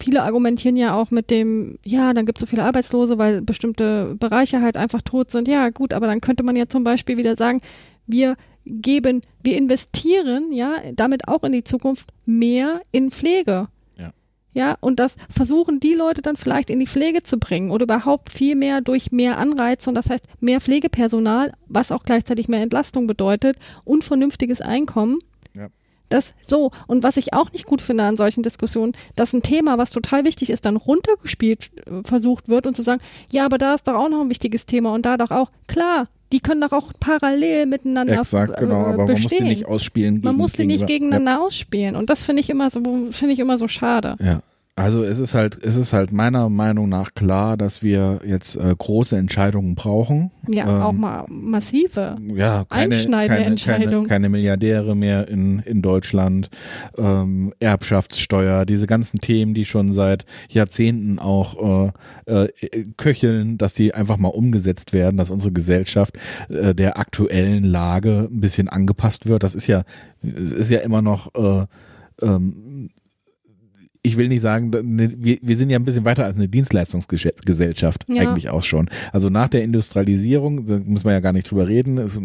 [0.00, 4.16] viele argumentieren ja auch mit dem, ja, dann gibt es so viele Arbeitslose, weil bestimmte
[4.18, 5.48] Bereiche halt einfach tot sind.
[5.48, 7.60] Ja, gut, aber dann könnte man ja zum Beispiel wieder sagen,
[8.06, 13.66] wir geben, wir investieren ja damit auch in die Zukunft mehr in Pflege.
[14.58, 14.76] Ja.
[14.80, 18.56] Und das versuchen die Leute dann vielleicht in die Pflege zu bringen oder überhaupt viel
[18.56, 23.56] mehr durch mehr Anreize und das heißt mehr Pflegepersonal, was auch gleichzeitig mehr Entlastung bedeutet
[23.84, 25.20] und vernünftiges Einkommen.
[25.54, 25.68] Ja.
[26.08, 26.72] Das so.
[26.88, 30.24] Und was ich auch nicht gut finde an solchen Diskussionen, dass ein Thema, was total
[30.24, 33.94] wichtig ist, dann runtergespielt äh, versucht wird und zu sagen, ja, aber da ist doch
[33.94, 35.50] auch noch ein wichtiges Thema und da doch auch.
[35.68, 39.44] Klar, die können doch auch parallel miteinander Exakt, äh, genau, aber man muss die bestehen.
[39.44, 40.20] nicht ausspielen.
[40.22, 43.58] man muss die nicht gegeneinander ausspielen und das finde ich immer so, finde ich immer
[43.58, 44.16] so schade.
[44.20, 44.42] Ja.
[44.78, 48.72] Also es ist halt, es ist halt meiner Meinung nach klar, dass wir jetzt äh,
[48.78, 50.30] große Entscheidungen brauchen.
[50.46, 52.16] Ja, Ähm, auch mal massive.
[52.34, 53.90] ja, keine, Einschneidende keine, Entscheidung.
[53.90, 56.48] Keine, keine Milliardäre mehr in, in Deutschland,
[56.96, 61.92] ähm, Erbschaftssteuer, diese ganzen Themen, die schon seit Jahrzehnten auch
[62.26, 66.16] äh, äh, köcheln, dass die einfach mal umgesetzt werden, dass unsere Gesellschaft
[66.50, 69.42] äh, der aktuellen Lage ein bisschen angepasst wird.
[69.42, 69.82] Das ist ja,
[70.22, 71.66] ist ja immer noch äh,
[72.22, 72.90] ähm,
[74.08, 78.04] ich, will nicht sagen, ne, wir, wir sind ja ein bisschen weiter als eine Dienstleistungsgesellschaft
[78.08, 78.22] Ja.
[78.22, 78.88] eigentlich auch schon.
[79.12, 82.20] Also nach der Industrialisierung, da muss man ja gar nicht drüber reden, ist,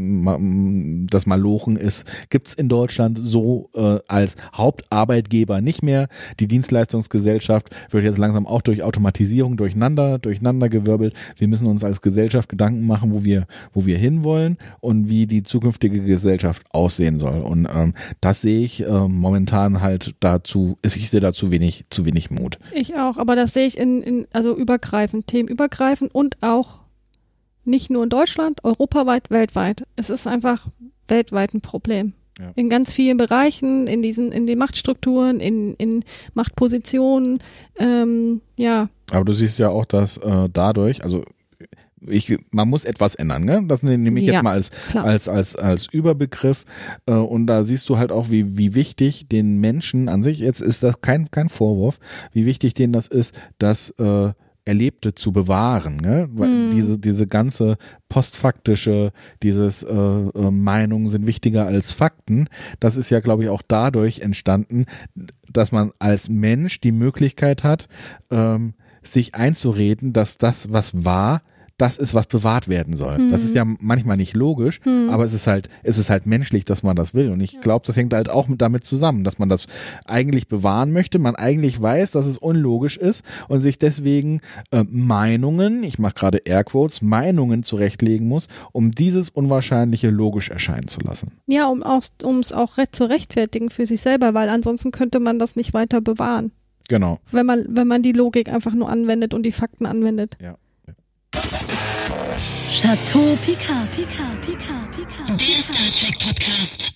[1.14, 6.08] das Malochen ist, gibt's in Deutschland so äh, als Hauptarbeitgeber nicht mehr.
[6.40, 11.14] Die Dienstleistungsgesellschaft wird jetzt langsam auch durch Automatisierung durcheinander, durcheinander gewirbelt.
[11.38, 15.44] Wir müssen uns als Gesellschaft Gedanken machen, wo wir, wo wir hinwollen und wie die
[15.44, 17.42] zukünftige Gesellschaft aussehen soll.
[17.42, 22.06] Und ähm, das sehe ich äh, momentan halt dazu, ich sehe da zu wenig, zu
[22.06, 22.60] wenig Mut.
[22.74, 26.80] Ich auch, aber das sehe ich in, in also übergreifend, themenübergreifend und auch
[27.66, 29.84] nicht nur in Deutschland, europaweit, weltweit.
[29.96, 30.68] Es ist einfach
[31.08, 32.14] weltweit ein Problem.
[32.40, 32.52] Ja.
[32.56, 37.40] In ganz vielen Bereichen, in diesen, in den Machtstrukturen, in, in Machtpositionen,
[37.78, 41.24] ähm, ja, Aber du siehst ja auch, dass äh, dadurch, also
[42.08, 43.64] ich, man muss etwas ändern, ne?
[43.68, 45.06] Das ne- nehme ich Ja, jetzt mal als, klar.
[45.06, 46.66] als, als, als Überbegriff.
[47.06, 50.62] Äh, und da siehst du halt auch, wie, wie wichtig den Menschen an sich, jetzt
[50.62, 52.00] ist das kein, kein Vorwurf,
[52.32, 54.32] wie wichtig denen das ist, das äh,
[54.66, 55.98] Erlebte zu bewahren.
[55.98, 56.30] Ne?
[56.32, 56.72] Weil Mhm.
[56.72, 57.76] Diese, diese ganze
[58.08, 59.12] postfaktische,
[59.44, 62.48] dieses äh, äh, Meinungen sind wichtiger als Fakten,
[62.80, 64.86] das ist ja, glaube ich, auch dadurch entstanden,
[65.52, 67.88] dass man als Mensch die Möglichkeit hat,
[68.32, 68.74] ähm,
[69.04, 71.42] sich einzureden, dass das, was war,
[71.84, 73.18] das ist, was bewahrt werden soll.
[73.30, 74.80] Das ist ja manchmal nicht logisch,
[75.10, 77.30] aber es ist halt, es ist halt menschlich, dass man das will.
[77.30, 79.66] Und ich glaube, das hängt halt auch mit damit zusammen, dass man das
[80.06, 84.40] eigentlich bewahren möchte, man eigentlich weiß, dass es unlogisch ist und sich deswegen
[84.72, 91.02] äh, Meinungen, ich mache gerade Airquotes, Meinungen zurechtlegen muss, um dieses Unwahrscheinliche logisch erscheinen zu
[91.02, 91.34] lassen.
[91.48, 95.20] ja, um auch, um es auch recht zu rechtfertigen für sich selber, weil ansonsten könnte
[95.20, 96.54] man das nicht weiter bewahren.
[96.88, 97.20] Genau.
[97.32, 100.38] Wenn man, wenn man die Logik einfach nur anwendet und die Fakten anwendet.
[100.42, 100.56] Ja.
[102.74, 103.92] Chateau Picard.
[103.92, 105.40] Picard, Picard, Picard.
[105.40, 106.92] Der Star Trek Podcast.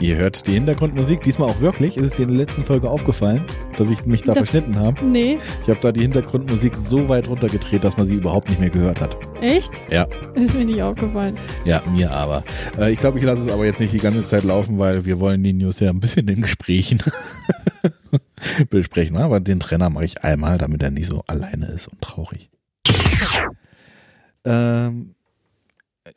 [0.00, 1.96] Ihr hört die Hintergrundmusik, diesmal auch wirklich.
[1.96, 3.44] Ist es dir in der letzten Folge aufgefallen,
[3.78, 5.02] dass ich mich da Da- beschnitten habe?
[5.04, 8.68] Nee, Ich habe da die Hintergrundmusik so weit runtergedreht, dass man sie überhaupt nicht mehr
[8.70, 9.16] gehört hat.
[9.40, 9.70] echt?
[9.90, 10.06] Ja.
[10.34, 11.36] Ist mir nicht aufgefallen.
[11.64, 12.42] Ja, mir aber.
[12.78, 15.18] Äh, ich glaube, ich lasse es aber jetzt nicht die ganze Zeit laufen, weil wir
[15.20, 17.00] wollen die News ja ein bisschen in Gesprächen
[18.70, 19.16] besprechen.
[19.16, 22.50] Aber den Trenner mache ich einmal, damit er nicht so alleine ist und traurig.
[24.46, 25.10] Ähm,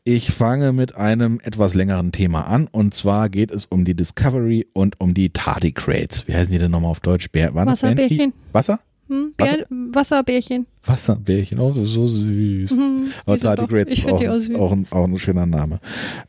[0.03, 4.67] ich fange mit einem etwas längeren Thema an und zwar geht es um die Discovery
[4.73, 6.27] und um die Tardigrades.
[6.27, 7.31] Wie heißen die denn nochmal auf Deutsch?
[7.31, 8.33] Bär, waren Wasserbärchen.
[8.51, 8.79] Wasser?
[9.07, 9.33] Hm?
[9.37, 10.67] Wasser- Bär, Wasserbärchen.
[10.83, 12.71] Wasserbärchen, oh, so süß.
[12.71, 13.11] Mhm.
[13.25, 14.21] Aber Tardigrades ist auch,
[14.59, 15.79] auch, ein, auch ein schöner Name.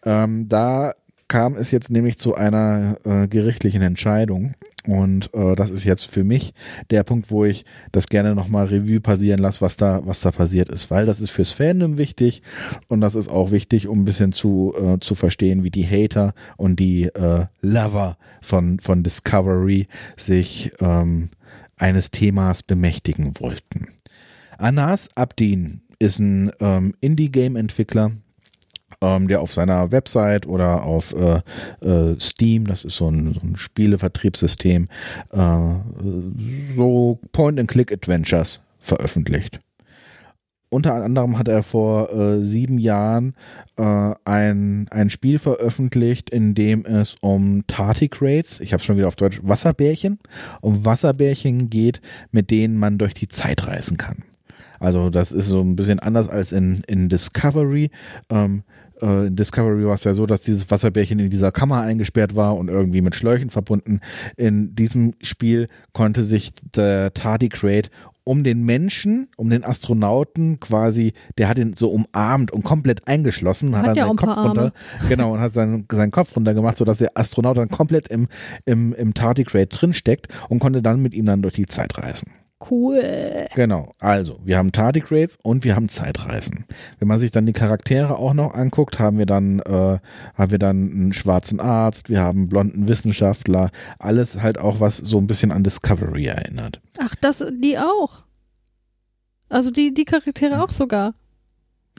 [0.05, 0.95] Ähm, da
[1.29, 4.55] kam es jetzt nämlich zu einer äh, gerichtlichen Entscheidung.
[4.91, 6.53] Und äh, das ist jetzt für mich
[6.91, 10.69] der Punkt, wo ich das gerne nochmal Revue passieren lasse, was da, was da passiert
[10.69, 10.91] ist.
[10.91, 12.43] Weil das ist fürs Fandom wichtig
[12.89, 16.35] und das ist auch wichtig, um ein bisschen zu, äh, zu verstehen, wie die Hater
[16.57, 19.87] und die äh, Lover von, von Discovery
[20.17, 21.31] sich ähm,
[21.77, 23.87] eines Themas bemächtigen wollten.
[24.59, 28.11] Anas Abdin ist ein ähm, Indie-Game-Entwickler,
[29.01, 31.41] ähm, der auf seiner Website oder auf äh,
[31.87, 34.89] äh, Steam, das ist so ein, so ein Spielevertriebssystem,
[35.33, 35.39] äh,
[36.77, 39.61] so Point-and-Click-Adventures veröffentlicht.
[40.73, 43.35] Unter anderem hat er vor äh, sieben Jahren
[43.77, 49.17] äh, ein, ein Spiel veröffentlicht, in dem es um Tardigrades, ich habe schon wieder auf
[49.17, 50.21] Deutsch, Wasserbärchen,
[50.61, 52.01] um Wasserbärchen geht,
[52.31, 54.23] mit denen man durch die Zeit reisen kann.
[54.79, 57.91] Also das ist so ein bisschen anders als in, in Discovery.
[58.31, 58.63] Ähm,
[59.03, 62.57] äh, in Discovery war es ja so, dass dieses Wasserbärchen in dieser Kammer eingesperrt war
[62.57, 64.01] und irgendwie mit Schläuchen verbunden.
[64.37, 67.89] In diesem Spiel konnte sich der Tardigrade
[68.25, 73.75] um den Menschen, um den Astronauten quasi, der hat ihn so umarmt und komplett eingeschlossen,
[73.75, 74.49] hat, Hat dann ja seinen Kopf Arme.
[74.49, 74.73] runter,
[75.09, 78.29] genau, und hat seinen, seinen Kopf runter gemacht, sodass der Astronaut dann komplett im,
[78.67, 82.31] im, im Tardigrade drinsteckt und konnte dann mit ihm dann durch die Zeit reisen.
[82.69, 83.47] Cool.
[83.55, 86.67] Genau, also wir haben Tardigrades und wir haben Zeitreisen.
[86.99, 89.99] Wenn man sich dann die Charaktere auch noch anguckt, haben wir dann äh,
[90.35, 94.99] haben wir dann einen schwarzen Arzt, wir haben einen blonden Wissenschaftler, alles halt auch was
[94.99, 96.81] so ein bisschen an Discovery erinnert.
[96.99, 98.25] Ach, das, die auch.
[99.49, 101.15] Also die, die Charaktere auch sogar.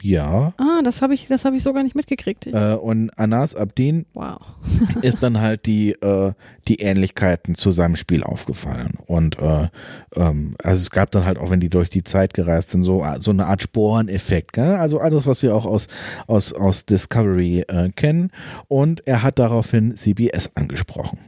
[0.00, 0.52] Ja.
[0.56, 2.46] Ah, das habe ich, das habe ich sogar nicht mitgekriegt.
[2.46, 4.40] Äh, und Anas Abdin wow.
[5.02, 6.32] ist dann halt die, äh,
[6.66, 8.94] die Ähnlichkeiten zu seinem Spiel aufgefallen.
[9.06, 9.68] Und äh,
[10.16, 13.04] ähm, also es gab dann halt auch, wenn die durch die Zeit gereist sind, so,
[13.20, 14.54] so eine Art Sporeneffekt.
[14.54, 14.74] Gell?
[14.76, 15.86] Also alles, was wir auch aus,
[16.26, 18.30] aus, aus Discovery äh, kennen.
[18.66, 21.18] Und er hat daraufhin CBS angesprochen.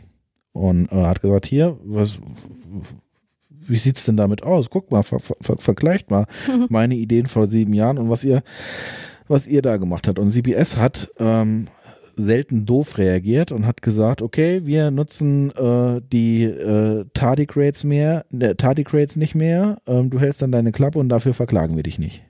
[0.53, 2.19] Und äh, hat gesagt, hier, was,
[3.67, 4.71] wie sieht's denn damit aus?
[4.71, 6.27] Guck mal, ver, ver, ver, vergleicht mal
[6.69, 8.43] meine Ideen vor sieben Jahren und was ihr,
[9.29, 10.19] was ihr da gemacht habt.
[10.19, 11.69] Und CBS hat ähm,
[12.17, 18.55] selten doof reagiert und hat gesagt, okay, wir nutzen äh, die äh, Tardigrades mehr, äh,
[18.55, 22.23] Tardigrades nicht mehr, ähm, du hältst dann deine Klappe und dafür verklagen wir dich nicht.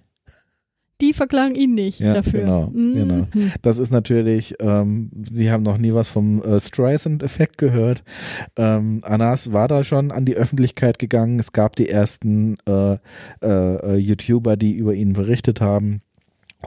[1.05, 2.41] Die verklagen ihn nicht Ja, dafür.
[2.41, 2.95] genau, Mhm.
[2.95, 3.27] genau.
[3.63, 8.03] Das ist natürlich, ähm, Sie haben noch nie was vom äh, Streisand-Effekt gehört.
[8.57, 11.39] Ähm, Anas war da schon an die Öffentlichkeit gegangen.
[11.39, 12.99] Es gab die ersten äh, äh,
[13.43, 16.01] äh, YouTuber, die über ihn berichtet haben.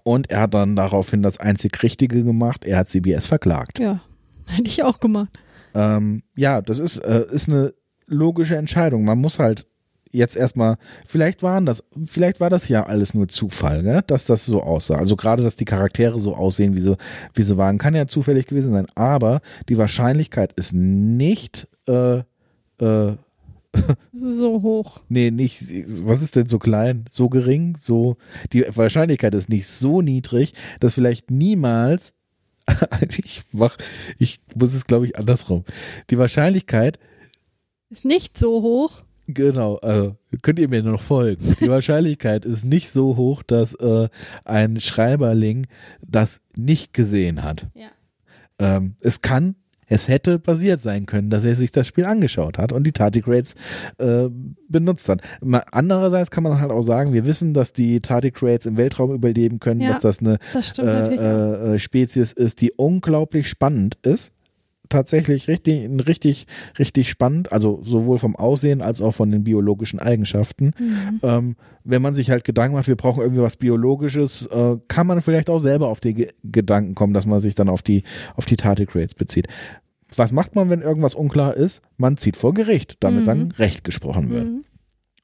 [0.03, 2.63] Und er hat dann daraufhin das einzig Richtige gemacht.
[2.65, 3.79] Er hat CBS verklagt.
[3.79, 4.01] Ja,
[4.45, 5.29] hätte ich auch gemacht.
[5.73, 7.73] Ähm, ja, das ist, äh, ist eine
[8.05, 9.03] logische Entscheidung.
[9.05, 9.65] Man muss halt
[10.11, 14.03] jetzt erstmal, vielleicht waren das, vielleicht war das ja alles nur Zufall, ne?
[14.07, 14.95] dass das so aussah.
[14.95, 16.97] Also gerade, dass die Charaktere so aussehen, wie sie,
[17.33, 18.87] wie sie waren, kann ja zufällig gewesen sein.
[18.95, 22.19] Aber die Wahrscheinlichkeit ist nicht, äh,
[22.79, 23.15] äh,
[24.11, 25.01] So, so hoch.
[25.09, 25.61] nee, nicht,
[26.05, 28.17] was ist denn so klein, so gering, so,
[28.51, 32.13] die Wahrscheinlichkeit ist nicht so niedrig, dass vielleicht niemals,
[33.17, 33.77] ich mach,
[34.17, 35.63] ich muss es glaube ich andersrum.
[36.09, 36.97] Die Wahrscheinlichkeit,
[37.89, 39.01] Ist nicht so hoch.
[39.27, 41.55] Genau, also könnt ihr mir noch folgen.
[41.59, 44.07] Die Wahrscheinlichkeit ist nicht so hoch, dass äh,
[44.45, 45.67] ein Schreiberling
[46.01, 47.67] das nicht gesehen hat.
[47.73, 47.87] Ja.
[48.59, 49.55] Ähm, es kann,
[49.85, 53.55] es hätte passiert sein können, dass er sich das Spiel angeschaut hat und die Tardigrades
[53.99, 54.27] äh,
[54.67, 55.21] benutzt hat.
[55.71, 59.81] Andererseits kann man halt auch sagen, wir wissen, dass die Tardigrades im Weltraum überleben können,
[59.81, 60.83] Ja, dass das eine Das auch.
[60.83, 64.33] äh, äh, Spezies ist, die unglaublich spannend ist.
[64.89, 66.47] Tatsächlich richtig, richtig,
[66.79, 70.71] richtig spannend, also sowohl vom Aussehen als auch von den biologischen Eigenschaften.
[70.79, 71.19] Mhm.
[71.23, 75.21] Ähm, wenn man sich halt Gedanken macht, wir brauchen irgendwie was Biologisches, äh, kann man
[75.21, 78.03] vielleicht auch selber auf die Ge Gedanken kommen, dass man sich dann auf die,
[78.35, 79.47] auf die Tardigrades bezieht.
[80.15, 81.81] Was macht man, wenn irgendwas unklar ist?
[81.97, 83.25] Man zieht vor Gericht, damit Mhm.
[83.25, 84.45] dann Recht gesprochen wird.
[84.45, 84.63] Mhm.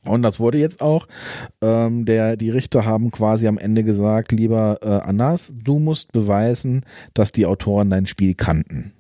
[0.06, 1.08] Und das wurde jetzt auch,
[1.62, 6.82] ähm, der, die Richter haben quasi am Ende gesagt, lieber äh, Anas, du musst beweisen,
[7.14, 8.92] dass die Autoren dein Spiel kannten.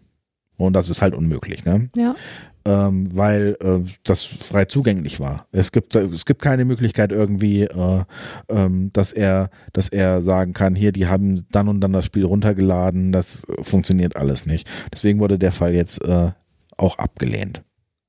[0.57, 1.89] Und das ist halt unmöglich, ne?
[1.95, 2.15] Ja.
[2.65, 5.47] Ähm, weil äh, das frei zugänglich war.
[5.51, 8.03] Es gibt, es gibt keine Möglichkeit irgendwie, äh,
[8.47, 12.23] ähm, dass er, dass er sagen kann, hier, die haben dann und dann das Spiel
[12.23, 14.69] runtergeladen, das funktioniert alles nicht.
[14.93, 16.31] Deswegen wurde der Fall jetzt äh,
[16.77, 17.63] auch abgelehnt.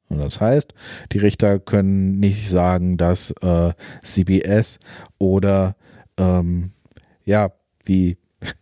[0.08, 0.72] Und das heißt,
[1.12, 3.72] die Richter können nicht sagen, dass äh,
[4.02, 4.78] CBS
[5.18, 5.74] oder
[6.16, 6.70] ähm,
[7.24, 7.50] ja,
[7.84, 8.18] wie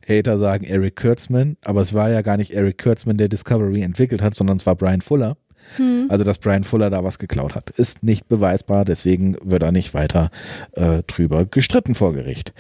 [0.09, 4.23] Hater sagen, Eric Kurtzman, aber es war ja gar nicht Eric Kurtzman, der Discovery entwickelt
[4.23, 5.37] hat, sondern es war Brian Fuller.
[5.77, 6.07] Hm.
[6.09, 9.95] Also, dass Brian Fuller da was geklaut hat, ist nicht beweisbar, deswegen wird da nicht
[9.95, 10.31] weiter
[10.73, 12.53] äh, drüber gestritten vor Gericht.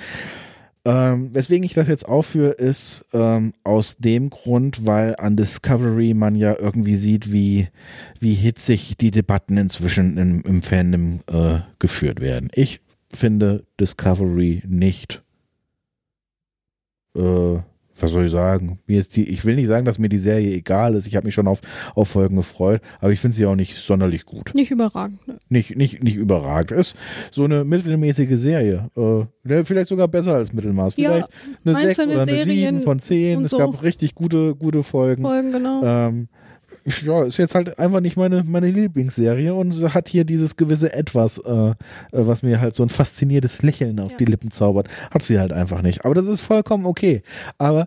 [0.85, 6.35] Ähm, weswegen ich das jetzt aufführe, ist ähm, aus dem Grund, weil an Discovery man
[6.35, 7.69] ja irgendwie sieht, wie,
[8.19, 12.51] wie hitzig die Debatten inzwischen im, im Fandom äh, geführt werden.
[12.53, 12.81] Ich
[13.15, 15.23] finde Discovery nicht
[17.16, 17.59] äh,
[18.01, 18.78] was soll ich sagen?
[18.86, 21.06] Mir ist die, ich will nicht sagen, dass mir die Serie egal ist.
[21.06, 21.60] Ich habe mich schon auf,
[21.94, 24.52] auf Folgen gefreut, aber ich finde sie auch nicht sonderlich gut.
[24.55, 25.26] Nicht überragend.
[25.28, 25.39] ne.
[25.48, 26.72] Nicht, nicht, nicht überragend.
[26.72, 26.97] Ist
[27.30, 28.90] so eine mittelmäßige Serie.
[28.97, 30.97] Äh, ne, vielleicht sogar besser als Mittelmaß.
[30.97, 31.28] Ja, Vielleicht
[31.64, 33.39] eine 6 einzelne oder eine Serien 7 von 10.
[33.39, 33.59] und Es so.
[33.59, 35.22] gab richtig gute, gute Folgen.
[35.22, 35.82] Folgen, genau.
[35.84, 36.28] Ähm,
[37.04, 41.38] ja, ist jetzt halt einfach nicht meine, meine Lieblingsserie und hat hier dieses gewisse Etwas,
[41.38, 41.74] äh, äh,
[42.12, 44.16] was mir halt so ein fasziniertes Lächeln auf Ja.
[44.18, 44.88] die Lippen zaubert.
[45.10, 46.04] Hat sie halt einfach nicht.
[46.04, 47.22] Aber das ist vollkommen okay.
[47.59, 47.86] Aber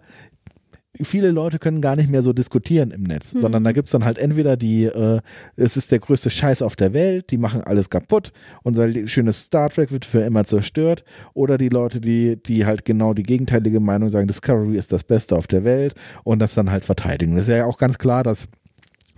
[1.02, 3.42] viele Leute können gar nicht mehr so diskutieren im Netz, Mhm.
[3.42, 5.20] sondern da gibt's dann halt entweder die, äh,
[5.58, 8.32] es ist der größte Scheiß auf der Welt, die machen alles kaputt,
[8.64, 11.04] unser schönes Star Trek wird für immer zerstört,
[11.34, 15.36] oder die Leute, die, die halt genau die gegenteilige Meinung sagen, Discovery ist das Beste
[15.36, 17.36] auf der Welt und das dann halt verteidigen.
[17.36, 18.48] Das ist ja auch ganz klar, dass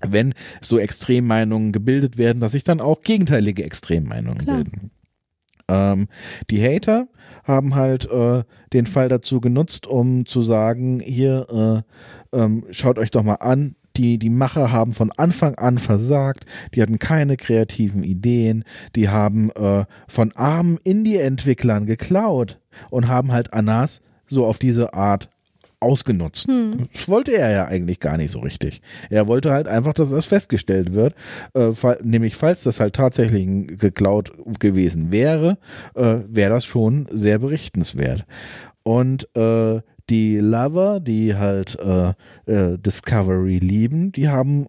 [0.05, 4.57] wenn so Extremmeinungen gebildet werden, dass sich dann auch gegenteilige Extremmeinungen Klar.
[4.57, 4.91] bilden.
[5.69, 6.07] Ähm,
[6.49, 7.07] die Hater
[7.43, 8.43] haben halt äh,
[8.73, 11.83] den Fall dazu genutzt, um zu sagen, hier,
[12.33, 16.45] äh, ähm, schaut euch doch mal an, die, die Macher haben von Anfang an versagt,
[16.73, 18.63] die hatten keine kreativen Ideen,
[18.95, 22.59] die haben äh, von armen Indie-Entwicklern geklaut
[22.91, 25.29] und haben halt Anas so auf diese Art
[25.79, 26.47] ausgenutzt.
[26.47, 26.87] Hm.
[26.91, 28.81] Das wollte er ja eigentlich gar nicht so richtig.
[29.09, 31.13] Er wollte halt einfach, dass das festgestellt wird,
[31.53, 33.47] äh, fall, nämlich falls das halt tatsächlich
[33.79, 35.57] geklaut gewesen wäre,
[35.95, 38.25] äh, wäre das schon sehr berichtenswert.
[38.83, 42.13] Und äh, die Lover, die halt äh,
[42.45, 44.67] äh, Discovery lieben, die haben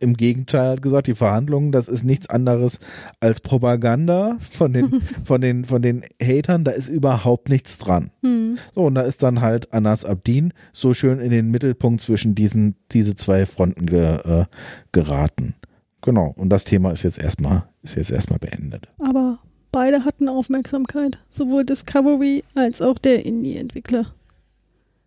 [0.00, 2.80] im Gegenteil halt gesagt, die Verhandlungen, das ist nichts anderes
[3.20, 8.10] als Propaganda von den, von den, von den Hatern, da ist überhaupt nichts dran.
[8.22, 8.58] Hm.
[8.74, 12.76] So, und da ist dann halt Anas Abdin so schön in den Mittelpunkt zwischen diesen,
[12.92, 14.44] diese zwei Fronten ge, äh,
[14.92, 15.54] geraten.
[16.00, 16.34] Genau.
[16.36, 18.88] Und das Thema ist jetzt erstmal, ist jetzt erstmal beendet.
[18.98, 19.38] Aber
[19.72, 21.18] beide hatten Aufmerksamkeit.
[21.30, 24.06] Sowohl Discovery als auch der Indie-Entwickler.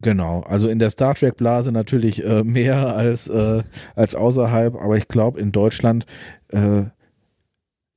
[0.01, 3.63] Genau, also in der Star Trek Blase natürlich äh, mehr als äh,
[3.95, 6.05] als außerhalb, aber ich glaube in Deutschland,
[6.49, 6.83] äh,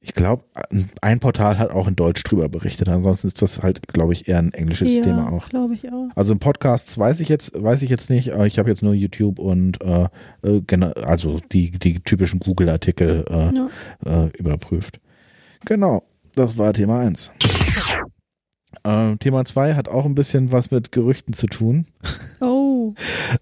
[0.03, 0.45] ich glaube
[1.03, 2.89] ein Portal hat auch in Deutsch drüber berichtet.
[2.89, 5.51] Ansonsten ist das halt, glaube ich, eher ein englisches Thema Ja, auch.
[5.51, 6.09] glaube ich auch.
[6.15, 9.39] Also Podcasts weiß ich jetzt weiß ich jetzt nicht, aber ich habe jetzt nur YouTube
[9.39, 10.09] und äh,
[10.43, 14.29] äh, also die die typischen Google Artikel äh, Ja.
[14.39, 15.01] überprüft.
[15.67, 16.03] Genau,
[16.35, 17.33] das war Thema 1.
[18.85, 21.87] Ähm, Thema 2 hat auch ein bisschen was mit Gerüchten zu tun.
[22.41, 22.95] Oh,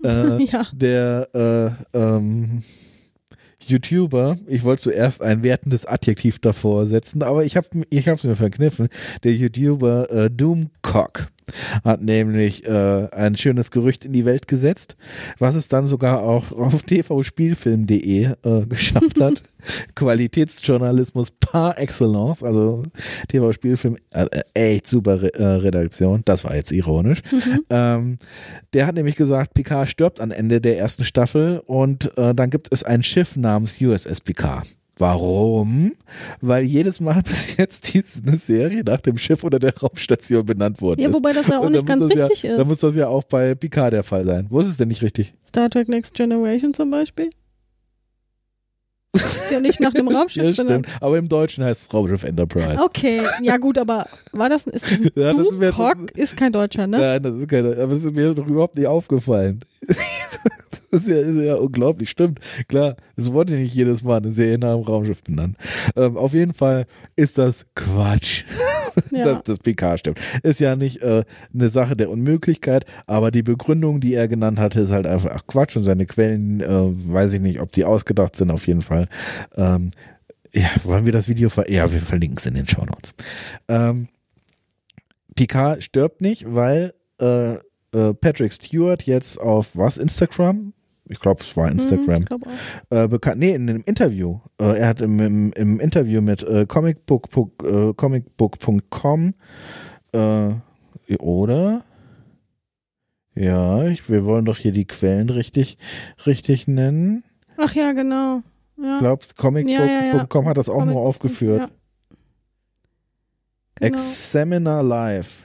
[0.05, 0.67] Äh, ja.
[0.73, 1.29] der
[1.95, 2.63] äh, ähm,
[3.67, 8.37] YouTuber, ich wollte zuerst ein wertendes Adjektiv davor setzen, aber ich habe ich hab's mir
[8.37, 8.89] verkniffen.
[9.25, 11.29] Der YouTuber äh, Doomcock
[11.85, 14.97] hat nämlich äh, ein schönes Gerücht in die Welt gesetzt,
[15.39, 19.43] was es dann sogar auch auf tvspielfilm.de äh, geschafft hat.
[19.95, 22.85] Qualitätsjournalismus par excellence, also
[23.29, 27.23] TV-Spielfilm, äh, äh, echt super Re äh, Redaktion, das war jetzt ironisch.
[27.71, 28.19] Ähm,
[28.73, 32.69] der hat nämlich gesagt, Picard stirbt am Ende der ersten Staffel und äh, dann gibt
[32.73, 34.78] es ein Schiff namens USS Picard.
[34.99, 35.93] Warum?
[36.41, 41.01] Weil jedes Mal bis jetzt diese Serie nach dem Schiff oder der Raumstation benannt worden
[41.01, 42.59] Ja, wobei das ja auch nicht ganz das richtig ja, ist.
[42.59, 44.47] Dann muss das ja auch bei Picard der Fall sein.
[44.51, 45.35] Wo ist es denn nicht richtig?
[45.47, 47.31] Star Trek Next Generation zum Beispiel.
[49.15, 50.87] Ist ja nicht nach einem Raumschiff, ja, stimmt.
[51.01, 52.79] Aber im Deutschen heißt es Raumschiff Enterprise.
[52.81, 56.53] Okay, ja gut, aber war das, ist das Ja, das ist mir- Doomcock ist kein
[56.53, 56.99] Deutscher, ne?
[56.99, 59.65] Nein, das ist keine, aber das ist mir doch überhaupt nicht aufgefallen.
[60.91, 62.41] Das ist ja, ist ja unglaublich, stimmt.
[62.69, 65.57] Klar, es wurde nicht jedes Mal eine Serie nach einem Raumschiff benannt.
[65.97, 66.87] Ähm, auf jeden Fall
[67.17, 68.45] ist das Quatsch,
[69.11, 69.25] Ja.
[69.35, 70.19] dass das PK stimmt.
[70.43, 71.25] Ist ja nicht äh,
[71.55, 75.47] eine Sache der Unmöglichkeit, aber die Begründung, die er genannt hatte, ist halt einfach ach,
[75.47, 79.07] Quatsch und seine Quellen, äh, weiß ich nicht, ob die ausgedacht sind, auf jeden Fall.
[79.57, 79.91] Ähm,
[80.53, 83.13] ja, wollen wir das Video ver Ja, wir verlinken es in den Show Notes.
[83.69, 84.09] Ähm,
[85.35, 89.97] Picard stirbt nicht, weil äh, äh, Patrick Stewart jetzt auf was?
[89.99, 90.73] Instagram?
[91.09, 92.23] Ich glaube, es war Mhm, Instagram.
[92.23, 92.39] ich auch.
[93.05, 94.41] Äh, bekannt, nee, in einem Interview.
[94.61, 97.29] Äh, er hat im, im, im Interview mit äh, comicbook,
[97.65, 99.35] äh, comicbook.com
[100.13, 100.51] äh,
[101.19, 101.85] oder?
[103.35, 105.79] Ja, ich, wir wollen doch hier die Quellen richtig,
[106.27, 107.25] richtig nennen.
[107.57, 108.43] Ach ja, genau.
[108.77, 108.99] Ich Ja.
[108.99, 111.71] glaube, comicbook.com Ja, ja, hat das auch Comic- nur aufgeführt.
[113.81, 113.95] Genau.
[113.95, 115.41] Examiner Live.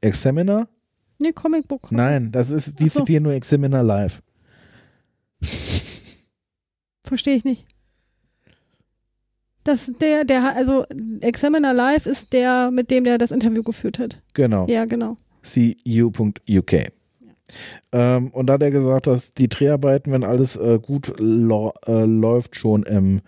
[0.00, 0.68] Examiner?
[1.18, 1.92] Nee, Comicbook.
[1.92, 3.00] Nein, das ist, die so.
[3.00, 4.22] zitieren nur Examiner Live.
[7.04, 7.66] Verstehe ich nicht.
[9.64, 10.86] Das der, der, also
[11.20, 14.22] Examiner Live ist der, mit dem der das Interview geführt hat.
[14.34, 14.66] Genau.
[14.68, 15.16] Ja, genau.
[15.42, 16.72] cu.uk.
[17.92, 22.56] Ähm, und da hat er gesagt, dass die Dreharbeiten, wenn alles äh, gut äh, läuft,
[22.56, 23.20] schon im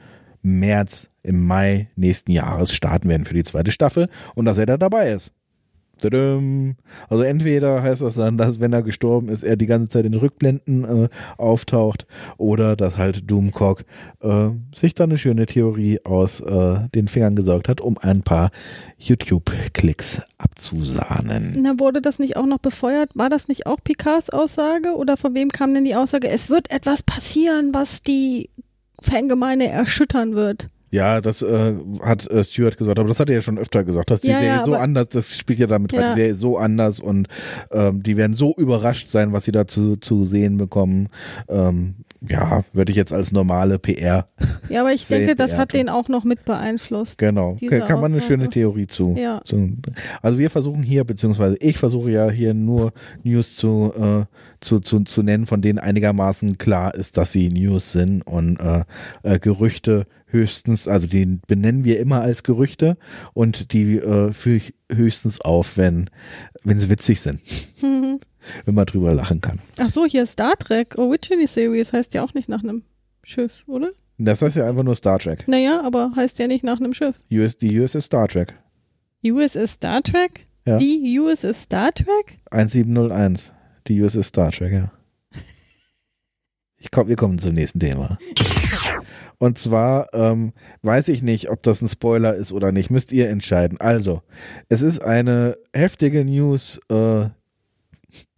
[0.42, 4.76] März, im Mai nächsten Jahres starten werden für die zweite Staffel und dass er da
[4.76, 5.32] dabei ist.
[7.08, 10.14] Also entweder heißt das dann, dass wenn er gestorben ist, er die ganze Zeit in
[10.14, 12.06] Rückblenden äh, auftaucht
[12.38, 13.84] oder dass halt Doomcock
[14.20, 18.50] äh, sich dann eine schöne Theorie aus äh, den Fingern gesaugt hat, um ein paar
[18.98, 21.58] YouTube-Klicks abzusahnen.
[21.60, 23.10] Na, wurde das nicht auch noch befeuert?
[23.14, 24.96] War das nicht auch Picards Aussage?
[24.96, 28.50] Oder von wem kam denn die Aussage, es wird etwas passieren, was die
[29.00, 30.68] Fangemeinde erschüttern wird?
[30.92, 34.10] Ja, das äh, hat äh, Stuart gesagt, aber das hat er ja schon öfter gesagt,
[34.10, 36.14] dass die Ja, Serie ja, so anders, das spielt ja damit rein, Ja.
[36.14, 37.28] die Serie so anders und
[37.72, 41.08] ähm, die werden so überrascht sein, was sie da zu, zu sehen bekommen.
[41.48, 41.94] Ähm,
[42.28, 44.28] ja, würde ich jetzt als normale PR,
[44.68, 45.78] Ja, aber ich denke, das hat beehrte.
[45.78, 47.18] den auch noch mit beeinflusst.
[47.18, 48.20] genau, kann man eine Aussage.
[48.22, 49.40] schöne Theorie zu, Ja.
[49.44, 49.76] zu.
[50.22, 52.92] Also wir versuchen hier, beziehungsweise ich versuche ja hier nur
[53.24, 54.24] News zu, äh,
[54.60, 58.84] zu, zu, zu nennen, von denen einigermaßen klar ist, dass sie News sind und äh,
[59.22, 62.96] äh, Gerüchte höchstens, also die benennen wir immer als Gerüchte
[63.34, 66.08] und die äh, führe ich höchstens auf, wenn,
[66.64, 67.40] wenn sie witzig sind.
[68.64, 69.58] wenn man drüber lachen kann.
[69.78, 72.82] Ach so, hier Star Trek Original Series heißt ja auch nicht nach einem
[73.24, 73.90] Schiff, oder?
[74.18, 75.46] Das heißt ja einfach nur Star Trek.
[75.48, 77.16] Naja, aber heißt ja nicht nach einem Schiff.
[77.30, 78.54] US, die USS Star Trek.
[79.24, 80.46] USS Star Trek?
[80.66, 80.78] Ja.
[80.78, 82.38] Die USS Star Trek?
[82.50, 83.52] 1701.
[83.88, 84.92] Die USS Star Trek, ja.
[86.78, 88.18] Ich komm, wir kommen zum nächsten Thema.
[89.38, 90.52] Und zwar ähm,
[90.82, 92.90] weiß ich nicht, ob das ein Spoiler ist oder nicht.
[92.90, 93.80] Müsst ihr entscheiden.
[93.80, 94.22] Also,
[94.68, 96.80] es ist eine heftige News.
[96.88, 97.26] Äh,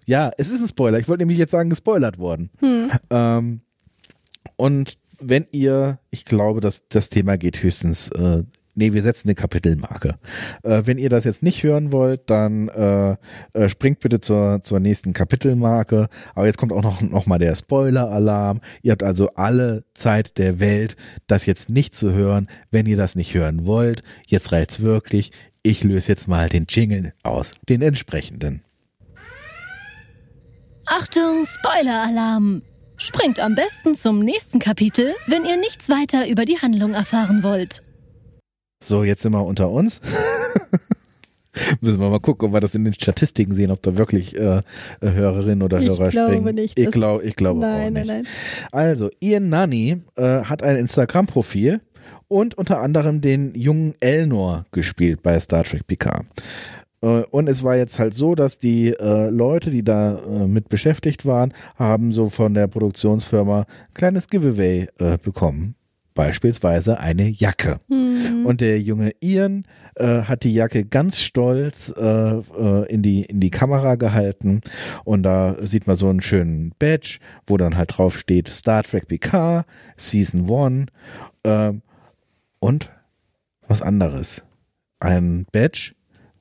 [0.05, 0.99] ja, es ist ein Spoiler.
[0.99, 2.51] Ich wollte nämlich jetzt sagen, gespoilert worden.
[2.61, 2.91] Hm.
[3.11, 3.61] Ähm,
[4.57, 8.45] und wenn ihr, ich glaube, dass das Thema geht höchstens, äh,
[8.75, 10.17] nee, wir setzen eine Kapitelmarke.
[10.63, 13.17] Äh, wenn ihr das jetzt nicht hören wollt, dann äh,
[13.53, 16.09] äh, springt bitte zur, zur nächsten Kapitelmarke.
[16.35, 18.61] Aber jetzt kommt auch noch, noch mal der Spoiler-Alarm.
[18.83, 23.15] Ihr habt also alle Zeit der Welt, das jetzt nicht zu hören, wenn ihr das
[23.15, 24.03] nicht hören wollt.
[24.27, 25.33] Jetzt reicht's wirklich.
[25.63, 28.63] Ich löse jetzt mal den Jingle aus, den entsprechenden.
[30.87, 32.63] Achtung, Spoiler-Alarm!
[32.97, 37.83] Springt am besten zum nächsten Kapitel, wenn ihr nichts weiter über die Handlung erfahren wollt.
[38.83, 40.01] So, jetzt sind wir unter uns.
[41.81, 44.63] Müssen wir mal gucken, ob wir das in den Statistiken sehen, ob da wirklich äh,
[45.01, 46.55] Hörerinnen oder Ich Hörer glaube springen.
[46.55, 48.07] nicht, Ich glaube, ich glaube auch Nein, nicht.
[48.07, 48.33] nein, nein.
[48.73, 51.81] Also, Ian Nani äh, hat ein Instagram-Profil
[52.29, 56.27] und unter anderem den jungen Elnor gespielt bei Star Trek Picard.
[57.05, 60.69] Äh, Und es war jetzt halt so, dass die äh, Leute, die da äh, mit
[60.69, 65.75] beschäftigt waren, haben so von der Produktionsfirma ein kleines Giveaway äh, bekommen.
[66.15, 67.81] Beispielsweise eine Jacke.
[67.89, 68.47] Hm.
[68.47, 69.65] Und der junge Ian
[69.97, 74.61] äh, hat die Jacke ganz stolz äh, in, die, in die Kamera gehalten.
[75.05, 77.19] Und da sieht man so einen schönen Badge,
[77.49, 79.67] wo dann halt drauf steht Star Trek Picard,
[79.97, 80.87] Season 1
[81.45, 81.83] ähm,
[82.61, 82.91] und
[83.67, 84.45] was anderes.
[85.01, 85.95] Ein Badge,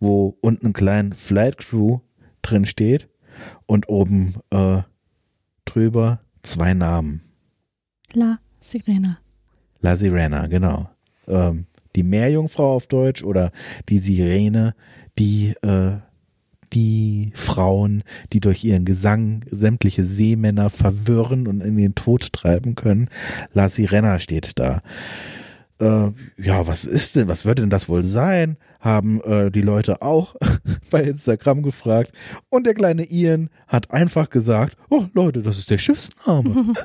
[0.04, 2.00] wo unten ein kleinen Flight Crew
[2.42, 3.10] drin steht
[3.66, 4.82] und oben äh,
[5.66, 7.22] drüber zwei Namen.
[8.14, 9.20] La Sirena.
[9.80, 10.90] La Sirena, genau.
[11.28, 11.66] Ähm,
[11.96, 13.52] die Meerjungfrau auf Deutsch oder
[13.90, 14.76] die Sirene,
[15.18, 15.98] die äh,
[16.74, 18.04] die Frauen,
[18.34, 23.10] die durch ihren Gesang sämtliche Seemänner verwirren und in den Tod treiben können.
[23.54, 24.82] La Sirena steht da.
[25.84, 26.12] Äh,
[26.42, 28.58] ja, was ist denn, was wird denn das wohl sein?
[28.80, 30.36] Haben äh, die Leute auch
[30.92, 32.12] bei Instagram gefragt.
[32.50, 36.74] Und der kleine Ian hat einfach gesagt, oh Leute, das ist der Schiffsname.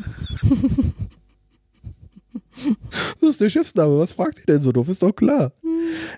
[3.21, 3.99] Das ist der Schiffsname.
[3.99, 4.89] Was fragt ihr denn so doof?
[4.89, 5.53] Ist doch klar.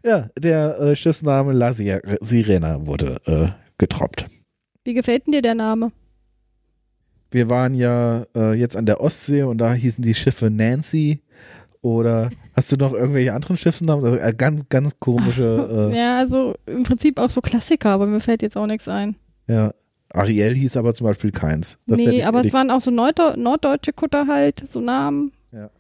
[0.02, 4.24] Ja, der äh, Schiffsname La Sir- Sirena wurde äh, getroppt.
[4.84, 5.92] Wie gefällt denn dir der Name?
[7.30, 11.20] Wir waren ja äh, jetzt an der Ostsee und da hießen die Schiffe Nancy
[11.82, 14.04] oder hast du noch irgendwelche anderen Schiffsnamen?
[14.04, 15.90] Also, äh, ganz, ganz komische.
[15.92, 19.16] Äh, Ja, also im Prinzip auch so Klassiker, aber mir fällt jetzt auch nichts ein.
[19.48, 19.72] ja.
[20.12, 21.78] Ariel hieß aber zum Beispiel keins.
[21.86, 25.30] Das nee, aber es waren auch so Norddeu norddeutsche Kutter halt, so Namen.
[25.52, 25.70] Ja.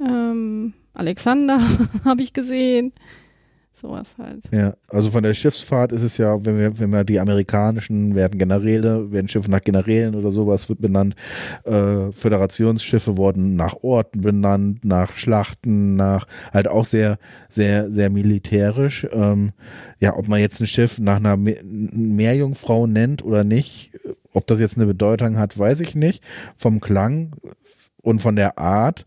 [0.00, 1.60] Ähm, Alexander
[2.06, 2.94] habe ich gesehen.
[3.78, 4.42] Sowas halt.
[4.52, 8.38] Ja, also von der Schiffsfahrt ist es ja, wenn wir, wenn wir die amerikanischen werden
[8.38, 11.14] Generäle, werden Schiffe nach Generälen oder sowas wird benannt.
[11.64, 17.18] Äh, Föderationsschiffe wurden nach Orten benannt, nach Schlachten, nach halt auch sehr,
[17.50, 19.06] sehr, sehr militärisch.
[19.12, 19.52] Ähm,
[19.98, 23.90] ja, ob man jetzt ein Schiff nach einer Me Meerjungfrau nennt oder nicht,
[24.32, 26.24] ob das jetzt eine Bedeutung hat, weiß ich nicht.
[26.56, 27.36] Vom Klang
[28.02, 29.04] und von der Art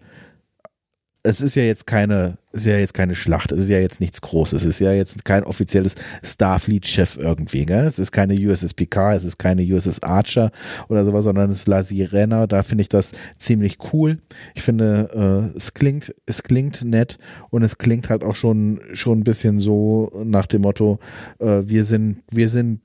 [1.23, 4.21] es ist ja jetzt keine, ist ja jetzt keine Schlacht, es ist ja jetzt nichts
[4.21, 7.85] Großes, es ist ja jetzt kein offizielles Starfleet-Chef irgendwie, gell?
[7.85, 10.49] Es ist keine USS Picard, es ist keine USS Archer
[10.87, 14.19] oder sowas, sondern es ist La Sirena, da finde ich das ziemlich cool.
[14.55, 17.17] Ich finde, äh, es klingt, es klingt nett
[17.49, 20.99] und es klingt halt auch schon, schon ein bisschen so nach dem Motto,
[21.39, 22.79] äh, wir sind, wir sind,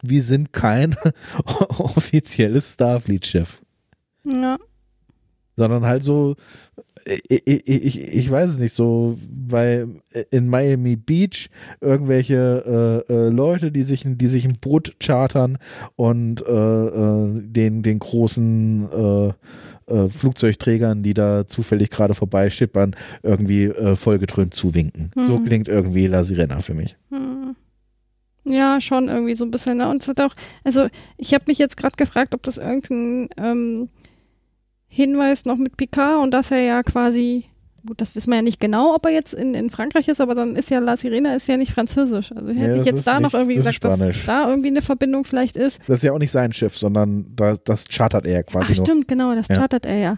[0.00, 0.94] wir sind kein
[1.78, 3.60] offizielles Starfleet-Chef
[4.24, 4.58] Ja.
[5.56, 6.36] sondern halt so,
[7.28, 9.86] ich, ich, ich, weiß es nicht, so bei
[10.30, 11.48] in Miami Beach
[11.80, 15.58] irgendwelche äh, äh, Leute, die sich, die sich ein Boot chartern
[15.96, 19.28] und äh, äh, den, den großen äh,
[19.92, 25.10] äh, Flugzeugträgern, die da zufällig gerade vorbeischippern, irgendwie vollgetrönt zuwinken.
[25.14, 25.44] So Mhm.
[25.44, 26.96] klingt irgendwie La Sirena für mich.
[27.10, 27.56] Hm.
[28.44, 29.78] Ja, schon irgendwie so ein bisschen.
[29.78, 29.88] Ne?
[29.88, 33.88] Und es hat auch, also ich habe mich jetzt gerade gefragt, ob das irgendein ähm,
[34.88, 37.44] Hinweis noch mit Picard und dass er ja quasi,
[37.86, 40.34] gut, das wissen wir ja nicht genau, ob er jetzt in, in Frankreich ist, aber
[40.34, 42.32] dann ist ja La Sirena ist ja nicht französisch.
[42.32, 44.68] Also hätte Ja, ich jetzt da noch nicht- irgendwie das ist gesagt, dass da irgendwie
[44.68, 45.78] eine Verbindung vielleicht ist.
[45.86, 48.86] Das ist ja auch nicht sein Schiff, sondern das, das chartert er quasi Ach nur.
[48.86, 49.56] stimmt, genau, das Ja.
[49.56, 50.16] chartert er ja.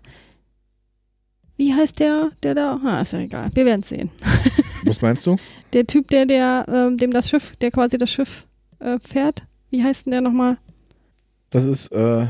[1.57, 2.81] Wie heißt der, der da?
[2.85, 3.51] Ah, ist ja egal.
[3.53, 4.11] Wir werden es sehen.
[4.85, 5.37] Was meinst du?
[5.75, 8.47] Der Typ, der, der, ähm, dem das Schiff, der quasi das Schiff
[8.79, 9.43] äh, fährt.
[9.69, 10.57] Wie heißt denn der nochmal?
[11.51, 12.29] Das ist äh,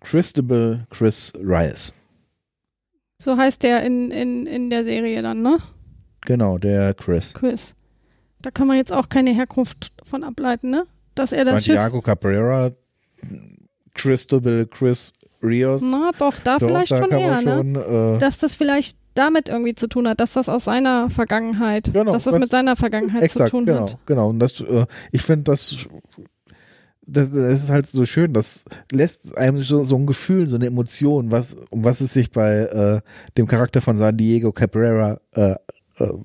[0.00, 1.92] Christabel Chris Rice.
[3.20, 5.58] So heißt der in, in, in der Serie dann, ne?
[6.22, 7.34] Genau, der Chris.
[7.34, 7.74] Quiz.
[8.40, 10.86] Da kann man jetzt auch keine Herkunft von ableiten, ne?
[11.14, 11.74] Dass er das Schiff.
[11.74, 12.70] Santiago Cabrera,
[13.94, 15.12] Christabel Chris
[15.42, 15.82] Rios.
[15.82, 17.56] Na doch, da Doch, vielleicht da schon eher, ne?
[17.56, 21.90] schon, äh, Dass das vielleicht damit irgendwie zu tun hat, dass das aus seiner Vergangenheit,
[21.92, 23.98] Genau, dass das was- mit seiner Vergangenheit exakt, zu tun genau, hat.
[24.06, 24.28] genau.
[24.28, 25.88] Und das, äh, ich finde das,
[27.08, 30.66] das, das ist halt so schön, das lässt einem so, so ein Gefühl, so eine
[30.66, 33.00] Emotion, was, um was es sich bei äh,
[33.36, 35.56] dem Charakter von San Diego Cabrera, äh, äh,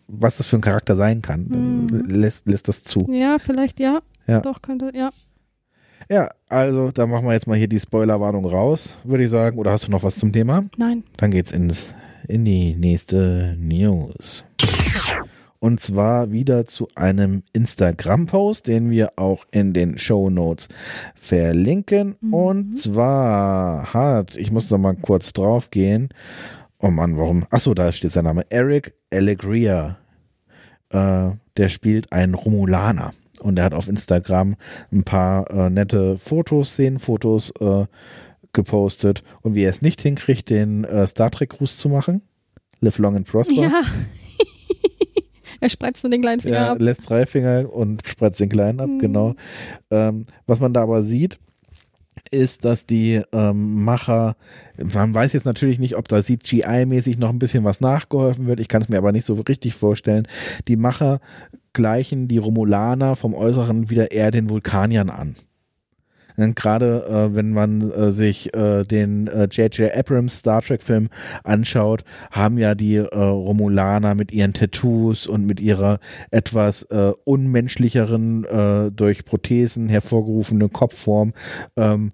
[0.08, 1.88] was das für ein Charakter sein kann, Mhm.
[2.08, 3.08] lässt, lässt das zu.
[3.12, 4.02] Ja, vielleicht ja.
[4.28, 4.42] Ja.
[4.42, 5.10] Doch, könnte, ja.
[6.10, 9.58] Ja, also da machen wir jetzt mal hier die Spoilerwarnung raus, würde ich sagen.
[9.58, 10.66] Oder hast du noch was zum Thema?
[10.78, 11.04] Nein.
[11.18, 11.94] Dann geht's ins,
[12.28, 14.44] in die nächste News.
[15.64, 20.68] Und zwar wieder zu einem Instagram-Post, den wir auch in den Show Notes
[21.16, 22.18] verlinken.
[22.34, 26.10] Und zwar hat, ich muss noch mal kurz drauf gehen.
[26.80, 27.46] Oh Mann, warum?
[27.50, 28.44] Achso, da steht sein Name.
[28.50, 30.00] Eric Allegria.
[30.90, 33.14] Äh, der spielt einen Romulaner.
[33.40, 34.58] Und er hat auf Instagram
[34.92, 37.86] ein paar äh, nette Fotos, Szenenfotos äh,
[38.52, 39.24] gepostet.
[39.40, 42.22] Und wie er es nicht hinkriegt, den äh, Star Trek-Gruß zu machen.
[42.82, 43.54] Live long and prosper.
[43.54, 43.84] Ja.
[45.64, 46.78] er spreizt nur den kleinen Finger Ja, ab.
[46.82, 49.00] lässt drei Finger und spreizt den kleinen ab, Mhm.
[49.00, 49.36] genau.
[49.92, 51.40] Ähm, was man da aber sieht,
[52.32, 54.36] ist, dass die ähm, Macher,
[54.94, 58.68] man weiß jetzt natürlich nicht, ob da CGI-mäßig noch ein bisschen was nachgeholfen wird, ich
[58.68, 60.28] kann es mir aber nicht so richtig vorstellen.
[60.68, 61.20] Die Macher
[61.74, 65.36] gleichen die Romulaner vom Äußeren wieder eher den Vulkaniern an.
[66.38, 69.96] Und Gerade äh, wenn man äh, sich äh, den äh, J.J.
[69.96, 71.10] Abrams Star Trek Film
[71.44, 76.00] anschaut, haben ja die äh, Romulaner mit ihren Tattoos und mit ihrer
[76.32, 81.34] etwas äh, unmenschlicheren, äh, durch Prothesen hervorgerufene Kopfform
[81.78, 82.12] ähm,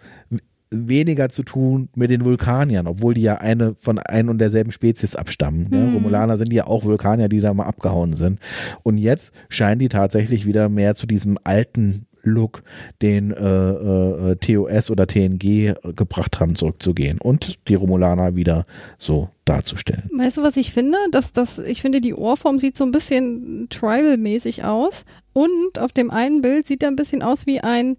[0.71, 5.15] weniger zu tun mit den Vulkaniern, obwohl die ja eine von ein und derselben Spezies
[5.15, 5.67] abstammen.
[5.69, 5.77] Ne?
[5.77, 5.95] Mhm.
[5.95, 8.39] Romulaner sind ja auch Vulkanier, die da mal abgehauen sind.
[8.83, 12.63] Und jetzt scheinen die tatsächlich wieder mehr zu diesem alten Look,
[13.01, 18.65] den äh, äh, TOS oder TNG gebracht haben, zurückzugehen und die Romulaner wieder
[18.97, 20.09] so darzustellen.
[20.13, 20.97] Weißt du, was ich finde?
[21.11, 25.05] Dass das, ich finde, die Ohrform sieht so ein bisschen tribal-mäßig aus.
[25.33, 27.97] Und auf dem einen Bild sieht er ein bisschen aus wie ein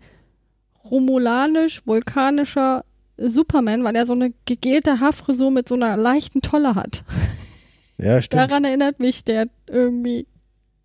[0.91, 2.85] romulanisch-vulkanischer
[3.17, 7.05] Superman, weil er so eine gegelte Haarfrisur mit so einer leichten Tolle hat.
[7.99, 8.41] Ja, stimmt.
[8.41, 10.27] Daran erinnert mich der irgendwie.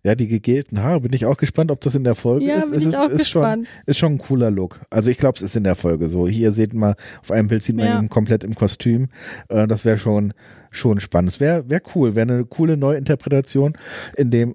[0.06, 1.00] Ja, die gegelten Haare.
[1.00, 2.66] Bin ich auch gespannt, ob das in der Folge Ja, ist.
[2.70, 3.68] bin es ich ist, auch ist schon, gespannt.
[3.86, 4.80] ist schon ein cooler Look.
[4.88, 6.28] Also ich glaube, es ist in der Folge so.
[6.28, 7.98] Hier seht mal, auf einem Bild sieht man Ja.
[7.98, 9.08] ihn komplett im Kostüm.
[9.48, 10.32] Äh, das wäre schon,
[10.70, 11.32] schon spannend.
[11.32, 13.72] Es wäre wär cool, wäre eine coole Neuinterpretation,
[14.16, 14.54] in dem,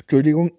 [0.00, 0.50] Entschuldigung,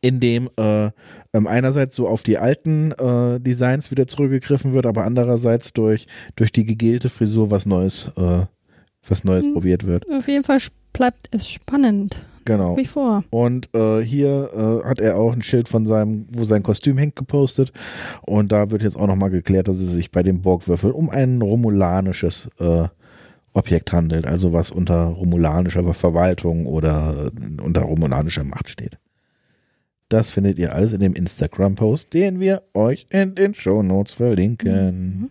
[0.00, 0.90] in dem äh,
[1.34, 6.06] ähm, einerseits so auf die alten äh, Designs wieder zurückgegriffen wird, aber andererseits durch,
[6.36, 8.46] durch die gegelte Frisur was Neues, äh,
[9.08, 9.52] was Neues Mhm.
[9.54, 10.04] probiert wird.
[10.10, 10.58] Auf jeden Fall
[10.92, 12.24] bleibt es spannend.
[12.48, 12.78] Genau.
[12.78, 13.22] Wie vor.
[13.28, 17.14] Und äh, hier äh, hat er auch ein Schild von seinem, wo sein Kostüm hängt,
[17.14, 17.72] gepostet.
[18.22, 21.42] Und da wird jetzt auch nochmal geklärt, dass es sich bei dem Borgwürfel um ein
[21.42, 22.88] romulanisches äh,
[23.52, 28.96] Objekt handelt, also was unter romulanischer Verwaltung oder äh, unter romulanischer Macht steht.
[30.08, 35.28] Das findet ihr alles in dem Instagram-Post, den wir euch in den Show Notes verlinken.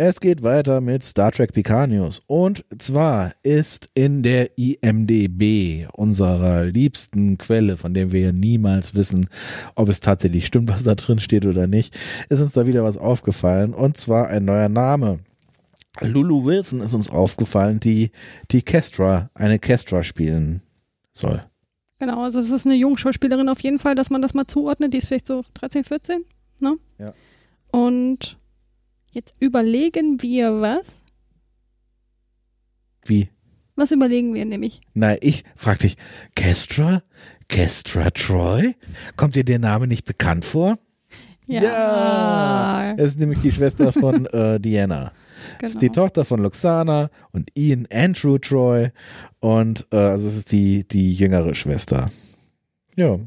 [0.00, 2.22] Es geht weiter mit Star Trek Picard News.
[2.28, 9.28] Und zwar ist in der IMDB, unserer liebsten Quelle, von der wir niemals wissen,
[9.74, 11.98] ob es tatsächlich stimmt, was da drin steht oder nicht,
[12.28, 13.74] ist uns da wieder was aufgefallen.
[13.74, 15.18] Und zwar ein neuer Name.
[16.00, 18.12] Lulu Wilson ist uns aufgefallen, die
[18.52, 20.62] die Kestra, eine Kestra spielen
[21.12, 21.42] soll.
[21.98, 24.92] Genau, also es ist eine Jungschauspielerin auf jeden Fall, dass man das mal zuordnet.
[24.92, 26.20] Die ist vielleicht so 13, 14,
[26.60, 26.76] ne?
[27.00, 27.12] Ja.
[27.72, 28.36] Und
[29.18, 30.86] jetzt überlegen wir was.
[33.04, 33.28] Wie?
[33.74, 34.80] Was überlegen wir nämlich?
[34.94, 35.96] Na, ich frag dich,
[36.36, 37.02] Kestra?
[37.48, 38.74] Kestra Troy?
[39.16, 40.78] Kommt dir der Name nicht bekannt vor?
[41.46, 42.94] Ja.
[42.96, 45.12] Es ist nämlich die Schwester von äh, Diana.
[45.62, 46.06] Es ist die genau.
[46.06, 48.90] Tochter von Luxana und Ian Andrew Troy.
[49.40, 52.10] Und äh, also es ist die, die jüngere Schwester.
[52.96, 53.18] Ja.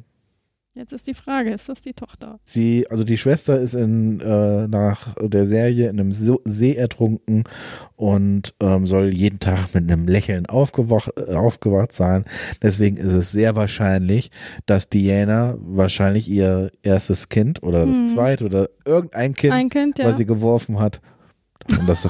[0.74, 2.40] Jetzt ist die Frage, ist das die Tochter?
[2.46, 7.44] Sie, also die Schwester ist in, äh, nach der Serie in einem See ertrunken
[7.98, 12.24] und ähm, soll jeden Tag mit einem Lächeln aufgewacht, äh, aufgewacht sein.
[12.62, 14.32] Deswegen ist es sehr wahrscheinlich,
[14.66, 18.08] dass Diana wahrscheinlich ihr erstes Kind oder das Mhm.
[18.08, 20.06] zweite oder irgendein Kind, Kind, ja.
[20.06, 21.02] was sie geworfen hat.
[21.70, 22.08] Und das,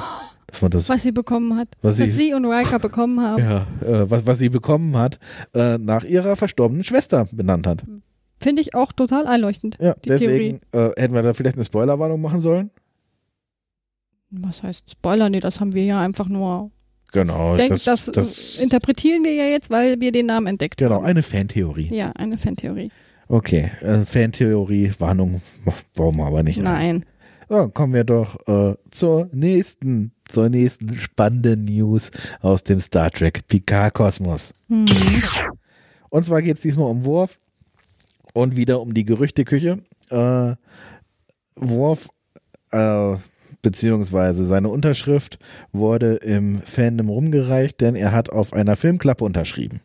[0.70, 1.70] das, was sie bekommen hat.
[1.82, 3.42] Was Was, sie- sie und Riker bekommen haben.
[3.44, 5.18] ja, äh, was, was sie bekommen hat,
[5.56, 7.84] äh, nach ihrer verstorbenen Schwester benannt hat.
[8.42, 9.78] Finde ich auch total einleuchtend.
[9.80, 12.72] Ja, Die deswegen äh, hätten wir da vielleicht eine Spoilerwarnung machen sollen.
[14.32, 15.30] Was heißt Spoiler?
[15.30, 16.72] Nee, das haben wir ja einfach nur.
[17.12, 20.78] Genau, Ich denke, das, das, das, interpretieren wir ja jetzt, weil wir den Namen entdeckt
[20.78, 21.06] genau, haben.
[21.06, 21.94] eine Fantheorie.
[21.94, 22.90] Ja, eine Fantheorie.
[23.28, 25.42] Okay, äh, Fantheorie, Warnung
[25.94, 26.60] brauchen wir aber nicht.
[26.60, 26.64] ein.
[26.64, 27.06] Nein.
[27.50, 32.10] So, kommen wir doch äh, zur nächsten, zur nächsten spannenden News
[32.40, 34.54] aus dem Star Trek Picard Kosmos.
[34.70, 34.86] Hm.
[36.10, 37.40] Und zwar geht es diesmal um Worf
[38.34, 39.80] und wieder um die Gerüchteküche.
[40.10, 40.56] Äh,
[41.56, 42.10] Worf,
[42.72, 43.16] äh,
[43.62, 45.38] beziehungsweise seine Unterschrift
[45.72, 49.82] wurde im Fandom rumgereicht, denn er hat auf einer Filmklappe unterschrieben.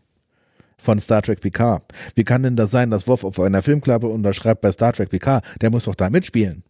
[0.78, 1.82] Von Star Trek Picard.
[2.14, 5.44] Wie kann denn das sein, dass Worf auf einer Filmklappe unterschreibt bei Star Trek Picard?
[5.60, 6.62] Der muss doch da mitspielen.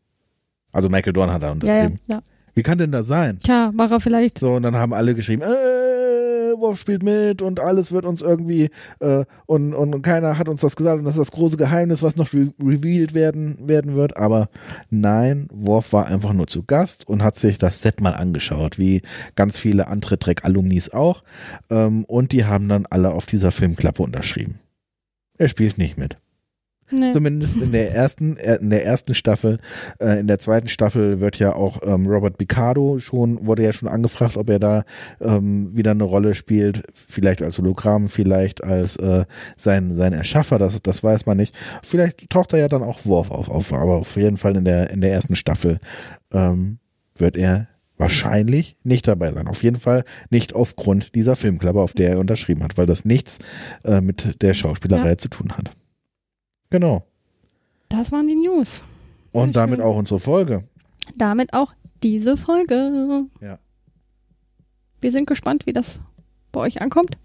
[0.72, 2.00] Also Michael Dorn hat da Ja, ja, unterschrieben.
[2.06, 2.20] ja.
[2.54, 3.38] Wie kann denn das sein?
[3.42, 4.38] Tja, war er vielleicht.
[4.38, 5.46] So, und dann haben alle geschrieben, äh,
[6.60, 8.70] Worf spielt mit und alles wird uns irgendwie
[9.00, 12.16] äh, und, und, keiner hat uns das gesagt und das ist das große Geheimnis, was
[12.16, 14.16] noch re revealed werden, werden wird.
[14.16, 14.48] Aber
[14.90, 19.02] nein, Worf war einfach nur zu Gast und hat sich das Set mal angeschaut, wie
[19.34, 21.22] ganz viele andere Trek-Alumnis auch.
[21.70, 24.58] Ähm, und die haben dann alle auf dieser Filmklappe unterschrieben.
[25.38, 26.16] Er spielt nicht mit.
[26.90, 27.10] Nee.
[27.10, 29.58] Zumindest in der ersten, äh, in der ersten Staffel.
[29.98, 33.88] Äh, in der zweiten Staffel wird ja auch ähm, Robert Picardo schon, wurde ja schon
[33.88, 34.84] angefragt, ob er da
[35.20, 36.84] ähm, wieder eine Rolle spielt.
[36.94, 39.24] Vielleicht als Hologramm, vielleicht als äh,
[39.56, 41.54] sein, sein Erschaffer, das, das weiß man nicht.
[41.82, 44.90] Vielleicht taucht er ja dann auch Worf auf, auf aber auf jeden Fall in der,
[44.90, 45.78] in der ersten Staffel
[46.32, 46.78] ähm,
[47.18, 47.68] wird er
[47.98, 49.48] wahrscheinlich nicht dabei sein.
[49.48, 53.38] Auf jeden Fall nicht aufgrund dieser Filmklappe, auf der er unterschrieben hat, weil das nichts
[53.84, 55.18] äh, mit der Schauspielerei Ja.
[55.18, 55.70] zu tun hat.
[56.70, 57.04] Genau.
[57.88, 58.82] Das waren die News.
[59.32, 59.86] Und Sehr damit schön.
[59.88, 60.64] auch unsere Folge.
[61.16, 61.72] Damit auch
[62.02, 63.22] diese Folge.
[63.40, 63.58] Ja.
[65.00, 66.00] Wir sind gespannt, wie das
[66.52, 67.18] bei euch ankommt.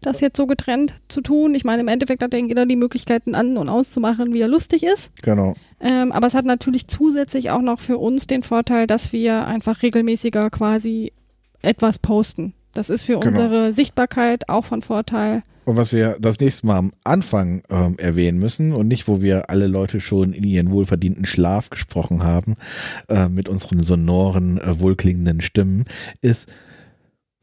[0.00, 1.54] Das jetzt so getrennt zu tun.
[1.54, 4.82] Ich meine, im Endeffekt hat ja jeder die Möglichkeiten an- und auszumachen, wie er lustig
[4.82, 5.12] ist.
[5.22, 5.54] Genau.
[5.80, 9.82] Ähm, aber es hat natürlich zusätzlich auch noch für uns den Vorteil, dass wir einfach
[9.82, 11.12] regelmäßiger quasi
[11.60, 12.54] etwas posten.
[12.72, 13.26] Das ist für Genau.
[13.28, 15.42] unsere Sichtbarkeit auch von Vorteil.
[15.64, 19.48] Und was wir das nächste Mal am Anfang ähm, erwähnen müssen und nicht, wo wir
[19.48, 22.56] alle Leute schon in ihren wohlverdienten Schlaf gesprochen haben,
[23.08, 25.84] äh, mit unseren sonoren, äh, wohlklingenden Stimmen,
[26.20, 26.52] ist,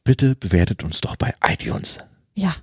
[0.03, 1.99] bitte bewertet uns doch bei iTunes.
[2.35, 2.55] Ja,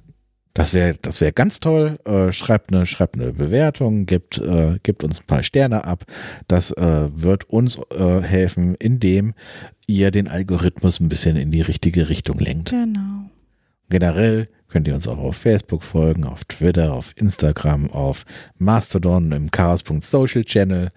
[0.53, 1.99] Das wäre das wäre ganz toll.
[2.05, 6.05] Äh, schreibt eine schreibt eine Bewertung, gibt äh, gibt uns ein paar Sterne ab.
[6.49, 9.35] Das äh, wird uns äh, helfen, indem
[9.87, 12.71] ihr den Algorithmus ein bisschen in die richtige Richtung lenkt.
[12.71, 13.31] genau.
[13.89, 18.27] Generell könnt ihr uns auch auf Facebook folgen, auf Twitter, auf Instagram, auf
[18.59, 20.91] Mastodon im Chaos.social Channel.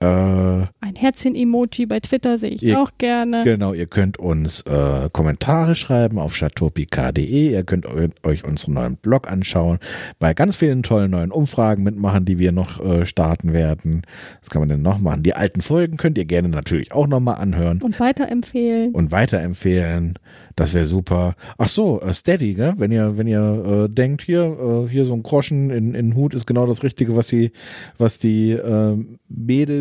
[0.00, 3.42] Äh, Ein Herzchen-Emoji bei Twitter sehe ich Ihr- auch gerne.
[3.42, 7.50] Genau, ihr könnt uns äh, Kommentare schreiben auf chatopika.de.
[7.52, 9.78] Ihr könnt eu euch unseren neuen Blog anschauen,
[10.20, 14.02] bei ganz vielen tollen neuen Umfragen mitmachen, die wir noch äh, starten werden.
[14.40, 15.24] Was kann man denn noch machen?
[15.24, 18.94] Die alten Folgen könnt ihr gerne natürlich auch nochmal anhören Und weiterempfehlen.
[18.94, 20.14] und weiterempfehlen.
[20.54, 21.34] Das wäre super.
[21.56, 22.74] Ach so, äh, Steady, gell?
[22.78, 26.34] Wenn ihr, wenn ihr äh, denkt, hier, äh, hier so ein Groschen in, in Hut
[26.34, 27.50] ist genau das Richtige, was die,
[27.96, 28.96] was die äh,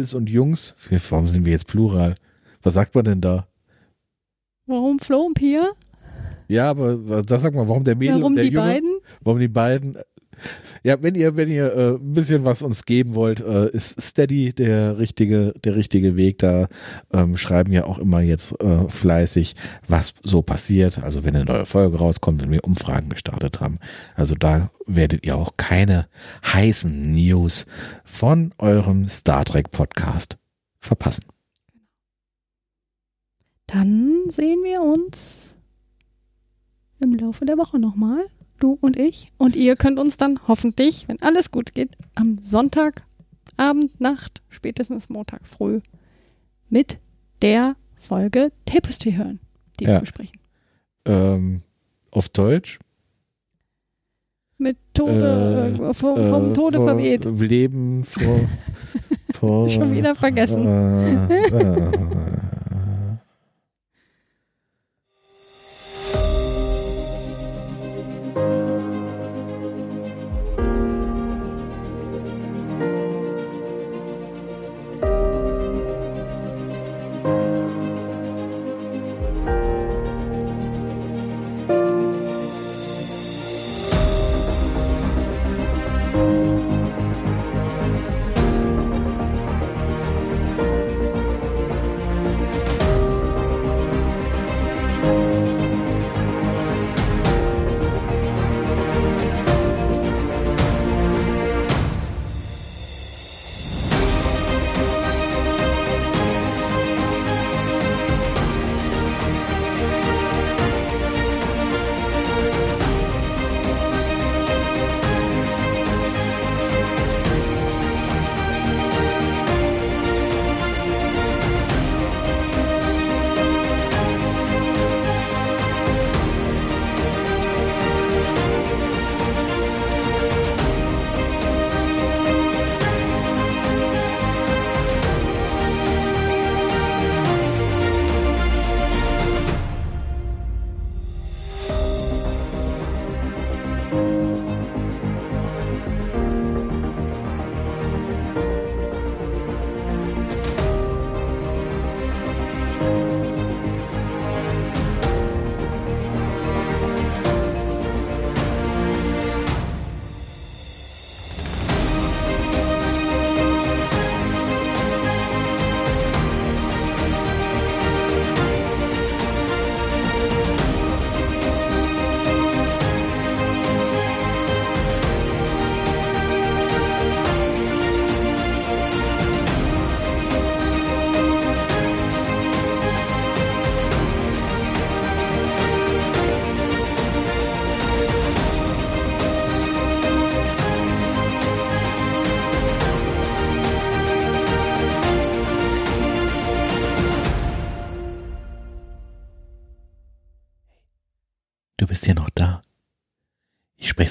[0.07, 0.75] Mädels und Jungs.
[1.09, 2.15] Warum sind wir jetzt plural?
[2.63, 3.47] Was sagt man denn da?
[4.65, 5.69] Warum Flo und Pia?
[6.47, 8.67] Ja, aber das sag mal, warum der Mädel Warum und der die Junge?
[8.67, 8.99] beiden?
[9.21, 9.97] Warum die beiden?
[10.83, 14.53] Ja, wenn ihr, wenn ihr äh, ein bisschen was uns geben wollt, äh, ist Steady
[14.53, 16.39] der richtige, der richtige Weg.
[16.39, 16.67] Da
[17.11, 19.55] ähm, schreiben ja auch immer jetzt äh, fleißig,
[19.87, 21.03] was so passiert.
[21.03, 23.79] Also wenn eine neue Folge rauskommt, wenn wir Umfragen gestartet haben.
[24.15, 26.07] Also da werdet ihr auch keine
[26.45, 27.65] heißen News
[28.03, 30.37] von eurem Star Trek Podcast
[30.79, 31.25] verpassen.
[33.67, 35.55] Dann sehen wir uns
[36.99, 38.25] im Laufe der Woche nochmal.
[38.59, 39.31] Du und ich.
[39.37, 43.03] Und ihr könnt uns dann hoffentlich, wenn alles gut geht, am Sonntag,
[43.55, 45.79] Abend, Nacht, spätestens Montag früh
[46.69, 46.99] mit
[47.41, 49.39] der Folge Tapestry hören,
[49.79, 49.93] die Ja.
[49.93, 50.39] wir besprechen.
[51.05, 51.61] Ähm,
[52.11, 52.79] auf Deutsch.
[54.59, 57.25] Mit Tode, äh, vom, vom äh, Tode vor- verweht.
[57.25, 58.39] Leben vor,
[59.35, 60.65] vor Schon wieder vergessen.
[60.65, 62.36] Äh,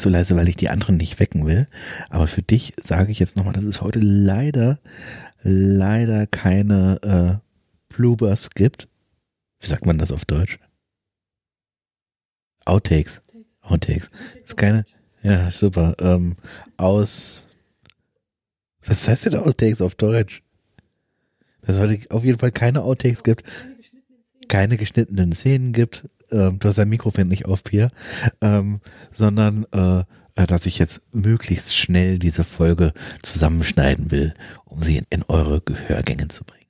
[0.06, 1.66] so leise, weil ich die anderen nicht wecken will.
[2.10, 4.78] Aber für dich sage ich jetzt nochmal, dass es heute leider,
[5.42, 8.88] leider keine äh, Bloopers gibt.
[9.58, 10.60] Wie sagt man das auf Deutsch?
[12.64, 13.20] Outtakes.
[13.62, 14.10] Outtakes.
[14.10, 14.84] Das ist keine.
[15.22, 15.96] Ja, super.
[15.98, 16.36] Ähm,
[16.76, 17.48] aus.
[18.84, 20.44] Was heißt denn Outtakes auf Deutsch?
[21.62, 23.42] Dass es heute auf jeden Fall keine Outtakes gibt.
[24.46, 26.08] Keine geschnittenen Szenen gibt.
[26.30, 27.90] Ähm, du hast dein Mikrofon nicht auf, Pia.
[28.40, 28.80] Ähm,
[29.12, 30.04] sondern äh,
[30.36, 32.92] äh, dass ich jetzt möglichst schnell diese Folge
[33.22, 34.34] zusammenschneiden will,
[34.64, 36.65] um sie in, in eure Gehörgänge zu bringen.